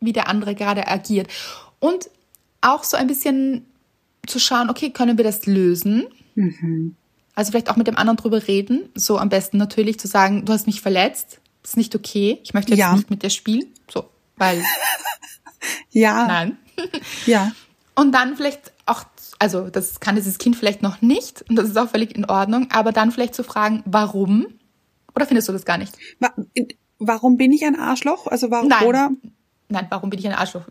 wie 0.01 0.11
der 0.13 0.27
andere 0.27 0.55
gerade 0.55 0.87
agiert. 0.87 1.31
Und 1.79 2.09
auch 2.61 2.83
so 2.83 2.97
ein 2.97 3.07
bisschen 3.07 3.65
zu 4.27 4.39
schauen, 4.39 4.69
okay, 4.69 4.89
können 4.89 5.17
wir 5.17 5.23
das 5.23 5.45
lösen? 5.45 6.07
Also 7.37 7.51
vielleicht 7.51 7.69
auch 7.69 7.75
mit 7.75 7.85
dem 7.85 7.97
anderen 7.97 8.17
drüber 8.17 8.47
reden. 8.47 8.89
So 8.95 9.19
am 9.19 9.29
besten 9.29 9.57
natürlich 9.57 9.99
zu 9.99 10.07
sagen, 10.07 10.45
du 10.45 10.53
hast 10.53 10.65
mich 10.65 10.81
verletzt, 10.81 11.39
ist 11.63 11.77
nicht 11.77 11.93
okay. 11.95 12.39
Ich 12.43 12.55
möchte 12.55 12.71
jetzt 12.71 12.79
Ja. 12.79 12.95
nicht 12.95 13.11
mit 13.11 13.21
dir 13.21 13.29
spielen. 13.29 13.65
So, 13.93 14.05
weil 14.37 14.63
Ja. 15.91 16.25
nein. 16.25 16.57
Ja. 17.27 17.51
Und 17.93 18.11
dann 18.11 18.35
vielleicht 18.35 18.71
auch, 18.87 19.03
also 19.37 19.69
das 19.69 19.99
kann 19.99 20.15
dieses 20.15 20.39
Kind 20.39 20.55
vielleicht 20.55 20.81
noch 20.81 21.03
nicht 21.03 21.45
und 21.47 21.55
das 21.57 21.69
ist 21.69 21.77
auch 21.77 21.89
völlig 21.89 22.15
in 22.15 22.25
Ordnung, 22.25 22.69
aber 22.71 22.91
dann 22.91 23.11
vielleicht 23.11 23.35
zu 23.35 23.43
fragen, 23.43 23.83
warum? 23.85 24.47
Oder 25.15 25.27
findest 25.27 25.47
du 25.47 25.53
das 25.53 25.63
gar 25.63 25.77
nicht? 25.77 25.95
Wa 26.19 26.29
warum 26.97 27.37
bin 27.37 27.51
ich 27.51 27.63
ein 27.65 27.79
Arschloch? 27.79 28.25
Also 28.25 28.49
warum 28.49 28.69
Nein. 28.69 28.83
oder 28.87 29.11
Nein, 29.69 29.85
warum 29.91 30.09
bin 30.09 30.19
ich 30.19 30.25
ein 30.27 30.33
Arschloch? 30.33 30.63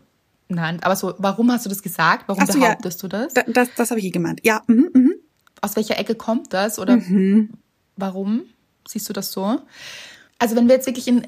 Nein, 0.49 0.83
aber 0.83 0.97
so, 0.97 1.13
warum 1.17 1.49
hast 1.49 1.65
du 1.65 1.69
das 1.69 1.81
gesagt? 1.81 2.25
Warum 2.27 2.45
so, 2.45 2.59
ja. 2.59 2.65
behauptest 2.65 3.03
du 3.03 3.07
das? 3.07 3.33
da, 3.33 3.43
das, 3.43 3.69
das 3.77 3.89
habe 3.91 4.01
ich 4.01 4.07
eh 4.07 4.09
gemeint. 4.09 4.41
Ja, 4.43 4.63
mhm, 4.67 4.89
mhm. 4.93 5.13
Aus 5.61 5.75
welcher 5.75 5.97
Ecke 5.97 6.15
kommt 6.15 6.53
das? 6.53 6.79
Oder 6.79 7.01
warum 7.95 8.43
siehst 8.87 9.09
du 9.09 9.13
das 9.13 9.31
so? 9.31 9.59
Also 10.39 10.55
wenn 10.55 10.67
wir 10.67 10.75
jetzt 10.75 10.87
wirklich 10.87 11.07
in 11.07 11.27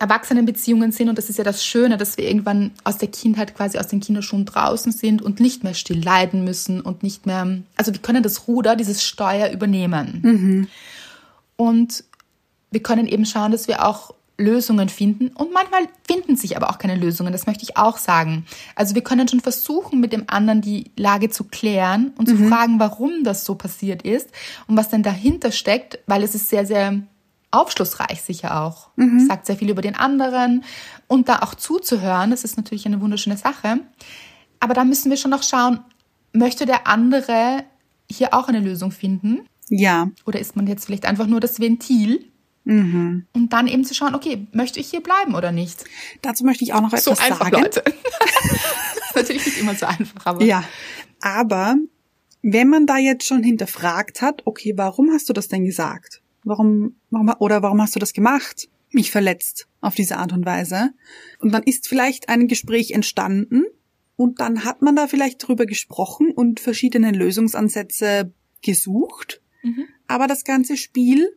Erwachsenenbeziehungen 0.00 0.92
sind, 0.92 1.08
und 1.08 1.18
das 1.18 1.28
ist 1.28 1.38
ja 1.38 1.44
das 1.44 1.64
Schöne, 1.64 1.96
dass 1.96 2.16
wir 2.16 2.24
irgendwann 2.24 2.70
aus 2.84 2.98
der 2.98 3.08
Kindheit 3.08 3.56
quasi 3.56 3.78
aus 3.78 3.88
den 3.88 4.00
Kinderschuhen 4.00 4.44
draußen 4.44 4.92
sind 4.92 5.22
und 5.22 5.40
nicht 5.40 5.64
mehr 5.64 5.74
still 5.74 6.00
leiden 6.02 6.44
müssen 6.44 6.80
und 6.80 7.02
nicht 7.02 7.26
mehr, 7.26 7.58
also 7.76 7.92
wir 7.92 8.00
können 8.00 8.22
das 8.22 8.46
Ruder, 8.46 8.76
dieses 8.76 9.02
Steuer 9.02 9.50
übernehmen. 9.50 10.68
Und 11.56 12.04
wir 12.70 12.82
können 12.82 13.08
eben 13.08 13.26
schauen, 13.26 13.50
dass 13.50 13.66
wir 13.66 13.84
auch 13.84 14.14
Lösungen 14.38 14.88
finden. 14.88 15.28
Und 15.28 15.52
manchmal 15.52 15.88
finden 16.06 16.36
sich 16.36 16.56
aber 16.56 16.70
auch 16.70 16.78
keine 16.78 16.94
Lösungen, 16.94 17.32
das 17.32 17.46
möchte 17.46 17.64
ich 17.64 17.76
auch 17.76 17.98
sagen. 17.98 18.46
Also 18.76 18.94
wir 18.94 19.02
können 19.02 19.28
schon 19.28 19.40
versuchen, 19.40 20.00
mit 20.00 20.12
dem 20.12 20.24
anderen 20.28 20.60
die 20.60 20.92
Lage 20.96 21.28
zu 21.28 21.44
klären 21.44 22.12
und 22.16 22.28
zu 22.28 22.36
fragen, 22.48 22.78
warum 22.78 23.24
das 23.24 23.44
so 23.44 23.56
passiert 23.56 24.02
ist 24.02 24.30
und 24.68 24.76
was 24.76 24.88
denn 24.88 25.02
dahinter 25.02 25.50
steckt, 25.50 25.98
weil 26.06 26.22
es 26.22 26.34
ist 26.34 26.48
sehr, 26.48 26.64
sehr 26.64 27.02
aufschlussreich 27.50 28.22
sicher 28.22 28.62
auch. 28.62 28.90
Sagt 29.26 29.46
sehr 29.46 29.56
viel 29.56 29.70
über 29.70 29.82
den 29.82 29.96
anderen 29.96 30.64
und 31.08 31.28
da 31.28 31.40
auch 31.40 31.54
zuzuhören, 31.54 32.30
das 32.30 32.44
ist 32.44 32.56
natürlich 32.56 32.86
eine 32.86 33.00
wunderschöne 33.00 33.36
Sache. 33.36 33.80
Aber 34.60 34.74
da 34.74 34.84
müssen 34.84 35.10
wir 35.10 35.16
schon 35.16 35.30
noch 35.30 35.42
schauen, 35.42 35.80
möchte 36.32 36.66
der 36.66 36.86
andere 36.86 37.64
hier 38.10 38.34
auch 38.34 38.48
eine 38.48 38.60
Lösung 38.60 38.90
finden? 38.90 39.40
Ja. 39.68 40.10
Oder 40.26 40.40
ist 40.40 40.56
man 40.56 40.66
jetzt 40.66 40.86
vielleicht 40.86 41.06
einfach 41.06 41.26
nur 41.26 41.40
das 41.40 41.60
Ventil? 41.60 42.24
Mhm. 42.68 43.26
Und 43.32 43.54
dann 43.54 43.66
eben 43.66 43.82
zu 43.82 43.94
schauen, 43.94 44.14
okay, 44.14 44.46
möchte 44.52 44.78
ich 44.78 44.90
hier 44.90 45.00
bleiben 45.02 45.34
oder 45.34 45.52
nicht? 45.52 45.84
Dazu 46.20 46.44
möchte 46.44 46.64
ich 46.64 46.74
auch 46.74 46.82
noch 46.82 46.90
So 46.90 47.12
etwas 47.12 47.20
einfach, 47.20 47.44
sagen. 47.46 47.62
Leute. 47.62 47.82
ist 49.06 49.16
natürlich 49.16 49.46
nicht 49.46 49.58
immer 49.58 49.74
so 49.74 49.86
einfach, 49.86 50.26
aber 50.26 50.44
Ja. 50.44 50.62
Aber 51.22 51.76
wenn 52.42 52.68
man 52.68 52.84
da 52.84 52.98
jetzt 52.98 53.26
schon 53.26 53.42
hinterfragt 53.42 54.20
hat, 54.20 54.42
okay, 54.44 54.74
warum 54.76 55.10
hast 55.12 55.30
du 55.30 55.32
das 55.32 55.48
denn 55.48 55.64
gesagt? 55.64 56.20
Warum, 56.44 56.96
warum 57.08 57.32
oder 57.38 57.62
warum 57.62 57.80
hast 57.80 57.96
du 57.96 58.00
das 58.00 58.12
gemacht? 58.12 58.68
Mich 58.90 59.10
verletzt 59.10 59.66
auf 59.80 59.94
diese 59.94 60.18
Art 60.18 60.34
und 60.34 60.44
Weise. 60.44 60.90
Und 61.40 61.54
dann 61.54 61.62
ist 61.62 61.88
vielleicht 61.88 62.28
ein 62.28 62.48
Gespräch 62.48 62.90
entstanden 62.90 63.64
und 64.16 64.40
dann 64.40 64.64
hat 64.64 64.82
man 64.82 64.94
da 64.94 65.06
vielleicht 65.06 65.46
drüber 65.46 65.64
gesprochen 65.64 66.32
und 66.32 66.60
verschiedene 66.60 67.12
Lösungsansätze 67.12 68.30
gesucht. 68.60 69.40
Mhm. 69.62 69.86
Aber 70.06 70.26
das 70.26 70.44
ganze 70.44 70.76
Spiel 70.76 71.30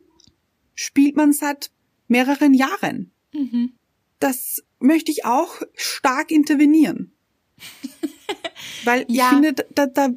spielt 0.74 1.16
man 1.16 1.32
seit 1.32 1.70
mehreren 2.08 2.54
Jahren. 2.54 3.10
Mhm. 3.32 3.72
Das 4.20 4.62
möchte 4.78 5.10
ich 5.10 5.24
auch 5.24 5.60
stark 5.74 6.30
intervenieren. 6.30 7.12
Weil 8.84 9.04
ich 9.08 9.16
Ja. 9.16 9.28
finde, 9.30 9.54
da, 9.74 9.86
da, 9.86 10.08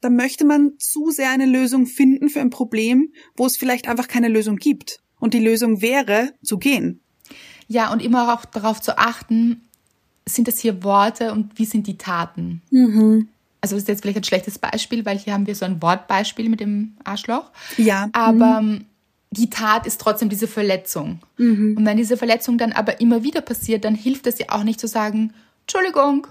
da 0.00 0.10
möchte 0.10 0.44
man 0.44 0.72
zu 0.78 1.10
sehr 1.10 1.30
eine 1.30 1.46
Lösung 1.46 1.86
finden 1.86 2.28
für 2.28 2.40
ein 2.40 2.50
Problem, 2.50 3.12
wo 3.36 3.46
es 3.46 3.56
vielleicht 3.56 3.88
einfach 3.88 4.08
keine 4.08 4.28
Lösung 4.28 4.56
gibt. 4.56 5.00
Und 5.20 5.34
die 5.34 5.38
Lösung 5.38 5.80
wäre, 5.82 6.32
zu 6.42 6.58
gehen. 6.58 7.00
Ja, 7.68 7.92
und 7.92 8.02
immer 8.02 8.34
auch 8.34 8.44
darauf 8.44 8.80
zu 8.80 8.98
achten, 8.98 9.62
sind 10.26 10.48
das 10.48 10.58
hier 10.58 10.82
Worte 10.82 11.32
und 11.32 11.58
wie 11.58 11.64
sind 11.64 11.86
die 11.86 11.96
Taten? 11.96 12.60
Also 13.60 13.76
das 13.76 13.82
ist 13.84 13.88
jetzt 13.88 14.02
vielleicht 14.02 14.18
ein 14.18 14.24
schlechtes 14.24 14.58
Beispiel, 14.58 15.04
weil 15.06 15.18
hier 15.18 15.32
haben 15.32 15.46
wir 15.46 15.54
so 15.54 15.64
ein 15.64 15.80
Wortbeispiel 15.80 16.48
mit 16.48 16.58
dem 16.60 16.96
Arschloch. 17.04 17.52
Ja. 17.76 18.08
Aber 18.12 18.58
ähm, 18.60 18.86
die 19.32 19.48
Tat 19.50 19.86
ist 19.86 20.00
trotzdem 20.00 20.28
diese 20.28 20.46
Verletzung. 20.46 21.20
Und 21.76 21.84
wenn 21.84 21.96
diese 21.96 22.16
Verletzung 22.16 22.58
dann 22.58 22.72
aber 22.72 23.00
immer 23.00 23.22
wieder 23.22 23.40
passiert, 23.40 23.84
dann 23.84 23.94
hilft 23.94 24.26
es 24.26 24.38
ja 24.38 24.46
auch 24.50 24.62
nicht 24.62 24.78
zu 24.78 24.86
sagen, 24.86 25.32
Entschuldigung. 25.62 26.26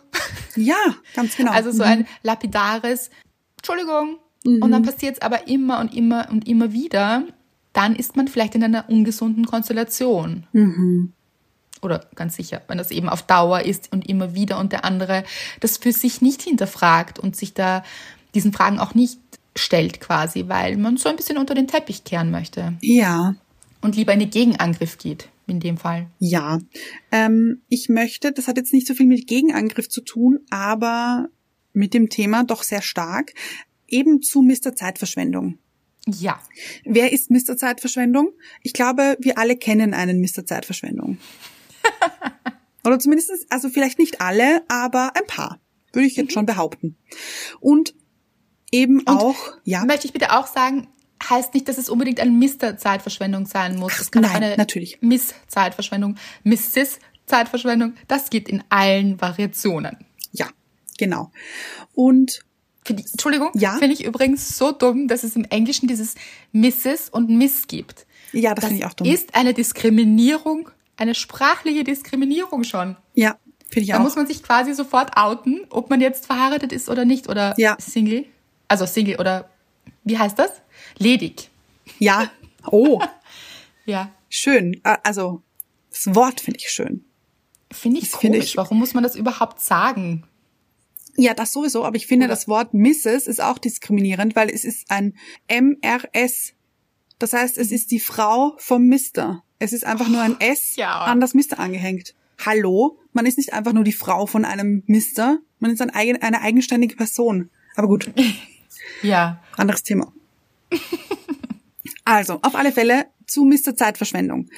Ja, 0.56 0.78
ganz 1.16 1.36
genau. 1.36 1.52
Also 1.52 1.72
so 1.72 1.84
ein 1.84 2.06
lapidares 2.24 3.10
Entschuldigung. 3.58 4.20
Und 4.44 4.72
dann 4.72 4.84
passiert 4.84 5.16
es 5.16 5.22
aber 5.22 5.48
immer 5.48 5.80
und 5.80 5.96
immer 5.96 6.28
und 6.30 6.48
immer 6.48 6.74
wieder. 6.74 7.24
Dann 7.74 7.96
ist 7.96 8.16
man 8.16 8.28
vielleicht 8.28 8.54
in 8.54 8.64
einer 8.64 8.88
ungesunden 8.90 9.46
Konstellation. 9.46 10.46
Oder 11.82 12.06
ganz 12.14 12.36
sicher, 12.36 12.62
wenn 12.68 12.78
das 12.78 12.92
eben 12.92 13.10
auf 13.10 13.24
Dauer 13.24 13.62
ist 13.62 13.92
und 13.92 14.08
immer 14.08 14.36
wieder 14.36 14.60
und 14.60 14.72
der 14.72 14.86
andere 14.86 15.24
das 15.60 15.78
für 15.78 15.92
sich 15.92 16.22
nicht 16.22 16.44
hinterfragt 16.44 17.18
und 17.18 17.36
sich 17.36 17.56
da 17.56 17.84
diesen 18.36 18.54
Fragen 18.54 18.80
auch 18.80 18.94
nicht 18.94 19.20
stellt 19.56 20.00
quasi, 20.00 20.48
weil 20.48 20.78
man 20.78 20.98
so 20.98 21.10
ein 21.10 21.16
bisschen 21.16 21.38
unter 21.38 21.56
den 21.56 21.68
Teppich 21.68 22.04
kehren 22.04 22.32
möchte 22.32 22.74
ja. 22.82 23.36
und 23.82 23.96
lieber 23.96 24.14
in 24.14 24.20
den 24.20 24.30
Gegenangriff 24.30 24.98
geht, 24.98 25.30
in 25.48 25.60
dem 25.60 25.78
Fall. 25.78 26.08
Ja, 26.20 26.60
ähm, 27.12 27.62
ich 27.68 27.90
möchte, 27.90 28.32
das 28.32 28.48
hat 28.48 28.58
jetzt 28.58 28.74
nicht 28.74 28.88
so 28.88 28.94
viel 28.94 29.08
mit 29.08 29.28
Gegenangriff 29.28 29.90
zu 29.90 30.02
tun, 30.02 30.40
aber 30.50 31.28
mit 31.74 31.94
dem 31.94 32.10
Thema 32.10 32.44
doch 32.44 32.64
sehr 32.64 32.82
stark, 32.82 33.34
eben 33.88 34.22
zu 34.22 34.42
Mr. 34.42 34.76
Zeitverschwendung. 34.76 35.58
Ja, 36.08 36.42
Wer 36.84 37.12
ist 37.12 37.30
Mr. 37.30 37.58
Zeitverschwendung? 37.58 38.32
Ich 38.64 38.74
glaube, 38.74 39.18
wir 39.20 39.38
alle 39.38 39.56
kennen 39.56 39.94
einen 39.94 40.20
Mr. 40.20 40.46
Zeitverschwendung. 40.46 41.20
Oder 42.84 42.98
zumindest, 42.98 43.32
also 43.50 43.70
vielleicht 43.70 44.00
nicht 44.00 44.20
alle, 44.20 44.64
aber 44.68 45.16
ein 45.16 45.28
paar, 45.28 45.60
würde 45.94 46.08
ich 46.08 46.16
jetzt 46.16 46.34
schon 46.34 46.48
behaupten. 46.48 46.98
Und 47.60 47.94
eben 48.72 49.06
auch, 49.08 49.36
ja, 49.64 49.86
möchte 49.86 50.06
ich 50.08 50.14
bitte 50.14 50.32
auch 50.38 50.48
sagen, 50.48 50.88
heißt 51.30 51.54
nicht, 51.54 51.68
dass 51.68 51.78
es 51.78 51.90
unbedingt 51.90 52.20
ein 52.20 52.40
Mr. 52.40 52.78
Zeitverschwendung 52.78 53.46
sein 53.46 53.78
muss. 53.78 54.00
Es 54.00 54.12
kann 54.12 54.24
nein, 54.24 54.36
eine 54.44 54.58
natürlich. 54.58 54.98
Miss 55.02 55.34
Zeitverschwendung, 55.48 56.16
Mrs. 56.44 57.00
Zeitverschwendung. 57.28 57.94
Das 58.08 58.30
geht 58.30 58.50
in 58.50 58.64
allen 58.70 59.22
Variationen. 59.22 59.98
ja, 60.32 60.48
genau. 60.98 61.32
Und 61.94 62.42
ich, 62.88 63.12
Entschuldigung, 63.12 63.52
Ja? 63.56 63.74
finde 63.78 63.94
ich 63.94 64.04
übrigens 64.04 64.58
so 64.58 64.72
dumm, 64.72 65.08
dass 65.08 65.24
es 65.24 65.36
im 65.36 65.46
Englischen 65.46 65.88
dieses 65.88 66.16
Mrs. 66.52 67.10
und 67.12 67.30
Miss 67.30 67.68
gibt. 67.68 68.06
ja, 68.34 68.56
das, 68.56 68.62
Das 68.64 68.70
finde 68.70 68.84
ich 68.84 68.90
auch 68.90 68.94
dumm. 68.96 69.08
ist 69.08 69.36
eine 69.36 69.54
Diskriminierung, 69.54 70.70
eine 70.98 71.14
sprachliche 71.16 71.84
Diskriminierung 71.84 72.64
schon. 72.64 72.98
ja, 73.14 73.38
finde 73.70 73.82
ich 73.84 73.88
Da 73.90 73.98
auch. 74.00 74.02
muss 74.04 74.16
man 74.16 74.26
sich 74.28 74.42
quasi 74.44 74.74
sofort 74.74 75.16
outen, 75.16 75.62
ob 75.70 75.90
man 75.92 76.02
jetzt 76.02 76.26
verheiratet 76.26 76.72
ist 76.74 76.90
oder 76.90 77.06
nicht 77.06 77.30
oder 77.30 77.54
Ja. 77.58 77.78
Single. 77.80 78.26
Also 78.72 78.86
Single 78.86 79.18
oder 79.20 79.50
wie 80.06 80.18
heißt 80.18 80.40
das? 80.40 80.50
Ledig. 80.98 81.50
ja, 82.00 82.32
oh, 82.68 83.02
Ja. 83.86 84.12
schön. 84.30 84.80
Also, 85.04 85.42
das 85.90 86.16
Wort 86.16 86.40
finde 86.40 86.60
ich 86.62 86.70
schön. 86.70 87.04
Finde 87.72 88.00
ich 88.00 88.12
Das 88.12 88.20
komisch. 88.22 88.46
ich- 88.46 88.58
Warum 88.58 88.80
muss 88.80 88.94
man 88.94 89.04
das 89.04 89.16
überhaupt 89.16 89.60
sagen? 89.60 90.24
Ja, 91.18 91.34
das 91.34 91.52
sowieso, 91.52 91.84
aber 91.84 91.98
ich 91.98 92.08
finde, 92.08 92.28
Oder- 92.28 92.36
das 92.36 92.48
Wort 92.48 92.74
Mrs. 92.74 93.28
ist 93.28 93.42
auch 93.42 93.58
diskriminierend, 93.58 94.36
weil 94.38 94.50
es 94.50 94.64
ist 94.64 94.90
ein 94.90 95.16
MRS. 95.50 96.54
Das 97.20 97.34
heißt, 97.34 97.58
es 97.58 97.72
ist 97.72 97.92
die 97.92 98.00
Frau 98.00 98.54
vom 98.58 98.86
Mister. 98.88 99.44
Es 99.60 99.74
ist 99.74 99.86
einfach 99.86 100.08
nur 100.08 100.22
ein 100.22 100.40
S 100.40 100.78
ja. 100.78 101.02
an 101.02 101.20
das 101.20 101.34
Mister 101.34 101.60
angehängt. 101.60 102.16
Hallo? 102.46 102.98
Man 103.12 103.26
ist 103.26 103.38
nicht 103.38 103.52
einfach 103.54 103.74
nur 103.74 103.84
die 103.84 103.92
Frau 103.92 104.26
von 104.28 104.46
einem 104.46 104.84
Mister, 104.88 105.40
man 105.60 105.72
ist 105.72 105.82
ein 105.82 105.90
eigen, 105.90 106.22
eine 106.22 106.42
eigenständige 106.42 106.96
Person. 106.96 107.50
Aber 107.76 107.88
gut, 107.88 108.10
Ja. 109.02 109.42
anderes 109.58 109.84
Thema. 109.84 110.12
Also, 112.04 112.40
auf 112.42 112.56
alle 112.56 112.72
Fälle 112.72 113.06
zu 113.28 113.44
Mr. 113.46 113.76
Zeitverschwendung. 113.76 114.50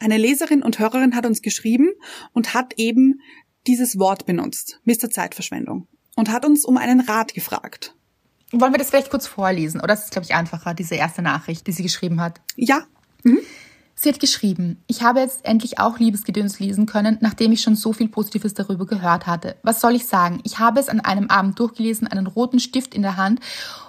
Eine 0.00 0.16
Leserin 0.16 0.62
und 0.62 0.78
Hörerin 0.78 1.14
hat 1.14 1.24
uns 1.24 1.40
geschrieben 1.40 1.90
und 2.32 2.52
hat 2.52 2.74
eben 2.76 3.20
dieses 3.66 3.98
Wort 3.98 4.26
benutzt, 4.26 4.80
Mr. 4.84 5.10
Zeitverschwendung, 5.10 5.86
und 6.16 6.30
hat 6.30 6.44
uns 6.44 6.64
um 6.64 6.76
einen 6.76 7.00
Rat 7.00 7.32
gefragt. 7.32 7.94
Wollen 8.50 8.72
wir 8.72 8.78
das 8.78 8.90
vielleicht 8.90 9.10
kurz 9.10 9.26
vorlesen? 9.26 9.78
Oder 9.78 9.94
das 9.94 10.04
ist, 10.04 10.10
glaube 10.10 10.24
ich, 10.24 10.34
einfacher, 10.34 10.74
diese 10.74 10.96
erste 10.96 11.22
Nachricht, 11.22 11.66
die 11.66 11.72
sie 11.72 11.84
geschrieben 11.84 12.20
hat. 12.20 12.40
Ja, 12.56 12.86
Sie 14.02 14.08
hat 14.08 14.18
geschrieben, 14.18 14.82
ich 14.86 15.02
habe 15.02 15.20
jetzt 15.20 15.44
endlich 15.44 15.78
auch 15.78 15.98
Liebesgedöns 15.98 16.58
lesen 16.58 16.86
können, 16.86 17.18
nachdem 17.20 17.52
ich 17.52 17.60
schon 17.60 17.76
so 17.76 17.92
viel 17.92 18.08
Positives 18.08 18.54
darüber 18.54 18.86
gehört 18.86 19.26
hatte. 19.26 19.56
Was 19.62 19.82
soll 19.82 19.94
ich 19.94 20.06
sagen? 20.06 20.40
Ich 20.42 20.58
habe 20.58 20.80
es 20.80 20.88
an 20.88 21.00
einem 21.00 21.28
Abend 21.28 21.58
durchgelesen, 21.58 22.08
einen 22.08 22.26
roten 22.26 22.60
Stift 22.60 22.94
in 22.94 23.02
der 23.02 23.18
Hand, 23.18 23.40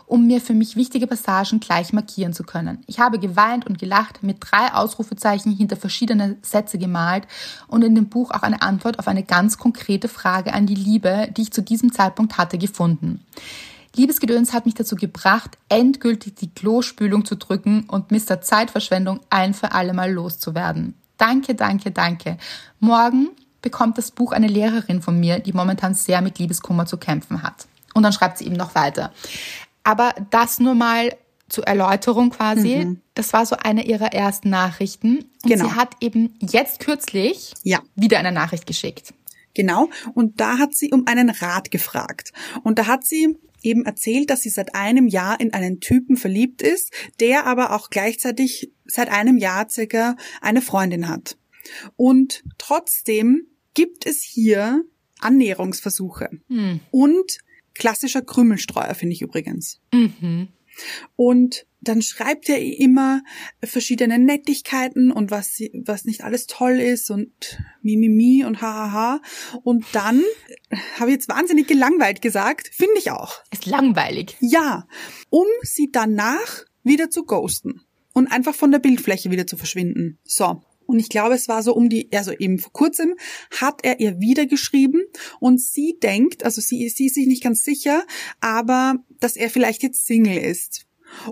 um 0.08 0.28
mir 0.28 0.42
für 0.42 0.54
mich 0.54 0.76
wichtige 0.76 1.08
Passagen 1.08 1.62
gleich 1.62 1.94
markieren 1.94 2.34
zu 2.34 2.44
können. 2.44 2.84
Ich 2.88 3.00
habe 3.00 3.20
geweint 3.20 3.66
und 3.66 3.80
gelacht, 3.80 4.22
mit 4.22 4.40
drei 4.42 4.74
Ausrufezeichen 4.74 5.56
hinter 5.56 5.78
verschiedene 5.78 6.36
Sätze 6.42 6.78
gemalt 6.78 7.26
und 7.70 7.82
in 7.82 7.96
dem 7.96 8.10
Buch 8.10 8.32
auch 8.32 8.42
eine 8.42 8.62
Antwort 8.62 9.00
auf 9.00 9.08
eine 9.08 9.24
ganz 9.24 9.58
konkrete 9.58 10.10
Frage 10.10 10.54
an 10.54 10.66
die 10.66 10.76
Liebe, 10.76 11.30
die 11.38 11.44
ich 11.44 11.54
zu 11.54 11.62
diesem 11.62 11.94
Zeitpunkt 11.94 12.38
hatte, 12.38 12.58
gefunden. 12.58 13.22
Liebesgedöns 13.96 14.54
hat 14.54 14.66
mich 14.66 14.76
dazu 14.76 14.96
gebracht, 14.96 15.58
endgültig 15.70 16.36
die 16.36 16.54
Klospülung 16.54 17.26
zu 17.26 17.36
drücken 17.36 17.84
und 17.90 18.12
Mr. 18.12 18.42
Zeitverschwendung 18.42 19.20
ein 19.30 19.54
für 19.54 19.74
alle 19.74 19.94
Mal 19.94 20.12
loszuwerden. 20.12 20.96
Danke, 21.18 21.56
danke, 21.56 21.92
danke. 21.92 22.38
Morgen 22.80 23.30
bekommt 23.62 23.98
das 23.98 24.12
Buch 24.12 24.32
eine 24.32 24.48
Lehrerin 24.48 25.02
von 25.02 25.20
mir, 25.20 25.40
die 25.40 25.54
momentan 25.54 25.94
sehr 25.94 26.22
mit 26.22 26.40
Liebeskummer 26.40 26.86
zu 26.86 26.98
kämpfen 26.98 27.44
hat. 27.44 27.68
Und 27.94 28.04
dann 28.04 28.14
schreibt 28.14 28.38
sie 28.38 28.46
eben 28.46 28.56
noch 28.56 28.76
weiter. 28.76 29.12
Aber 29.84 30.16
das 30.30 30.60
nur 30.60 30.74
mal 30.74 31.12
zur 31.52 31.68
Erläuterung 31.68 32.30
quasi. 32.30 32.86
Mhm. 32.86 33.02
Das 33.14 33.34
war 33.34 33.46
so 33.46 33.58
eine 33.58 33.86
ihrer 33.86 34.14
ersten 34.14 34.50
Nachrichten. 34.50 35.26
Und 35.44 35.50
genau. 35.50 35.66
sie 35.66 35.76
hat 35.76 35.96
eben 36.00 36.34
jetzt 36.40 36.80
kürzlich 36.80 37.54
ja. 37.64 37.80
wieder 37.96 38.20
eine 38.20 38.32
Nachricht 38.32 38.66
geschickt. 38.66 39.14
Genau. 39.54 39.90
Und 40.14 40.40
da 40.40 40.58
hat 40.58 40.74
sie 40.74 40.92
um 40.92 41.08
einen 41.08 41.30
Rat 41.30 41.72
gefragt. 41.72 42.32
Und 42.64 42.80
da 42.80 42.88
hat 42.88 43.06
sie 43.06 43.38
eben 43.62 43.86
erzählt, 43.86 44.30
dass 44.30 44.42
sie 44.42 44.50
seit 44.50 44.76
einem 44.76 45.08
Jahr 45.08 45.40
in 45.40 45.54
einen 45.54 45.80
Typen 45.80 46.18
verliebt 46.18 46.62
ist, 46.62 46.92
der 47.20 47.46
aber 47.46 47.76
auch 47.76 47.90
gleichzeitig 47.90 48.72
seit 48.86 49.10
einem 49.10 49.38
Jahr 49.38 49.70
circa 49.70 50.16
eine 50.42 50.62
Freundin 50.62 51.08
hat. 51.08 51.38
Und 51.96 52.44
trotzdem 52.58 53.48
gibt 53.74 54.06
es 54.06 54.24
hier 54.24 54.84
Annäherungsversuche. 55.20 56.30
Hm. 56.48 56.80
Und 56.92 57.38
klassischer 57.74 58.22
Krümelstreuer, 58.22 58.96
finde 58.96 59.14
ich 59.14 59.22
übrigens. 59.22 59.80
Mhm. 59.94 60.50
Und 61.16 61.66
dann 61.82 62.02
schreibt 62.02 62.48
er 62.48 62.62
immer 62.62 63.24
verschiedene 63.64 64.20
Nettigkeiten 64.20 65.12
und 65.12 65.32
was, 65.32 65.60
was 65.74 66.06
nicht 66.06 66.24
alles 66.24 66.46
toll 66.46 66.80
ist 66.80 67.10
und 67.10 67.60
mimimi 67.82 68.46
und 68.46 68.62
hahaha. 68.62 69.20
Und 69.64 69.86
dann 69.92 70.22
habe 71.00 71.10
ich 71.10 71.16
jetzt 71.16 71.30
wahnsinnig 71.30 71.68
gelangweilt 71.68 72.22
gesagt, 72.22 72.70
finde 72.72 73.00
ich 73.00 73.12
auch. 73.12 73.42
Ist 73.52 73.66
langweilig. 73.66 74.38
Ja, 74.40 74.88
um 75.30 75.48
sie 75.64 75.90
danach 75.92 76.66
wieder 76.84 77.10
zu 77.10 77.26
ghosten 77.26 77.82
und 78.14 78.28
einfach 78.28 78.56
von 78.56 78.72
der 78.72 78.80
Bildfläche 78.80 79.32
wieder 79.32 79.48
zu 79.48 79.58
verschwinden. 79.58 80.20
So. 80.24 80.62
Und 80.86 81.00
ich 81.00 81.10
glaube, 81.10 81.36
es 81.36 81.48
war 81.48 81.64
so 81.64 81.74
um 81.74 81.88
die, 81.88 82.10
also 82.12 82.32
eben 82.34 82.60
vor 82.60 82.74
kurzem 82.74 83.16
hat 83.60 83.80
er 83.84 84.02
ihr 84.02 84.20
wieder 84.20 84.46
geschrieben 84.46 85.02
und 85.40 85.62
sie 85.62 85.98
denkt, 86.04 86.44
also 86.44 86.60
sie, 86.60 86.90
sie 86.90 87.06
ist 87.06 87.16
sich 87.16 87.28
nicht 87.28 87.44
ganz 87.44 87.64
sicher, 87.64 88.04
aber 88.42 88.96
dass 89.22 89.38
er 89.38 89.50
vielleicht 89.50 89.84
jetzt 89.84 90.06
Single 90.06 90.38
ist. 90.38 90.86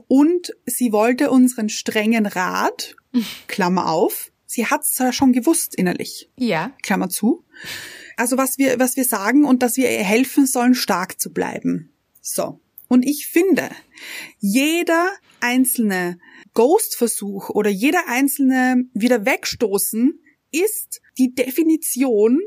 Und 0.08 0.52
sie 0.66 0.92
wollte 0.92 1.32
unseren 1.32 1.70
strengen 1.70 2.26
Rat, 2.26 2.96
Klammer 3.48 3.90
auf, 3.90 4.32
sie 4.46 4.66
hat 4.66 4.82
es 4.84 4.98
ja 4.98 5.12
schon 5.14 5.34
gewusst 5.34 5.76
innerlich. 5.76 6.30
Ja. 6.38 6.72
Klammer 6.82 7.10
zu. 7.10 7.46
Also 8.18 8.38
was 8.38 8.58
wir, 8.58 8.80
was 8.80 8.98
wir 8.98 9.06
sagen 9.06 9.46
und 9.46 9.64
dass 9.64 9.78
wir 9.78 9.90
ihr 9.90 10.04
helfen 10.04 10.46
sollen, 10.46 10.76
stark 10.76 11.20
zu 11.20 11.32
bleiben. 11.32 11.92
So. 12.22 12.60
Und 12.88 13.06
ich 13.06 13.28
finde, 13.28 13.70
jeder 14.40 15.10
einzelne 15.40 16.18
Ghost-Versuch 16.54 17.50
oder 17.50 17.70
jeder 17.70 18.08
einzelne 18.08 18.86
wieder 18.94 19.26
wegstoßen 19.26 20.20
ist 20.52 21.02
die 21.18 21.34
Definition 21.34 22.40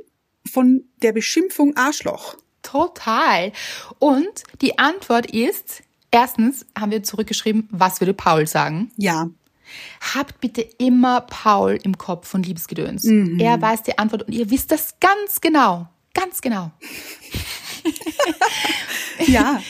von 0.51 0.85
der 1.03 1.13
Beschimpfung 1.13 1.77
Arschloch. 1.77 2.37
Total. 2.63 3.53
Und 3.99 4.43
die 4.61 4.79
Antwort 4.79 5.31
ist, 5.31 5.83
erstens 6.13 6.65
haben 6.79 6.93
wir 6.93 7.03
zurückgeschrieben, 7.03 7.69
was 7.71 8.01
würde 8.01 8.15
Paul 8.15 8.47
sagen? 8.47 8.93
Ja. 8.97 9.29
Habt 10.15 10.41
bitte 10.41 10.61
immer 10.61 11.23
Paul 11.23 11.79
im 11.83 11.99
Kopf 11.99 12.29
von 12.29 12.43
Liebesgedöns. 12.43 13.05
Mhm. 13.05 13.41
Er 13.41 13.61
weiß 13.61 13.83
die 13.83 13.99
Antwort 13.99 14.23
und 14.25 14.33
ihr 14.33 14.51
wisst 14.51 14.71
das 14.71 15.01
ganz 15.01 15.41
genau. 15.41 15.89
Ganz 16.15 16.41
genau. 16.41 16.71
ja. 19.27 19.61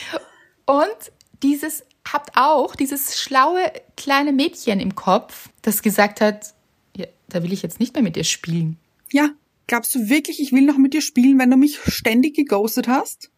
Und 0.65 1.11
dieses 1.41 1.83
habt 2.11 2.31
auch 2.35 2.75
dieses 2.75 3.19
schlaue 3.19 3.71
kleine 3.95 4.33
Mädchen 4.33 4.79
im 4.79 4.95
Kopf, 4.95 5.49
das 5.61 5.81
gesagt 5.81 6.19
hat, 6.21 6.53
ja, 6.95 7.05
da 7.29 7.43
will 7.43 7.53
ich 7.53 7.61
jetzt 7.61 7.79
nicht 7.79 7.93
mehr 7.93 8.03
mit 8.03 8.17
dir 8.17 8.25
spielen. 8.25 8.77
Ja, 9.11 9.29
glaubst 9.67 9.95
du 9.95 10.09
wirklich, 10.09 10.41
ich 10.41 10.51
will 10.51 10.63
noch 10.63 10.77
mit 10.77 10.93
dir 10.93 11.01
spielen, 11.01 11.39
wenn 11.39 11.49
du 11.49 11.57
mich 11.57 11.79
ständig 11.79 12.35
geghostet 12.35 12.87
hast? 12.89 13.31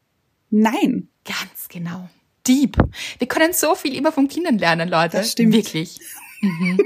Nein. 0.50 1.10
Ganz 1.26 1.68
genau. 1.70 2.10
Deep. 2.48 2.78
Wir 3.20 3.28
können 3.28 3.54
so 3.54 3.76
viel 3.76 3.96
immer 3.96 4.12
von 4.12 4.28
Kindern 4.28 4.58
lernen, 4.58 4.90
Leute. 4.90 5.18
Das 5.18 5.32
stimmt. 5.32 5.54
Wirklich. 5.54 6.00
Mhm. 6.42 6.80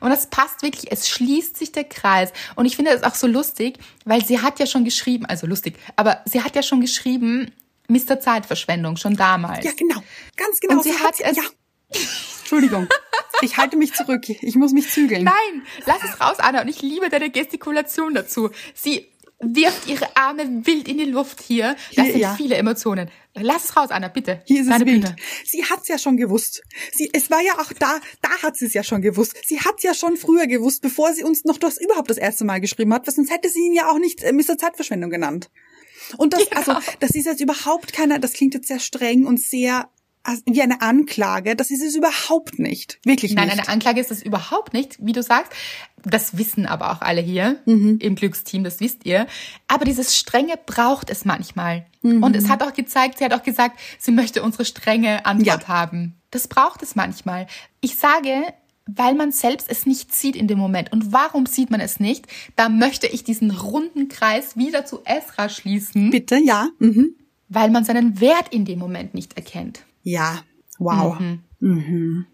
Und 0.00 0.10
das 0.10 0.26
passt 0.26 0.62
wirklich, 0.62 0.90
es 0.90 1.08
schließt 1.08 1.56
sich 1.56 1.70
der 1.70 1.84
Kreis. 1.84 2.32
Und 2.56 2.66
ich 2.66 2.74
finde 2.74 2.92
das 2.92 3.04
auch 3.04 3.14
so 3.14 3.28
lustig, 3.28 3.78
weil 4.04 4.24
sie 4.24 4.40
hat 4.40 4.58
ja 4.58 4.66
schon 4.66 4.84
geschrieben, 4.84 5.26
also 5.26 5.46
lustig, 5.46 5.76
aber 5.94 6.22
sie 6.24 6.42
hat 6.42 6.56
ja 6.56 6.62
schon 6.64 6.80
geschrieben, 6.80 7.52
Mr. 7.86 8.18
Zeitverschwendung, 8.18 8.96
schon 8.96 9.16
damals. 9.16 9.64
Ja, 9.64 9.70
genau. 9.76 10.02
Ganz 10.36 10.58
genau. 10.58 10.74
Und 10.74 10.82
sie, 10.82 10.92
hat 10.94 11.14
es. 11.20 11.36
Ja. 11.36 11.44
Entschuldigung. 12.40 12.88
Ich 13.42 13.56
halte 13.56 13.76
mich 13.76 13.92
zurück. 13.94 14.28
Ich 14.28 14.56
muss 14.56 14.72
mich 14.72 14.90
zügeln. 14.90 15.24
Nein, 15.24 15.62
lass 15.86 16.02
es 16.04 16.20
raus, 16.20 16.38
Anna. 16.38 16.62
Und 16.62 16.68
ich 16.68 16.82
liebe 16.82 17.08
deine 17.08 17.30
Gestikulation 17.30 18.14
dazu. 18.14 18.50
Sie 18.74 19.08
wirft 19.42 19.88
ihre 19.88 20.16
Arme 20.16 20.64
wild 20.64 20.88
in 20.88 20.98
die 20.98 21.04
Luft 21.04 21.42
hier. 21.42 21.76
Das 21.94 22.04
hier, 22.04 22.12
sind 22.12 22.20
ja. 22.20 22.34
viele 22.34 22.56
Emotionen. 22.56 23.10
Lass 23.34 23.64
es 23.64 23.76
raus, 23.76 23.90
Anna, 23.90 24.08
bitte. 24.08 24.42
Hier 24.46 24.60
ist 24.60 24.70
Deine 24.70 24.84
es 24.84 24.90
wild. 24.90 25.02
Bühne. 25.04 25.16
Sie 25.44 25.64
hat's 25.64 25.88
ja 25.88 25.98
schon 25.98 26.16
gewusst. 26.16 26.62
Sie, 26.92 27.10
es 27.12 27.30
war 27.30 27.40
ja 27.40 27.58
auch 27.58 27.72
da, 27.72 28.00
da 28.20 28.30
hat 28.42 28.56
sie 28.56 28.66
es 28.66 28.74
ja 28.74 28.84
schon 28.84 29.02
gewusst. 29.02 29.36
Sie 29.44 29.60
hat's 29.60 29.82
ja 29.82 29.94
schon 29.94 30.16
früher 30.16 30.46
gewusst, 30.46 30.82
bevor 30.82 31.12
sie 31.12 31.24
uns 31.24 31.44
noch 31.44 31.58
das 31.58 31.78
überhaupt 31.78 32.10
das 32.10 32.18
erste 32.18 32.44
Mal 32.44 32.60
geschrieben 32.60 32.92
hat, 32.94 33.06
sonst 33.10 33.30
hätte 33.30 33.48
sie 33.48 33.60
ihn 33.66 33.74
ja 33.74 33.90
auch 33.90 33.98
nicht 33.98 34.22
äh, 34.22 34.32
Mr. 34.32 34.58
Zeitverschwendung 34.58 35.10
genannt. 35.10 35.50
Und 36.18 36.32
das, 36.32 36.44
ja. 36.44 36.56
also, 36.56 36.74
das 37.00 37.10
ist 37.10 37.26
jetzt 37.26 37.40
überhaupt 37.40 37.92
keiner, 37.92 38.18
das 38.18 38.34
klingt 38.34 38.54
jetzt 38.54 38.68
sehr 38.68 38.80
streng 38.80 39.26
und 39.26 39.40
sehr 39.40 39.88
wie 40.46 40.62
eine 40.62 40.80
Anklage. 40.80 41.56
Das 41.56 41.70
ist 41.70 41.82
es 41.82 41.96
überhaupt 41.96 42.58
nicht. 42.58 42.98
Wirklich 43.04 43.34
Nein, 43.34 43.46
nicht. 43.46 43.56
Nein, 43.56 43.66
eine 43.66 43.72
Anklage 43.72 44.00
ist 44.00 44.10
es 44.10 44.22
überhaupt 44.22 44.72
nicht, 44.72 44.96
wie 45.00 45.12
du 45.12 45.22
sagst. 45.22 45.52
Das 46.04 46.36
wissen 46.36 46.66
aber 46.66 46.92
auch 46.92 47.00
alle 47.00 47.20
hier 47.20 47.60
mhm. 47.64 47.98
im 48.00 48.14
Glücksteam, 48.14 48.64
das 48.64 48.80
wisst 48.80 49.06
ihr. 49.06 49.26
Aber 49.68 49.84
dieses 49.84 50.16
Strenge 50.16 50.54
braucht 50.64 51.10
es 51.10 51.24
manchmal. 51.24 51.86
Mhm. 52.02 52.22
Und 52.22 52.36
es 52.36 52.48
hat 52.48 52.62
auch 52.62 52.72
gezeigt, 52.72 53.18
sie 53.18 53.24
hat 53.24 53.32
auch 53.32 53.42
gesagt, 53.42 53.78
sie 53.98 54.12
möchte 54.12 54.42
unsere 54.42 54.64
strenge 54.64 55.26
Antwort 55.26 55.62
ja. 55.62 55.68
haben. 55.68 56.16
Das 56.30 56.48
braucht 56.48 56.82
es 56.82 56.96
manchmal. 56.96 57.46
Ich 57.80 57.96
sage, 57.96 58.44
weil 58.86 59.14
man 59.14 59.32
selbst 59.32 59.70
es 59.70 59.86
nicht 59.86 60.12
sieht 60.12 60.34
in 60.34 60.48
dem 60.48 60.58
Moment. 60.58 60.92
Und 60.92 61.12
warum 61.12 61.46
sieht 61.46 61.70
man 61.70 61.80
es 61.80 62.00
nicht? 62.00 62.26
Da 62.56 62.68
möchte 62.68 63.06
ich 63.06 63.22
diesen 63.24 63.50
runden 63.50 64.08
Kreis 64.08 64.56
wieder 64.56 64.84
zu 64.84 65.00
Esra 65.04 65.48
schließen. 65.48 66.10
Bitte, 66.10 66.36
ja. 66.36 66.68
Mhm. 66.78 67.14
Weil 67.48 67.70
man 67.70 67.84
seinen 67.84 68.20
Wert 68.20 68.48
in 68.50 68.64
dem 68.64 68.78
Moment 68.78 69.14
nicht 69.14 69.36
erkennt. 69.36 69.84
Ja, 70.02 70.42
wow. 70.78 71.18
Mhm. 71.18 71.40
Mhm. 71.60 72.26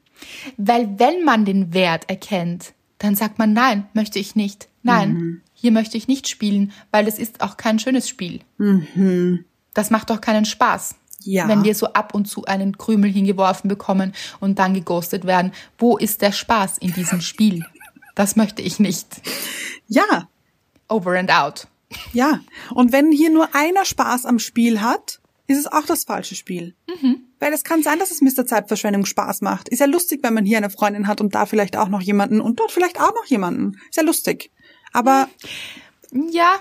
Weil 0.56 0.98
wenn 0.98 1.24
man 1.24 1.44
den 1.44 1.74
Wert 1.74 2.08
erkennt, 2.08 2.72
dann 2.98 3.14
sagt 3.14 3.38
man, 3.38 3.52
nein, 3.52 3.86
möchte 3.94 4.18
ich 4.18 4.34
nicht. 4.34 4.68
Nein, 4.82 5.12
mhm. 5.12 5.40
hier 5.54 5.70
möchte 5.70 5.96
ich 5.96 6.08
nicht 6.08 6.28
spielen, 6.28 6.72
weil 6.90 7.06
es 7.06 7.18
ist 7.18 7.40
auch 7.40 7.56
kein 7.56 7.78
schönes 7.78 8.08
Spiel. 8.08 8.40
Mhm. 8.58 9.44
Das 9.74 9.90
macht 9.90 10.10
doch 10.10 10.20
keinen 10.20 10.44
Spaß. 10.44 10.96
Ja. 11.20 11.48
Wenn 11.48 11.64
wir 11.64 11.74
so 11.74 11.92
ab 11.92 12.14
und 12.14 12.26
zu 12.26 12.44
einen 12.44 12.78
Krümel 12.78 13.10
hingeworfen 13.10 13.68
bekommen 13.68 14.12
und 14.40 14.58
dann 14.58 14.74
geghostet 14.74 15.24
werden. 15.24 15.52
Wo 15.76 15.96
ist 15.96 16.22
der 16.22 16.32
Spaß 16.32 16.78
in 16.78 16.92
diesem 16.92 17.20
Spiel? 17.20 17.64
Das 18.14 18.36
möchte 18.36 18.62
ich 18.62 18.78
nicht. 18.78 19.20
Ja. 19.88 20.28
Over 20.88 21.18
and 21.18 21.30
out. 21.30 21.68
Ja. 22.12 22.40
Und 22.74 22.92
wenn 22.92 23.12
hier 23.12 23.30
nur 23.30 23.54
einer 23.54 23.84
Spaß 23.84 24.26
am 24.26 24.38
Spiel 24.38 24.80
hat, 24.80 25.20
ist 25.46 25.58
es 25.58 25.66
auch 25.66 25.86
das 25.86 26.04
falsche 26.04 26.34
Spiel. 26.34 26.74
Mhm. 26.88 27.27
Weil 27.40 27.52
es 27.52 27.64
kann 27.64 27.82
sein, 27.82 27.98
dass 27.98 28.10
es 28.10 28.20
Mr. 28.20 28.46
Zeitverschwendung 28.46 29.06
Spaß 29.06 29.42
macht. 29.42 29.68
Ist 29.68 29.78
ja 29.78 29.86
lustig, 29.86 30.20
wenn 30.22 30.34
man 30.34 30.44
hier 30.44 30.58
eine 30.58 30.70
Freundin 30.70 31.06
hat 31.06 31.20
und 31.20 31.34
da 31.34 31.46
vielleicht 31.46 31.76
auch 31.76 31.88
noch 31.88 32.00
jemanden 32.00 32.40
und 32.40 32.58
dort 32.58 32.72
vielleicht 32.72 33.00
auch 33.00 33.14
noch 33.14 33.26
jemanden. 33.26 33.78
Ist 33.88 33.96
ja 33.96 34.02
lustig. 34.02 34.50
Aber. 34.92 35.28
Ja, 36.12 36.54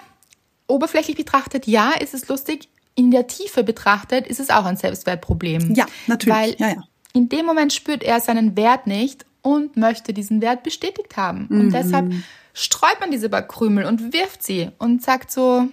oberflächlich 0.67 1.15
betrachtet, 1.15 1.65
ja, 1.67 1.91
ist 1.91 2.13
es 2.13 2.27
lustig 2.27 2.69
in 2.97 3.11
der 3.11 3.27
Tiefe 3.27 3.63
betrachtet 3.63 4.27
ist 4.27 4.39
es 4.39 4.49
auch 4.49 4.65
ein 4.65 4.75
Selbstwertproblem. 4.75 5.75
Ja, 5.75 5.85
natürlich. 6.07 6.35
Weil 6.35 6.55
ja, 6.57 6.69
ja. 6.69 6.83
in 7.13 7.29
dem 7.29 7.45
Moment 7.45 7.71
spürt 7.71 8.03
er 8.03 8.19
seinen 8.19 8.57
Wert 8.57 8.87
nicht 8.87 9.25
und 9.43 9.77
möchte 9.77 10.13
diesen 10.13 10.41
Wert 10.41 10.63
bestätigt 10.63 11.15
haben. 11.15 11.45
Mhm. 11.47 11.61
Und 11.61 11.73
deshalb 11.73 12.11
streut 12.53 12.99
man 12.99 13.11
diese 13.11 13.29
Backkrümel 13.29 13.85
und 13.85 14.13
wirft 14.13 14.41
sie 14.41 14.71
und 14.79 15.03
sagt 15.03 15.31
so, 15.31 15.67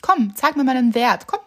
komm, 0.00 0.32
zeig 0.36 0.56
mir 0.56 0.62
meinen 0.62 0.94
Wert, 0.94 1.26
komm. 1.26 1.40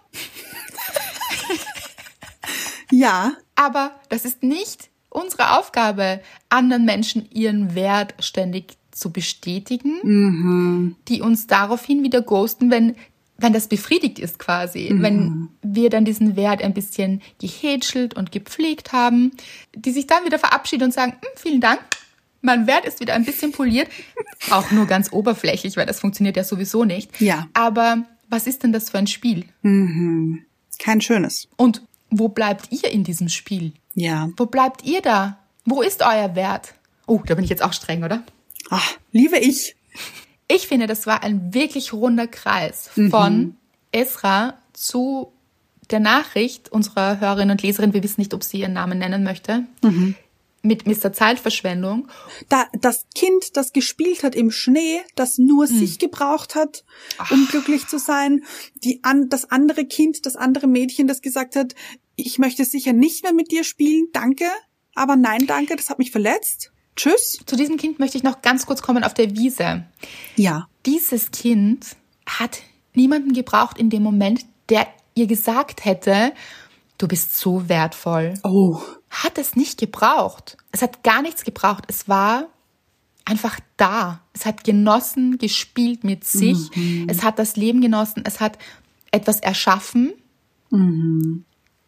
Ja. 2.93 3.33
Aber 3.55 3.91
das 4.09 4.25
ist 4.25 4.43
nicht 4.43 4.89
unsere 5.09 5.57
Aufgabe, 5.57 6.21
anderen 6.49 6.85
Menschen 6.85 7.29
ihren 7.31 7.75
Wert 7.75 8.15
ständig 8.19 8.77
zu 8.91 9.11
bestätigen, 9.11 9.99
mhm. 10.03 10.95
die 11.07 11.21
uns 11.21 11.47
daraufhin 11.47 12.03
wieder 12.03 12.21
ghosten, 12.21 12.69
wenn 12.69 12.95
wenn 13.35 13.51
das 13.51 13.67
befriedigt 13.67 14.19
ist 14.19 14.37
quasi, 14.37 14.89
mhm. 14.91 15.01
wenn 15.01 15.49
wir 15.63 15.89
dann 15.89 16.05
diesen 16.05 16.35
Wert 16.35 16.63
ein 16.63 16.73
bisschen 16.73 17.21
gehätschelt 17.41 18.13
und 18.13 18.31
gepflegt 18.31 18.93
haben, 18.93 19.31
die 19.75 19.91
sich 19.91 20.07
dann 20.07 20.23
wieder 20.23 20.39
verabschieden 20.39 20.85
und 20.85 20.93
sagen, 20.93 21.13
hm, 21.13 21.29
vielen 21.35 21.59
Dank, 21.59 21.81
mein 22.41 22.67
Wert 22.67 22.85
ist 22.85 22.99
wieder 22.99 23.15
ein 23.15 23.25
bisschen 23.25 23.51
poliert, 23.51 23.89
auch 24.51 24.71
nur 24.71 24.85
ganz 24.85 25.11
oberflächlich, 25.11 25.75
weil 25.77 25.85
das 25.85 25.99
funktioniert 25.99 26.37
ja 26.37 26.43
sowieso 26.43 26.85
nicht. 26.85 27.19
Ja. 27.19 27.47
Aber 27.53 28.03
was 28.29 28.47
ist 28.47 28.63
denn 28.63 28.71
das 28.71 28.91
für 28.91 28.99
ein 28.99 29.07
Spiel? 29.07 29.45
Mhm. 29.63 30.45
Kein 30.79 31.01
schönes. 31.01 31.47
Und 31.57 31.81
wo 32.20 32.30
bleibt 32.30 32.72
ihr 32.72 32.91
in 32.91 33.03
diesem 33.03 33.30
Spiel? 33.30 33.74
Ja. 33.95 34.30
Wo 34.38 34.45
bleibt 34.45 34.84
ihr 34.84 35.01
da? 35.01 35.38
Wo 35.66 35.82
ist 35.82 36.01
euer 36.01 36.36
Wert? 36.36 36.74
Oh, 37.07 37.22
da 37.26 37.36
bin 37.36 37.43
ich 37.43 37.49
jetzt 37.49 37.64
auch 37.64 37.74
streng, 37.74 38.03
oder? 38.03 38.24
Ach, 38.70 38.95
liebe 39.11 39.38
ich. 39.38 39.76
Ich 40.47 40.68
finde, 40.68 40.88
das 40.88 41.07
war 41.07 41.24
ein 41.24 41.53
wirklich 41.53 41.93
runder 41.93 42.28
Kreis 42.28 42.89
von 43.09 43.55
Esra 43.91 44.57
zu 44.74 45.32
der 45.89 45.99
Nachricht 45.99 46.72
unserer 46.72 47.20
Hörerin 47.20 47.51
und 47.51 47.61
Leserin. 47.61 47.93
Wir 47.93 48.03
wissen 48.03 48.22
nicht, 48.22 48.34
ob 48.34 48.43
sie 48.43 48.59
ihren 48.59 48.74
Namen 48.74 48.99
nennen 48.99 49.24
möchte. 49.24 49.66
Mit 50.61 50.88
Mr. 50.88 51.11
Zeitverschwendung. 51.11 52.07
Da, 52.47 52.68
das 52.80 53.05
Kind, 53.16 53.57
das 53.57 53.74
gespielt 53.74 54.24
hat 54.24 54.34
im 54.34 54.49
Schnee, 54.49 55.01
das 55.16 55.38
nur 55.38 55.68
sich 55.68 55.99
gebraucht 55.99 56.55
hat, 56.55 56.86
um 57.32 57.47
glücklich 57.49 57.88
zu 57.88 57.99
sein. 57.99 58.43
Die 58.76 59.03
an, 59.03 59.28
das 59.28 59.51
andere 59.51 59.86
Kind, 59.86 60.26
das 60.26 60.38
andere 60.38 60.68
Mädchen, 60.68 61.07
das 61.07 61.22
gesagt 61.22 61.57
hat, 61.57 61.76
ich 62.16 62.39
möchte 62.39 62.66
sicher 62.66 62.93
nicht 62.93 63.24
mehr 63.24 63.34
mit 63.34 63.51
dir 63.51 63.64
spielen, 63.64 64.07
danke. 64.14 64.45
Aber 64.95 65.16
nein, 65.16 65.47
danke, 65.47 65.76
das 65.76 65.89
hat 65.89 65.99
mich 65.99 66.11
verletzt. 66.11 66.72
Tschüss. 66.95 67.39
Zu 67.45 67.55
diesem 67.55 67.78
Kind 67.78 67.99
möchte 67.99 68.18
ich 68.18 68.24
noch 68.24 68.41
ganz 68.41 68.66
kurz 68.66 68.82
kommen 68.82 69.03
auf 69.03 69.14
der 69.14 69.36
Wiese. 69.36 69.86
Ja. 70.36 70.68
Dieses 70.86 71.32
Kind 71.32 71.95
hat 72.28 72.61
niemanden 72.93 73.34
gebraucht 73.34 73.80
in 73.80 73.89
dem 73.89 74.03
Moment, 74.03 74.45
der 74.70 74.88
ihr 75.16 75.28
gesagt 75.28 75.86
hätte, 75.86 76.34
du 76.97 77.07
bist 77.07 77.36
so 77.38 77.68
wertvoll. 77.68 78.36
Oh. 78.43 78.80
Hat 79.09 79.38
es 79.38 79.55
nicht 79.55 79.80
gebraucht. 79.80 80.57
Es 80.72 80.82
hat 80.82 81.03
gar 81.03 81.22
nichts 81.22 81.43
gebraucht. 81.43 81.86
Es 81.88 82.07
war 82.07 82.47
einfach 83.26 83.59
da. 83.78 84.22
Es 84.34 84.45
hat 84.45 84.64
genossen, 84.64 85.38
gespielt 85.38 86.03
mit 86.03 86.24
sich. 86.26 86.70
Es 87.07 87.24
hat 87.24 87.39
das 87.39 87.55
Leben 87.55 87.82
genossen. 87.82 88.24
Es 88.26 88.39
hat 88.39 88.57
etwas 89.11 89.39
erschaffen, 89.39 90.14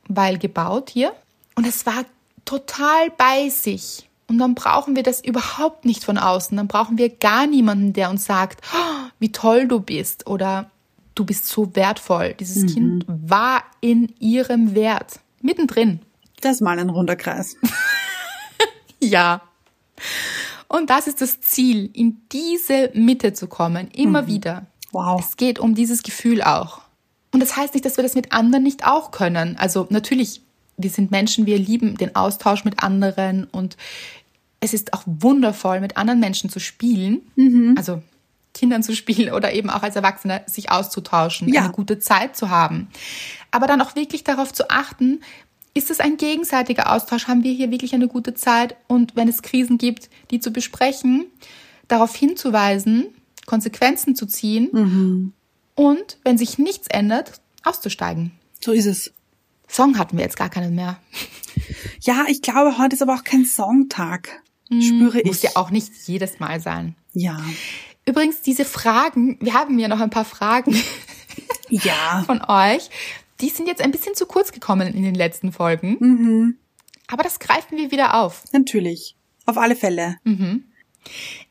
weil 0.08 0.38
gebaut 0.38 0.90
hier. 0.90 1.14
Und 1.56 1.66
es 1.66 1.86
war 1.86 2.06
total 2.46 3.10
bei 3.18 3.50
sich. 3.50 4.10
Und 4.28 4.40
dann 4.40 4.56
brauchen 4.56 4.96
wir 4.96 5.04
das 5.04 5.24
überhaupt 5.24 5.86
nicht 5.86 6.04
von 6.04 6.18
außen. 6.18 6.58
Dann 6.58 6.68
brauchen 6.68 6.98
wir 6.98 7.10
gar 7.10 7.48
niemanden, 7.48 7.94
der 7.94 8.10
uns 8.10 8.26
sagt, 8.26 8.62
"Oh, 8.74 9.10
wie 9.20 9.32
toll 9.32 9.68
du 9.68 9.80
bist 9.80 10.28
oder 10.28 10.72
du 11.16 11.26
bist 11.26 11.48
so 11.48 11.76
wertvoll. 11.76 12.36
Dieses 12.40 12.74
Kind 12.74 13.06
war 13.08 13.64
in 13.82 14.14
ihrem 14.20 14.76
Wert. 14.76 15.20
Mittendrin. 15.42 16.02
Das 16.42 16.56
ist 16.56 16.62
mal 16.62 16.78
ein 16.78 16.90
runder 16.90 17.16
Kreis. 17.16 17.56
Ja. 19.02 19.42
Und 20.68 20.90
das 20.90 21.06
ist 21.06 21.22
das 21.22 21.40
Ziel, 21.40 21.92
in 21.94 22.22
diese 22.32 22.90
Mitte 22.96 23.34
zu 23.34 23.48
kommen, 23.48 23.90
immer 23.92 24.26
wieder. 24.26 24.66
Wow. 24.92 25.24
Es 25.24 25.38
geht 25.38 25.60
um 25.60 25.76
dieses 25.76 26.02
Gefühl 26.02 26.42
auch. 26.42 26.82
Und 27.36 27.42
das 27.42 27.58
heißt 27.58 27.74
nicht, 27.74 27.84
dass 27.84 27.98
wir 27.98 28.04
das 28.04 28.16
mit 28.16 28.32
anderen 28.32 28.64
nicht 28.64 28.88
auch 28.88 29.12
können. 29.12 29.58
Also 29.58 29.88
natürlich, 29.90 30.42
wir 30.78 30.90
sind 30.90 31.12
Menschen, 31.12 31.46
wir 31.46 31.60
lieben 31.60 31.98
den 31.98 32.16
Austausch 32.16 32.64
mit 32.64 32.82
anderen 32.82 33.44
und 33.44 33.76
es 34.62 34.74
ist 34.74 34.94
auch 34.94 35.04
wundervoll, 35.06 35.82
mit 35.82 35.98
anderen 35.98 36.22
Menschen 36.22 36.50
zu 36.50 36.62
spielen. 36.62 37.24
Also 37.78 38.02
Kindern 38.54 38.84
zu 38.84 38.96
spielen 38.96 39.34
oder 39.34 39.52
eben 39.52 39.70
auch 39.70 39.84
als 39.84 39.98
Erwachsene 39.98 40.44
sich 40.46 40.72
auszutauschen, 40.72 41.50
Ja. 41.54 41.64
eine 41.64 41.74
gute 41.74 42.00
Zeit 42.00 42.38
zu 42.38 42.50
haben. 42.52 42.88
Aber 43.52 43.68
dann 43.68 43.82
auch 43.82 43.98
wirklich 43.98 44.24
darauf 44.24 44.54
zu 44.54 44.70
achten, 44.70 45.20
ist 45.74 45.92
es 45.92 46.00
ein 46.00 46.16
gegenseitiger 46.16 46.90
Austausch? 46.94 47.28
Haben 47.28 47.44
wir 47.44 47.52
hier 47.52 47.70
wirklich 47.70 47.94
eine 47.94 48.08
gute 48.08 48.34
Zeit? 48.34 48.78
Und 48.88 49.18
wenn 49.18 49.28
es 49.28 49.42
Krisen 49.42 49.78
gibt, 49.78 50.10
die 50.32 50.40
zu 50.40 50.52
besprechen, 50.52 51.26
darauf 51.90 52.16
hinzuweisen, 52.16 53.08
Konsequenzen 53.46 54.16
zu 54.16 54.26
ziehen 54.26 55.34
und, 55.76 56.18
wenn 56.24 56.38
sich 56.38 56.58
nichts 56.58 56.88
ändert, 56.88 57.34
auszusteigen. 57.64 58.32
So 58.62 58.72
ist 58.72 58.86
es. 58.86 59.14
Song 59.68 59.98
hatten 59.98 60.18
wir 60.18 60.24
jetzt 60.24 60.38
gar 60.38 60.50
keinen 60.50 60.76
mehr. 60.76 60.98
Ja, 62.02 62.26
ich 62.28 62.42
glaube, 62.42 62.78
heute 62.78 62.96
ist 62.96 63.02
aber 63.02 63.16
auch 63.16 63.24
kein 63.24 63.46
Songtag. 63.46 64.42
Spüre 64.70 65.20
ich. 65.20 65.26
Muss 65.26 65.42
ja 65.42 65.52
auch 65.56 65.70
nicht 65.70 65.92
jedes 66.08 66.40
Mal 66.40 66.60
sein. 66.60 66.96
Ja. 67.14 67.40
Übrigens, 68.06 68.42
diese 68.42 68.66
Fragen, 68.66 69.38
wir 69.42 69.54
haben 69.54 69.78
ja 69.80 69.88
noch 69.88 70.00
ein 70.00 70.10
paar 70.10 70.26
Fragen 70.26 70.76
Ja. 71.70 72.24
von 72.26 72.42
euch. 72.48 72.90
Die 73.42 73.50
sind 73.50 73.68
jetzt 73.68 73.82
ein 73.82 73.92
bisschen 73.92 74.16
zu 74.16 74.26
kurz 74.26 74.52
gekommen 74.52 74.94
in 74.94 75.04
den 75.04 75.16
letzten 75.16 75.52
Folgen. 75.52 76.58
Aber 77.08 77.24
das 77.24 77.40
greifen 77.40 77.78
wir 77.78 77.92
wieder 77.92 78.16
auf. 78.16 78.44
Natürlich. 78.54 79.16
Auf 79.46 79.58
alle 79.58 79.76
Fälle. 79.76 80.18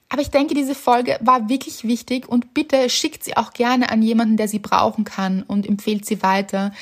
Aber 0.09 0.23
ich 0.23 0.31
denke, 0.31 0.55
diese 0.55 0.75
Folge 0.75 1.19
war 1.21 1.49
wirklich 1.49 1.85
wichtig 1.85 2.29
und 2.29 2.55
bitte 2.55 2.89
schickt 2.91 3.25
sie 3.25 3.37
auch 3.37 3.53
gerne 3.53 3.91
an 3.91 4.03
jemanden, 4.03 4.37
der 4.37 4.49
sie 4.49 4.59
brauchen 4.61 5.05
kann 5.05 5.43
und 5.43 5.67
empfehlt 5.67 6.05
sie 6.07 6.23
weiter, 6.23 6.73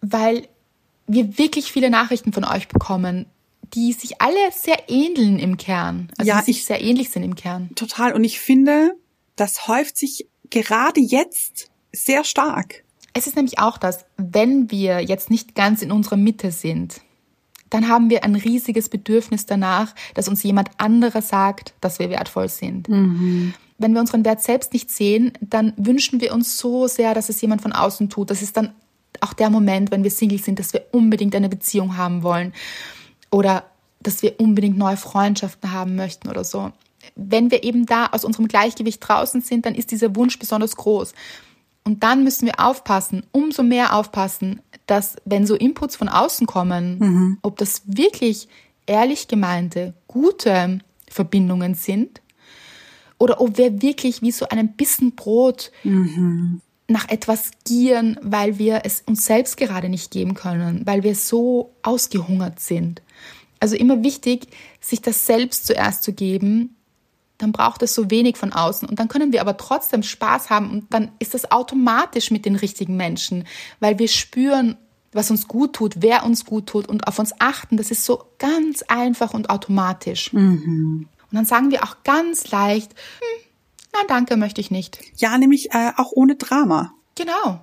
weil 0.00 0.48
wir 1.06 1.36
wirklich 1.38 1.70
viele 1.72 1.90
Nachrichten 1.90 2.32
von 2.32 2.44
euch 2.44 2.68
bekommen, 2.68 3.26
die 3.74 3.92
sich 3.92 4.20
alle 4.22 4.38
sehr 4.52 4.88
ähneln 4.88 5.38
im 5.38 5.56
Kern. 5.56 6.08
Also 6.16 6.28
Ja, 6.30 6.38
die 6.40 6.46
sich 6.46 6.58
ich- 6.58 6.64
sehr 6.66 6.80
ähnlich 6.82 7.10
sind 7.10 7.22
im 7.24 7.34
Kern. 7.34 7.70
Total. 7.74 8.12
Und 8.14 8.24
ich 8.24 8.38
finde, 8.38 8.94
das 9.36 9.66
häuft 9.68 9.96
sich 9.96 10.28
gerade 10.50 11.00
jetzt 11.00 11.70
sehr 11.92 12.24
stark. 12.24 12.84
Es 13.14 13.26
ist 13.26 13.36
nämlich 13.36 13.58
auch 13.58 13.76
das, 13.76 14.04
wenn 14.16 14.70
wir 14.70 15.00
jetzt 15.00 15.28
nicht 15.30 15.54
ganz 15.54 15.82
in 15.82 15.92
unserer 15.92 16.16
Mitte 16.16 16.50
sind, 16.50 17.00
dann 17.72 17.88
haben 17.88 18.10
wir 18.10 18.22
ein 18.22 18.34
riesiges 18.34 18.90
Bedürfnis 18.90 19.46
danach, 19.46 19.94
dass 20.14 20.28
uns 20.28 20.42
jemand 20.42 20.68
anderer 20.76 21.22
sagt, 21.22 21.72
dass 21.80 21.98
wir 21.98 22.10
wertvoll 22.10 22.48
sind. 22.48 22.86
Wenn 23.78 23.94
wir 23.94 24.00
unseren 24.00 24.24
Wert 24.26 24.42
selbst 24.42 24.74
nicht 24.74 24.90
sehen, 24.90 25.32
dann 25.40 25.72
wünschen 25.76 26.20
wir 26.20 26.34
uns 26.34 26.58
so 26.58 26.86
sehr, 26.86 27.14
dass 27.14 27.30
es 27.30 27.40
jemand 27.40 27.62
von 27.62 27.72
außen 27.72 28.10
tut. 28.10 28.30
Das 28.30 28.42
ist 28.42 28.56
dann 28.56 28.72
auch 29.20 29.32
der 29.32 29.48
Moment, 29.48 29.90
wenn 29.90 30.04
wir 30.04 30.10
Single 30.10 30.38
sind, 30.38 30.58
dass 30.58 30.74
wir 30.74 30.84
unbedingt 30.92 31.34
eine 31.34 31.48
Beziehung 31.48 31.96
haben 31.96 32.22
wollen 32.22 32.52
oder 33.30 33.64
dass 34.00 34.22
wir 34.22 34.38
unbedingt 34.38 34.76
neue 34.76 34.96
Freundschaften 34.98 35.72
haben 35.72 35.96
möchten 35.96 36.28
oder 36.28 36.44
so. 36.44 36.72
Wenn 37.14 37.50
wir 37.50 37.64
eben 37.64 37.86
da 37.86 38.06
aus 38.06 38.24
unserem 38.24 38.48
Gleichgewicht 38.48 39.06
draußen 39.06 39.40
sind, 39.40 39.64
dann 39.64 39.74
ist 39.74 39.90
dieser 39.90 40.14
Wunsch 40.14 40.38
besonders 40.38 40.76
groß. 40.76 41.14
Und 41.84 42.02
dann 42.02 42.22
müssen 42.22 42.46
wir 42.46 42.60
aufpassen, 42.60 43.24
umso 43.32 43.62
mehr 43.62 43.96
aufpassen, 43.96 44.60
dass 44.86 45.16
wenn 45.24 45.46
so 45.46 45.54
Inputs 45.54 45.96
von 45.96 46.08
außen 46.08 46.46
kommen, 46.46 47.38
ob 47.42 47.58
das 47.58 47.82
wirklich 47.86 48.48
ehrlich 48.86 49.28
gemeinte, 49.28 49.94
gute 50.06 50.78
Verbindungen 51.08 51.74
sind 51.74 52.20
oder 53.18 53.40
ob 53.40 53.58
wir 53.58 53.82
wirklich 53.82 54.22
wie 54.22 54.32
so 54.32 54.48
einen 54.48 54.72
Bissen 54.74 55.14
Brot 55.16 55.72
nach 56.88 57.08
etwas 57.08 57.50
gieren, 57.64 58.18
weil 58.22 58.58
wir 58.58 58.82
es 58.84 59.02
uns 59.06 59.24
selbst 59.26 59.56
gerade 59.56 59.88
nicht 59.88 60.10
geben 60.10 60.34
können, 60.34 60.82
weil 60.84 61.02
wir 61.02 61.14
so 61.14 61.72
ausgehungert 61.82 62.60
sind. 62.60 63.02
Also 63.60 63.76
immer 63.76 64.02
wichtig, 64.02 64.48
sich 64.80 65.00
das 65.00 65.26
selbst 65.26 65.66
zuerst 65.66 66.02
zu 66.02 66.12
geben, 66.12 66.76
dann 67.42 67.52
braucht 67.52 67.82
es 67.82 67.94
so 67.94 68.10
wenig 68.10 68.36
von 68.36 68.52
außen 68.52 68.88
und 68.88 68.98
dann 68.98 69.08
können 69.08 69.32
wir 69.32 69.40
aber 69.40 69.56
trotzdem 69.56 70.02
Spaß 70.02 70.48
haben 70.48 70.70
und 70.70 70.94
dann 70.94 71.10
ist 71.18 71.34
das 71.34 71.50
automatisch 71.50 72.30
mit 72.30 72.44
den 72.44 72.54
richtigen 72.56 72.96
Menschen, 72.96 73.44
weil 73.80 73.98
wir 73.98 74.08
spüren, 74.08 74.76
was 75.12 75.30
uns 75.30 75.48
gut 75.48 75.74
tut, 75.74 75.96
wer 75.98 76.24
uns 76.24 76.44
gut 76.44 76.68
tut 76.68 76.88
und 76.88 77.06
auf 77.06 77.18
uns 77.18 77.34
achten. 77.38 77.76
Das 77.76 77.90
ist 77.90 78.04
so 78.04 78.24
ganz 78.38 78.82
einfach 78.82 79.34
und 79.34 79.50
automatisch. 79.50 80.32
Und 81.30 81.36
dann 81.36 81.44
sagen 81.44 81.70
wir 81.70 81.82
auch 81.82 81.96
ganz 82.04 82.50
leicht, 82.50 82.92
hm, 82.92 83.44
nein, 83.92 84.04
danke, 84.08 84.36
möchte 84.36 84.60
ich 84.60 84.70
nicht. 84.70 85.00
Ja, 85.16 85.36
nämlich 85.36 85.72
äh, 85.72 85.92
auch 85.96 86.12
ohne 86.12 86.36
Drama. 86.36 86.94
Genau. 87.14 87.60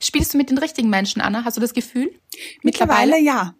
Spielst 0.00 0.32
du 0.32 0.38
mit 0.38 0.48
den 0.48 0.58
richtigen 0.58 0.88
Menschen, 0.88 1.20
Anna? 1.20 1.44
Hast 1.44 1.56
du 1.56 1.60
das 1.60 1.74
Gefühl? 1.74 2.14
Mittlerweile 2.62 3.18
ja. 3.20 3.54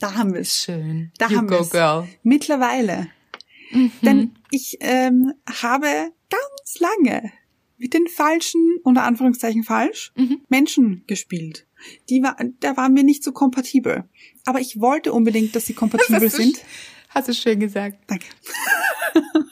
Da 0.00 0.14
haben 0.14 0.34
wir 0.34 0.40
es. 0.40 0.56
Schön. 0.60 1.12
Da 1.18 1.28
you 1.28 1.36
haben 1.36 1.48
wir 1.48 1.60
es. 1.60 1.70
girl. 1.70 2.08
Mittlerweile. 3.70 3.90
Denn 4.02 4.34
ich 4.50 4.78
ähm, 4.80 5.32
habe 5.62 5.86
ganz 6.30 6.78
lange 6.78 7.32
mit 7.76 7.92
den 7.92 8.06
falschen, 8.06 8.78
unter 8.82 9.02
Anführungszeichen 9.02 9.64
falsch, 9.64 10.12
Menschen 10.48 11.04
gespielt. 11.06 11.66
Die 12.08 12.22
war, 12.22 12.36
da 12.60 12.76
waren 12.76 12.94
wir 12.94 13.02
nicht 13.02 13.22
so 13.22 13.32
kompatibel. 13.32 14.04
Aber 14.46 14.60
ich 14.60 14.80
wollte 14.80 15.12
unbedingt, 15.12 15.54
dass 15.54 15.66
sie 15.66 15.74
kompatibel 15.74 16.20
du 16.30 16.30
sind. 16.30 16.64
Hast 17.08 17.28
du 17.28 17.34
schön 17.34 17.60
gesagt. 17.60 17.98
Danke. 18.06 18.26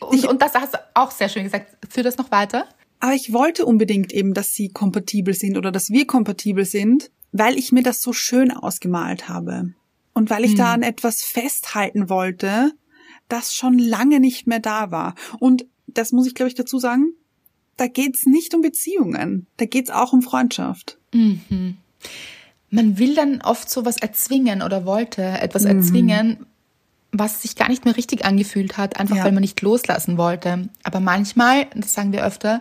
Und, 0.00 0.24
und 0.26 0.40
das 0.40 0.54
hast 0.54 0.74
du 0.74 0.78
auch 0.94 1.10
sehr 1.10 1.28
schön 1.28 1.44
gesagt. 1.44 1.76
Führ 1.92 2.02
das 2.02 2.16
noch 2.16 2.30
weiter. 2.30 2.66
Aber 3.00 3.14
ich 3.14 3.32
wollte 3.32 3.66
unbedingt 3.66 4.12
eben, 4.12 4.32
dass 4.32 4.54
sie 4.54 4.68
kompatibel 4.68 5.34
sind 5.34 5.58
oder 5.58 5.70
dass 5.70 5.90
wir 5.90 6.06
kompatibel 6.06 6.64
sind, 6.64 7.10
weil 7.32 7.58
ich 7.58 7.72
mir 7.72 7.82
das 7.82 8.00
so 8.00 8.12
schön 8.12 8.50
ausgemalt 8.50 9.28
habe. 9.28 9.74
Und 10.14 10.30
weil 10.30 10.44
ich 10.44 10.54
da 10.54 10.72
an 10.72 10.82
etwas 10.82 11.22
festhalten 11.22 12.08
wollte, 12.08 12.72
das 13.28 13.54
schon 13.54 13.78
lange 13.78 14.20
nicht 14.20 14.46
mehr 14.46 14.60
da 14.60 14.90
war. 14.90 15.14
Und 15.38 15.66
das 15.86 16.12
muss 16.12 16.26
ich, 16.26 16.34
glaube 16.34 16.48
ich, 16.48 16.54
dazu 16.54 16.78
sagen, 16.78 17.12
da 17.76 17.86
geht's 17.86 18.26
nicht 18.26 18.54
um 18.54 18.60
Beziehungen, 18.62 19.46
da 19.56 19.64
geht's 19.64 19.90
auch 19.90 20.12
um 20.12 20.22
Freundschaft. 20.22 20.98
Man 22.70 22.98
will 22.98 23.14
dann 23.14 23.40
oft 23.40 23.70
sowas 23.70 23.96
erzwingen 23.96 24.62
oder 24.62 24.84
wollte 24.84 25.22
etwas 25.22 25.64
erzwingen, 25.64 26.46
was 27.12 27.40
sich 27.42 27.56
gar 27.56 27.68
nicht 27.68 27.84
mehr 27.86 27.96
richtig 27.96 28.24
angefühlt 28.26 28.76
hat, 28.76 29.00
einfach 29.00 29.16
Ja. 29.16 29.24
weil 29.24 29.32
man 29.32 29.40
nicht 29.40 29.62
loslassen 29.62 30.18
wollte. 30.18 30.68
Aber 30.82 31.00
manchmal, 31.00 31.66
das 31.74 31.94
sagen 31.94 32.12
wir 32.12 32.24
öfter, 32.26 32.60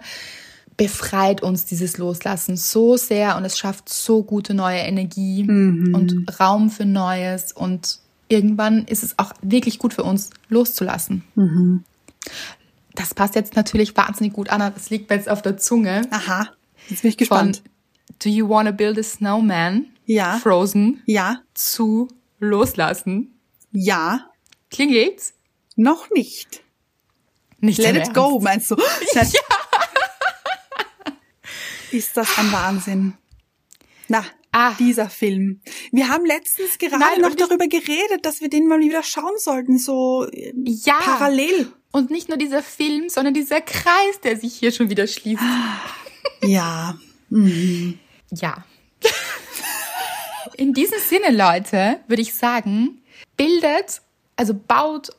befreit 0.77 1.41
uns 1.41 1.65
dieses 1.65 1.97
Loslassen 1.97 2.55
so 2.55 2.95
sehr 2.95 3.35
und 3.35 3.43
es 3.43 3.57
schafft 3.57 3.89
so 3.89 4.23
gute 4.23 4.53
neue 4.53 4.79
Energie 4.79 5.43
und 5.93 6.39
Raum 6.39 6.69
für 6.69 6.85
Neues 6.85 7.51
und 7.51 7.99
irgendwann 8.27 8.85
ist 8.85 9.03
es 9.03 9.17
auch 9.19 9.31
wirklich 9.41 9.79
gut 9.79 9.93
für 9.93 10.03
uns 10.03 10.29
loszulassen. 10.49 11.23
Das 12.95 13.13
passt 13.13 13.35
jetzt 13.35 13.55
natürlich 13.55 13.95
wahnsinnig 13.95 14.33
gut 14.33 14.49
an, 14.49 14.59
das 14.73 14.89
liegt 14.89 15.09
mir 15.09 15.15
jetzt 15.15 15.29
auf 15.29 15.41
der 15.41 15.57
Zunge. 15.57 16.01
Aha, 16.11 16.49
jetzt 16.89 17.03
bin 17.03 17.09
ich 17.09 17.15
Von 17.15 17.19
gespannt. 17.19 17.63
Do 18.23 18.29
you 18.29 18.49
wanna 18.49 18.71
build 18.71 18.97
a 18.97 19.03
snowman? 19.03 19.85
Ja. 20.05 20.37
Frozen 20.39 21.01
Ja, 21.05 21.41
zu 21.53 22.07
loslassen. 22.39 23.39
ja, 23.71 24.25
Klingelt's? 24.71 25.33
noch 25.75 26.09
nicht. 26.09 26.61
Nicht 27.59 27.77
Let 27.79 27.91
it 27.95 27.97
Ernst. 27.97 28.13
go, 28.13 28.39
meinst 28.39 28.71
du? 28.71 28.75
Das- 29.13 29.33
Ist 31.91 32.17
das 32.17 32.37
ein 32.37 32.51
Wahnsinn. 32.51 33.13
Na, 34.07 34.23
Ah. 34.57 34.75
dieser 34.79 35.09
Film. 35.09 35.61
Wir 35.91 36.09
haben 36.09 36.25
letztens 36.25 36.77
gerade 36.79 36.97
Nein, 36.99 37.21
noch 37.21 37.35
darüber 37.35 37.67
geredet, 37.67 38.23
dass 38.25 38.41
wir 38.41 38.49
den 38.49 38.67
mal 38.67 38.79
wieder 38.79 39.03
schauen 39.03 39.37
sollten, 39.37 39.77
so 39.77 40.25
äh, 40.31 40.51
Ja. 40.55 40.97
parallel. 40.99 41.71
Und 41.91 42.09
nicht 42.11 42.27
nur 42.29 42.37
dieser 42.37 42.63
Film, 42.63 43.09
sondern 43.09 43.33
dieser 43.33 43.61
Kreis, 43.61 44.19
der 44.23 44.37
sich 44.37 44.53
hier 44.55 44.71
schon 44.71 44.89
wieder 44.89 45.05
schließt. 45.07 45.41
Ja. 46.43 46.97
Ja. 48.31 48.65
In 50.55 50.73
diesem 50.73 50.99
Sinne, 50.99 51.35
Leute, 51.35 51.99
würde 52.07 52.21
ich 52.21 52.33
sagen, 52.33 53.01
bildet, 53.37 54.01
also 54.35 54.53
baut 54.53 55.09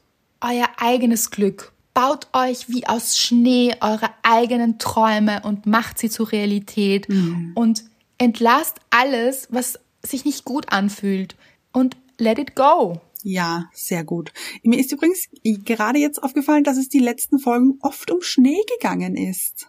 euer 0.40 0.68
eigenes 0.78 1.30
Glück. 1.30 1.72
Baut 1.94 2.28
euch 2.32 2.68
wie 2.68 2.86
aus 2.86 3.18
Schnee 3.18 3.74
eure 3.80 4.10
eigenen 4.22 4.78
Träume 4.78 5.42
und 5.44 5.66
macht 5.66 5.98
sie 5.98 6.10
zur 6.10 6.30
Realität. 6.32 7.08
Und 7.54 7.84
entlasst 8.18 8.76
alles, 8.90 9.48
was 9.50 9.78
sich 10.04 10.24
nicht 10.24 10.44
gut 10.44 10.70
anfühlt. 10.72 11.36
Und 11.72 11.96
let 12.18 12.38
it 12.38 12.54
go. 12.54 13.00
Ja, 13.22 13.68
sehr 13.72 14.04
gut. 14.04 14.32
Mir 14.62 14.78
ist 14.78 14.92
übrigens 14.92 15.28
gerade 15.42 15.98
jetzt 15.98 16.22
aufgefallen, 16.22 16.64
dass 16.64 16.76
es 16.76 16.88
die 16.88 17.00
letzten 17.00 17.38
Folgen 17.38 17.78
oft 17.82 18.10
um 18.10 18.22
Schnee 18.22 18.60
gegangen 18.78 19.16
ist. 19.16 19.66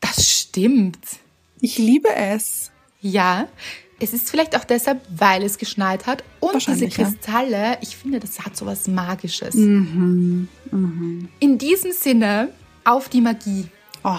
Das 0.00 0.28
stimmt. 0.28 0.98
Ich 1.60 1.78
liebe 1.78 2.14
es. 2.14 2.70
Ja, 3.00 3.48
es 4.00 4.12
ist 4.12 4.30
vielleicht 4.30 4.56
auch 4.56 4.64
deshalb, 4.64 5.00
weil 5.10 5.42
es 5.42 5.58
geschneit 5.58 6.06
hat. 6.06 6.24
Und 6.40 6.54
diese 6.54 6.68
Wahrscheinlich, 6.68 6.96
ja. 6.96 7.04
Kristalle, 7.04 7.78
ich 7.82 7.96
finde, 7.96 8.20
das 8.20 8.40
hat 8.40 8.56
so 8.56 8.66
was 8.66 8.88
Magisches. 8.88 9.54
In 9.54 10.48
diesem 11.40 11.92
Sinne, 11.92 12.52
auf 12.84 13.08
die 13.08 13.20
Magie. 13.20 13.66
Oh, 14.04 14.18